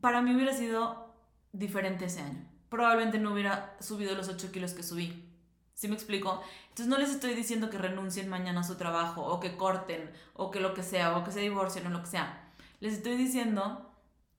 Para 0.00 0.22
mí 0.22 0.34
hubiera 0.34 0.52
sido 0.52 1.14
diferente 1.52 2.06
ese 2.06 2.20
año. 2.20 2.44
Probablemente 2.68 3.18
no 3.18 3.32
hubiera 3.32 3.76
subido 3.80 4.14
los 4.14 4.28
8 4.28 4.50
kilos 4.50 4.72
que 4.72 4.82
subí. 4.82 5.30
¿Sí 5.74 5.88
me 5.88 5.94
explico? 5.94 6.40
Entonces 6.68 6.86
no 6.86 6.98
les 6.98 7.10
estoy 7.10 7.34
diciendo 7.34 7.68
que 7.68 7.78
renuncien 7.78 8.28
mañana 8.28 8.60
a 8.60 8.64
su 8.64 8.76
trabajo 8.76 9.22
o 9.22 9.40
que 9.40 9.56
corten 9.56 10.10
o 10.34 10.50
que 10.50 10.60
lo 10.60 10.72
que 10.74 10.82
sea 10.82 11.16
o 11.16 11.24
que 11.24 11.32
se 11.32 11.40
divorcien 11.40 11.86
o 11.86 11.90
lo 11.90 12.00
que 12.00 12.06
sea. 12.06 12.52
Les 12.80 12.94
estoy 12.94 13.16
diciendo 13.16 13.90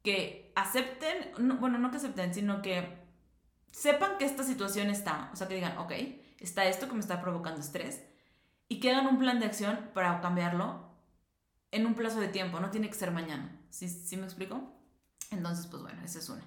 que 0.02 0.52
acepten, 0.56 1.32
bueno, 1.60 1.78
no 1.78 1.92
que 1.92 1.98
acepten, 1.98 2.34
sino 2.34 2.62
que 2.62 3.05
sepan 3.76 4.18
que 4.18 4.24
esta 4.24 4.44
situación 4.44 4.90
está, 4.90 5.30
o 5.34 5.36
sea, 5.36 5.50
que 5.50 5.56
digan, 5.56 5.78
ok, 5.78 5.92
está 6.40 6.66
esto 6.66 6.88
que 6.88 6.94
me 6.94 7.02
está 7.02 7.22
provocando 7.22 7.60
estrés 7.60 8.02
y 8.70 8.80
que 8.80 8.90
hagan 8.90 9.06
un 9.08 9.20
plan 9.20 9.38
de 9.42 9.48
acción 9.48 9.90
para 9.94 10.22
cambiarlo 10.22 10.80
en 11.72 11.86
un 11.86 11.94
plazo 11.94 12.22
de 12.22 12.30
tiempo, 12.30 12.62
no 12.62 12.72
tiene 12.72 12.88
que 12.88 12.94
ser 12.94 13.12
mañana. 13.12 13.60
¿Sí, 13.70 13.90
¿Sí 13.90 14.16
me 14.16 14.24
explico? 14.24 14.62
Entonces, 15.30 15.68
pues 15.68 15.84
bueno, 15.84 16.02
esa 16.06 16.20
es 16.20 16.30
una. 16.30 16.44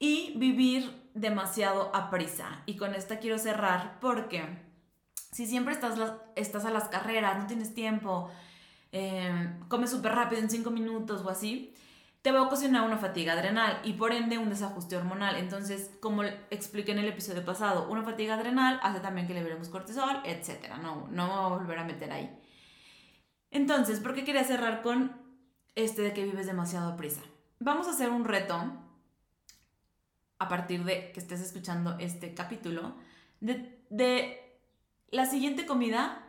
Y 0.00 0.34
vivir 0.36 1.10
demasiado 1.14 1.94
a 1.94 2.10
prisa. 2.10 2.62
Y 2.66 2.76
con 2.76 2.96
esta 2.96 3.20
quiero 3.20 3.38
cerrar 3.38 4.00
porque 4.00 4.44
si 5.30 5.46
siempre 5.46 5.74
estás, 5.74 5.96
estás 6.34 6.64
a 6.64 6.70
las 6.70 6.88
carreras, 6.88 7.38
no 7.38 7.46
tienes 7.46 7.72
tiempo, 7.72 8.32
eh, 8.90 9.60
comes 9.68 9.90
súper 9.90 10.12
rápido 10.12 10.42
en 10.42 10.50
cinco 10.50 10.72
minutos 10.72 11.22
o 11.24 11.30
así, 11.30 11.72
te 12.26 12.32
va 12.32 12.40
a 12.40 12.42
ocasionar 12.42 12.82
una 12.82 12.98
fatiga 12.98 13.34
adrenal 13.34 13.80
y 13.84 13.92
por 13.92 14.10
ende 14.10 14.36
un 14.36 14.48
desajuste 14.48 14.96
hormonal. 14.96 15.36
Entonces, 15.36 15.92
como 16.00 16.24
expliqué 16.24 16.90
en 16.90 16.98
el 16.98 17.06
episodio 17.06 17.44
pasado, 17.44 17.88
una 17.88 18.02
fatiga 18.02 18.34
adrenal 18.34 18.80
hace 18.82 18.98
también 18.98 19.28
que 19.28 19.34
liberemos 19.34 19.68
cortisol, 19.68 20.22
etc. 20.24 20.74
No, 20.82 21.06
no 21.12 21.28
me 21.28 21.32
voy 21.32 21.44
a 21.44 21.56
volver 21.56 21.78
a 21.78 21.84
meter 21.84 22.10
ahí. 22.10 22.36
Entonces, 23.52 24.00
¿por 24.00 24.12
qué 24.12 24.24
quería 24.24 24.42
cerrar 24.42 24.82
con 24.82 25.12
este 25.76 26.02
de 26.02 26.12
que 26.12 26.24
vives 26.24 26.46
demasiado 26.46 26.96
prisa? 26.96 27.20
Vamos 27.60 27.86
a 27.86 27.92
hacer 27.92 28.10
un 28.10 28.24
reto 28.24 28.72
a 30.40 30.48
partir 30.48 30.82
de 30.82 31.12
que 31.12 31.20
estés 31.20 31.40
escuchando 31.40 31.94
este 32.00 32.34
capítulo 32.34 32.96
de, 33.38 33.86
de 33.88 34.58
la 35.12 35.26
siguiente 35.26 35.64
comida, 35.64 36.26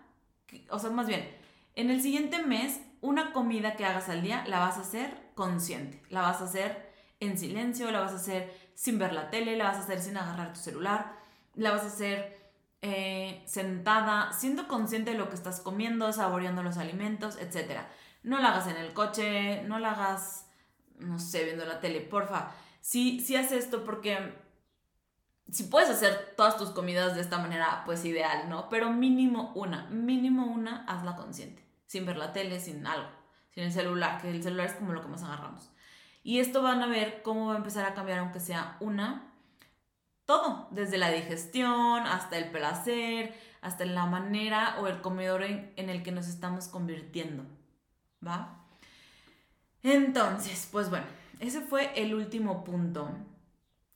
o 0.70 0.78
sea, 0.78 0.92
más 0.92 1.08
bien, 1.08 1.28
en 1.74 1.90
el 1.90 2.04
siguiente 2.04 2.44
mes, 2.44 2.82
una 3.02 3.34
comida 3.34 3.76
que 3.76 3.86
hagas 3.86 4.10
al 4.10 4.22
día 4.22 4.44
la 4.48 4.60
vas 4.60 4.78
a 4.78 4.82
hacer 4.82 5.32
consciente, 5.36 6.02
la 6.10 6.22
vas 6.22 6.42
a 6.42 6.46
hacer 6.46 6.92
en 7.20 7.38
silencio, 7.38 7.92
la 7.92 8.00
vas 8.00 8.12
a 8.12 8.18
hacer 8.18 8.54
sin 8.76 9.00
ver 9.00 9.14
la 9.14 9.30
tele, 9.30 9.56
la 9.56 9.66
vas 9.66 9.78
a 9.78 9.80
hacer 9.82 10.02
sin 10.02 10.18
agarrar 10.18 10.54
tu 10.54 10.60
celular, 10.60 11.14
la 11.56 11.72
vas 11.72 11.84
a 11.84 11.88
hacer 11.88 12.38
eh, 12.82 13.44
sentada, 13.46 14.32
siendo 14.34 14.68
consciente 14.68 15.12
de 15.12 15.18
lo 15.18 15.30
que 15.30 15.36
estás 15.36 15.60
comiendo, 15.60 16.14
saboreando 16.14 16.62
los 16.62 16.78
alimentos, 16.78 17.38
etc. 17.38 17.82
No 18.24 18.40
la 18.40 18.50
hagas 18.50 18.68
en 18.68 18.78
el 18.78 18.94
coche, 18.94 19.64
no 19.64 19.80
la 19.80 19.92
hagas, 19.92 20.48
no 21.00 21.20
sé, 21.20 21.44
viendo 21.44 21.66
la 21.66 21.80
tele, 21.80 22.02
porfa. 22.02 22.52
Si, 22.82 23.20
si 23.20 23.36
haces 23.36 23.66
esto 23.66 23.84
porque 23.84 24.36
si 25.52 25.64
puedes 25.64 25.90
hacer 25.90 26.34
todas 26.36 26.58
tus 26.58 26.70
comidas 26.70 27.16
de 27.16 27.22
esta 27.22 27.38
manera, 27.38 27.84
pues 27.86 28.04
ideal, 28.06 28.50
¿no? 28.50 28.70
Pero 28.70 28.92
mínimo 28.92 29.54
una, 29.56 29.86
mínimo 29.88 30.46
una, 30.46 30.84
hazla 30.86 31.16
consciente, 31.16 31.64
sin 31.88 32.06
ver 32.06 32.18
la 32.18 32.34
tele, 32.34 32.60
sin 32.60 32.86
algo, 32.86 33.10
sin 33.52 33.64
el 33.64 33.72
celular, 33.72 34.22
que 34.22 34.30
el 34.30 34.44
celular 34.44 34.68
es 34.68 34.74
como 34.74 34.94
lo 34.94 35.02
que 35.02 35.08
más 35.08 35.24
agarramos. 35.24 35.72
Y 36.24 36.40
esto 36.40 36.62
van 36.62 36.84
a 36.84 36.88
ver 36.88 37.22
cómo 37.24 37.48
va 37.48 37.54
a 37.54 37.58
empezar 37.58 37.86
a 37.86 37.94
cambiar, 37.94 38.20
aunque 38.20 38.40
sea 38.40 38.78
una, 38.82 39.34
todo, 40.26 40.68
desde 40.72 40.98
la 40.98 41.10
digestión 41.10 42.06
hasta 42.06 42.38
el 42.38 42.52
placer, 42.52 43.34
hasta 43.62 43.86
la 43.86 44.06
manera 44.06 44.76
o 44.80 44.88
el 44.88 45.00
comedor 45.00 45.44
en, 45.44 45.72
el 45.78 46.04
que 46.04 46.12
nos 46.12 46.28
estamos 46.28 46.68
convirtiendo, 46.68 47.46
¿va? 48.26 48.66
Entonces, 49.84 50.68
pues 50.70 50.90
bueno, 50.90 51.06
ese 51.40 51.62
fue 51.62 51.94
el 51.96 52.14
último 52.14 52.66
punto, 52.66 53.10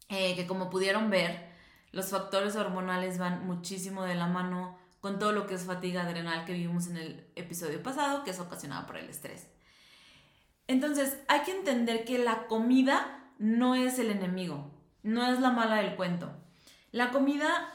eh, 0.08 0.36
que 0.36 0.48
como 0.48 0.70
pudieron 0.70 1.10
ver, 1.10 1.52
los 1.92 2.12
factores 2.12 2.56
hormonales 2.56 3.18
van 3.18 3.46
muchísimo 3.46 4.04
de 4.04 4.16
la 4.16 4.28
mano 4.28 4.78
con 5.02 5.20
todo 5.20 5.32
lo 5.34 5.48
que 5.48 5.56
es 5.56 5.66
fatiga 5.66 6.04
adrenal 6.04 6.46
que 6.46 6.54
vimos 6.54 6.88
en 6.88 6.98
el 6.98 7.28
episodio 7.36 7.84
pasado, 7.84 8.24
que 8.24 8.32
es 8.32 8.40
ocasionada 8.40 8.86
por 8.86 8.98
el 8.98 9.10
estrés. 9.10 9.48
Entonces, 10.68 11.20
hay 11.28 11.42
que 11.42 11.52
entender 11.52 12.06
que 12.06 12.20
la 12.20 12.48
comida 12.48 13.20
no 13.40 13.76
es 13.76 14.00
el 14.00 14.12
enemigo, 14.12 14.72
no 15.04 15.26
es 15.26 15.40
la 15.40 15.50
mala 15.50 15.78
del 15.78 15.96
cuento. 15.96 16.32
La 16.92 17.10
comida 17.10 17.74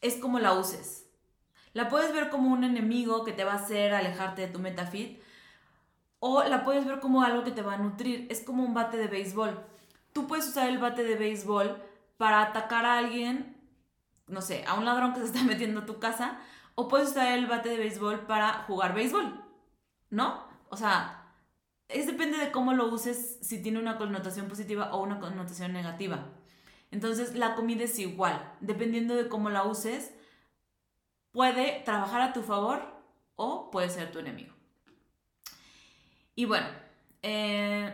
es 0.00 0.16
como 0.16 0.38
la 0.38 0.54
uses. 0.54 1.06
La 1.74 1.88
puedes 1.88 2.12
ver 2.12 2.30
como 2.30 2.50
un 2.50 2.64
enemigo 2.64 3.24
que 3.24 3.32
te 3.32 3.44
va 3.44 3.52
a 3.52 3.56
hacer 3.56 3.92
alejarte 3.92 4.42
de 4.42 4.48
tu 4.48 4.58
metafit 4.58 5.20
o 6.18 6.42
la 6.44 6.64
puedes 6.64 6.86
ver 6.86 6.98
como 6.98 7.22
algo 7.22 7.44
que 7.44 7.50
te 7.50 7.62
va 7.62 7.74
a 7.74 7.78
nutrir. 7.78 8.26
Es 8.30 8.40
como 8.40 8.64
un 8.64 8.74
bate 8.74 8.96
de 8.96 9.06
béisbol. 9.06 9.64
Tú 10.12 10.26
puedes 10.26 10.48
usar 10.48 10.68
el 10.68 10.78
bate 10.78 11.04
de 11.04 11.16
béisbol 11.16 11.80
para 12.16 12.42
atacar 12.42 12.86
a 12.86 12.98
alguien, 12.98 13.56
no 14.28 14.40
sé, 14.42 14.64
a 14.66 14.74
un 14.74 14.84
ladrón 14.84 15.14
que 15.14 15.20
se 15.20 15.26
está 15.26 15.42
metiendo 15.44 15.80
a 15.80 15.86
tu 15.86 15.98
casa, 15.98 16.38
o 16.74 16.88
puedes 16.88 17.10
usar 17.10 17.36
el 17.36 17.46
bate 17.46 17.70
de 17.70 17.78
béisbol 17.78 18.26
para 18.26 18.64
jugar 18.64 18.94
béisbol, 18.94 19.44
¿no? 20.10 20.44
O 20.70 20.76
sea, 20.76 21.34
es 21.88 22.06
depende 22.06 22.38
de 22.38 22.52
cómo 22.52 22.74
lo 22.74 22.86
uses, 22.86 23.38
si 23.40 23.60
tiene 23.62 23.78
una 23.78 23.96
connotación 23.96 24.48
positiva 24.48 24.92
o 24.92 25.02
una 25.02 25.18
connotación 25.18 25.72
negativa. 25.72 26.26
Entonces, 26.90 27.34
la 27.34 27.54
comida 27.54 27.84
es 27.84 27.98
igual, 27.98 28.52
dependiendo 28.60 29.14
de 29.14 29.28
cómo 29.28 29.50
la 29.50 29.64
uses, 29.64 30.12
puede 31.32 31.82
trabajar 31.84 32.20
a 32.20 32.32
tu 32.32 32.42
favor 32.42 32.82
o 33.36 33.70
puede 33.70 33.90
ser 33.90 34.10
tu 34.12 34.18
enemigo. 34.18 34.54
Y 36.34 36.44
bueno, 36.44 36.68
eh, 37.22 37.92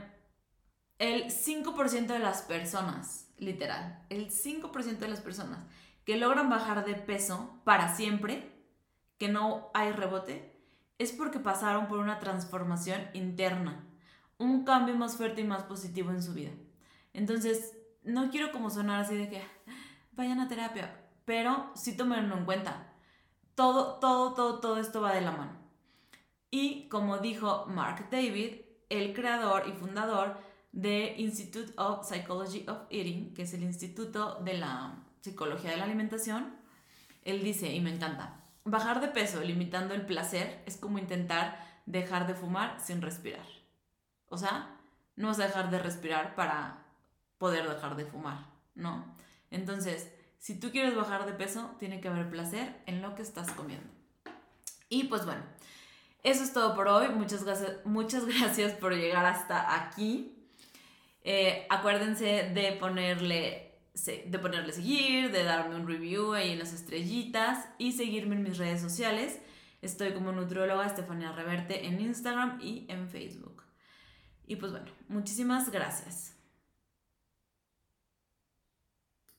el 0.99 1.25
5% 1.31 2.07
de 2.07 2.19
las 2.19 2.43
personas, 2.43 3.29
literal, 3.39 4.05
el 4.11 4.31
5% 4.31 4.99
de 4.99 5.09
las 5.09 5.21
personas 5.21 5.61
que 6.05 6.17
logran 6.17 6.51
bajar 6.51 6.85
de 6.85 6.95
peso 6.95 7.61
para 7.65 7.95
siempre, 7.95 8.53
que 9.19 9.29
no 9.29 9.71
hay 9.75 9.93
rebote, 9.93 10.55
es 10.99 11.13
porque 11.13 11.39
pasaron 11.39 11.89
por 11.89 11.99
una 11.99 12.19
transformación 12.19 13.03
interna, 13.15 13.85
un 14.39 14.65
cambio 14.65 14.95
más 14.97 15.17
fuerte 15.17 15.41
y 15.41 15.45
más 15.45 15.63
positivo 15.65 16.11
en 16.11 16.23
su 16.23 16.35
vida. 16.35 16.53
Entonces, 17.13 17.77
no 18.03 18.31
quiero 18.31 18.53
como 18.53 18.71
sonar 18.71 19.01
así 19.01 19.17
de 19.17 19.29
que 19.29 19.43
vayan 20.13 20.41
a 20.41 20.49
terapia, 20.49 21.01
pero 21.25 21.71
sí 21.75 21.97
tomenlo 21.97 22.37
en 22.37 22.45
cuenta. 22.45 22.93
Todo, 23.55 23.99
todo, 23.99 24.35
todo, 24.35 24.61
todo 24.61 24.79
esto 24.79 25.01
va 25.01 25.15
de 25.15 25.21
la 25.21 25.33
mano. 25.33 25.53
Y 26.51 26.89
como 26.89 27.19
dijo 27.19 27.67
Mark 27.67 28.09
David, 28.11 28.61
el 28.89 29.15
creador 29.15 29.65
y 29.69 29.73
fundador 29.73 30.37
de 30.73 31.15
Institute 31.19 31.73
of 31.77 32.07
Psychology 32.07 32.67
of 32.69 32.83
Eating, 32.91 33.33
que 33.33 33.43
es 33.43 33.55
el 33.55 33.63
Instituto 33.63 34.41
de 34.45 34.59
la 34.59 35.05
Psicología 35.25 35.71
de 35.71 35.79
la 35.79 35.85
Alimentación, 35.85 36.55
él 37.25 37.43
dice, 37.43 37.73
y 37.73 37.81
me 37.81 37.95
encanta, 37.95 38.45
Bajar 38.67 39.03
de 39.03 39.09
peso 39.09 39.43
limitando 39.43 39.93
el 39.93 40.07
placer 40.07 40.63
es 40.65 40.79
como 40.79 40.99
intentar 40.99 41.59
dejar 41.85 42.27
de 42.27 42.35
fumar 42.35 42.79
sin 42.81 43.03
respirar. 43.03 43.45
O 44.29 44.39
sea, 44.39 44.77
no 45.17 45.29
vas 45.29 45.39
a 45.39 45.47
dejar 45.47 45.71
de 45.71 45.79
respirar 45.79 46.35
para 46.35 46.83
poder 47.37 47.69
dejar 47.69 47.95
de 47.95 48.07
fumar, 48.07 48.47
¿no? 48.75 49.17
Entonces, 49.51 50.11
si 50.39 50.59
tú 50.59 50.71
quieres 50.71 50.97
bajar 50.97 51.27
de 51.27 51.33
peso, 51.33 51.75
tiene 51.79 52.01
que 52.01 52.09
haber 52.09 52.31
placer 52.31 52.75
en 52.87 53.03
lo 53.03 53.15
que 53.15 53.23
estás 53.23 53.51
comiendo. 53.53 53.89
Y 54.89 55.05
pues 55.05 55.27
bueno, 55.27 55.43
eso 56.23 56.43
es 56.43 56.55
todo 56.55 56.75
por 56.75 56.89
hoy. 56.89 57.09
Muchas 57.09 57.45
gracias, 57.45 57.85
muchas 57.85 58.25
gracias 58.39 58.73
por 58.73 58.95
llegar 58.95 59.27
hasta 59.27 59.75
aquí. 59.75 60.39
Eh, 61.23 61.67
acuérdense 61.69 62.51
de 62.55 62.73
ponerle 62.73 63.64
de 63.95 64.39
ponerle 64.39 64.73
seguir, 64.73 65.31
de 65.31 65.45
darme 65.45 65.77
un 65.77 65.87
review 65.87 66.35
ahí 66.35 66.51
en 66.51 66.59
las 66.59 66.73
estrellitas 66.73 67.69
y 67.79 67.93
seguirme 67.93 68.35
en 68.35 68.43
mis 68.43 68.59
redes 68.59 68.81
sociales. 68.81 69.39
Estoy 69.83 70.13
como 70.13 70.33
nutrióloga 70.33 70.87
Estefania 70.87 71.33
Reverte 71.33 71.87
en 71.87 72.01
Instagram 72.01 72.59
y 72.61 72.87
en 72.89 73.09
Facebook. 73.09 73.63
Y 74.47 74.57
pues 74.57 74.73
bueno, 74.73 74.87
muchísimas 75.09 75.71
gracias. 75.71 76.34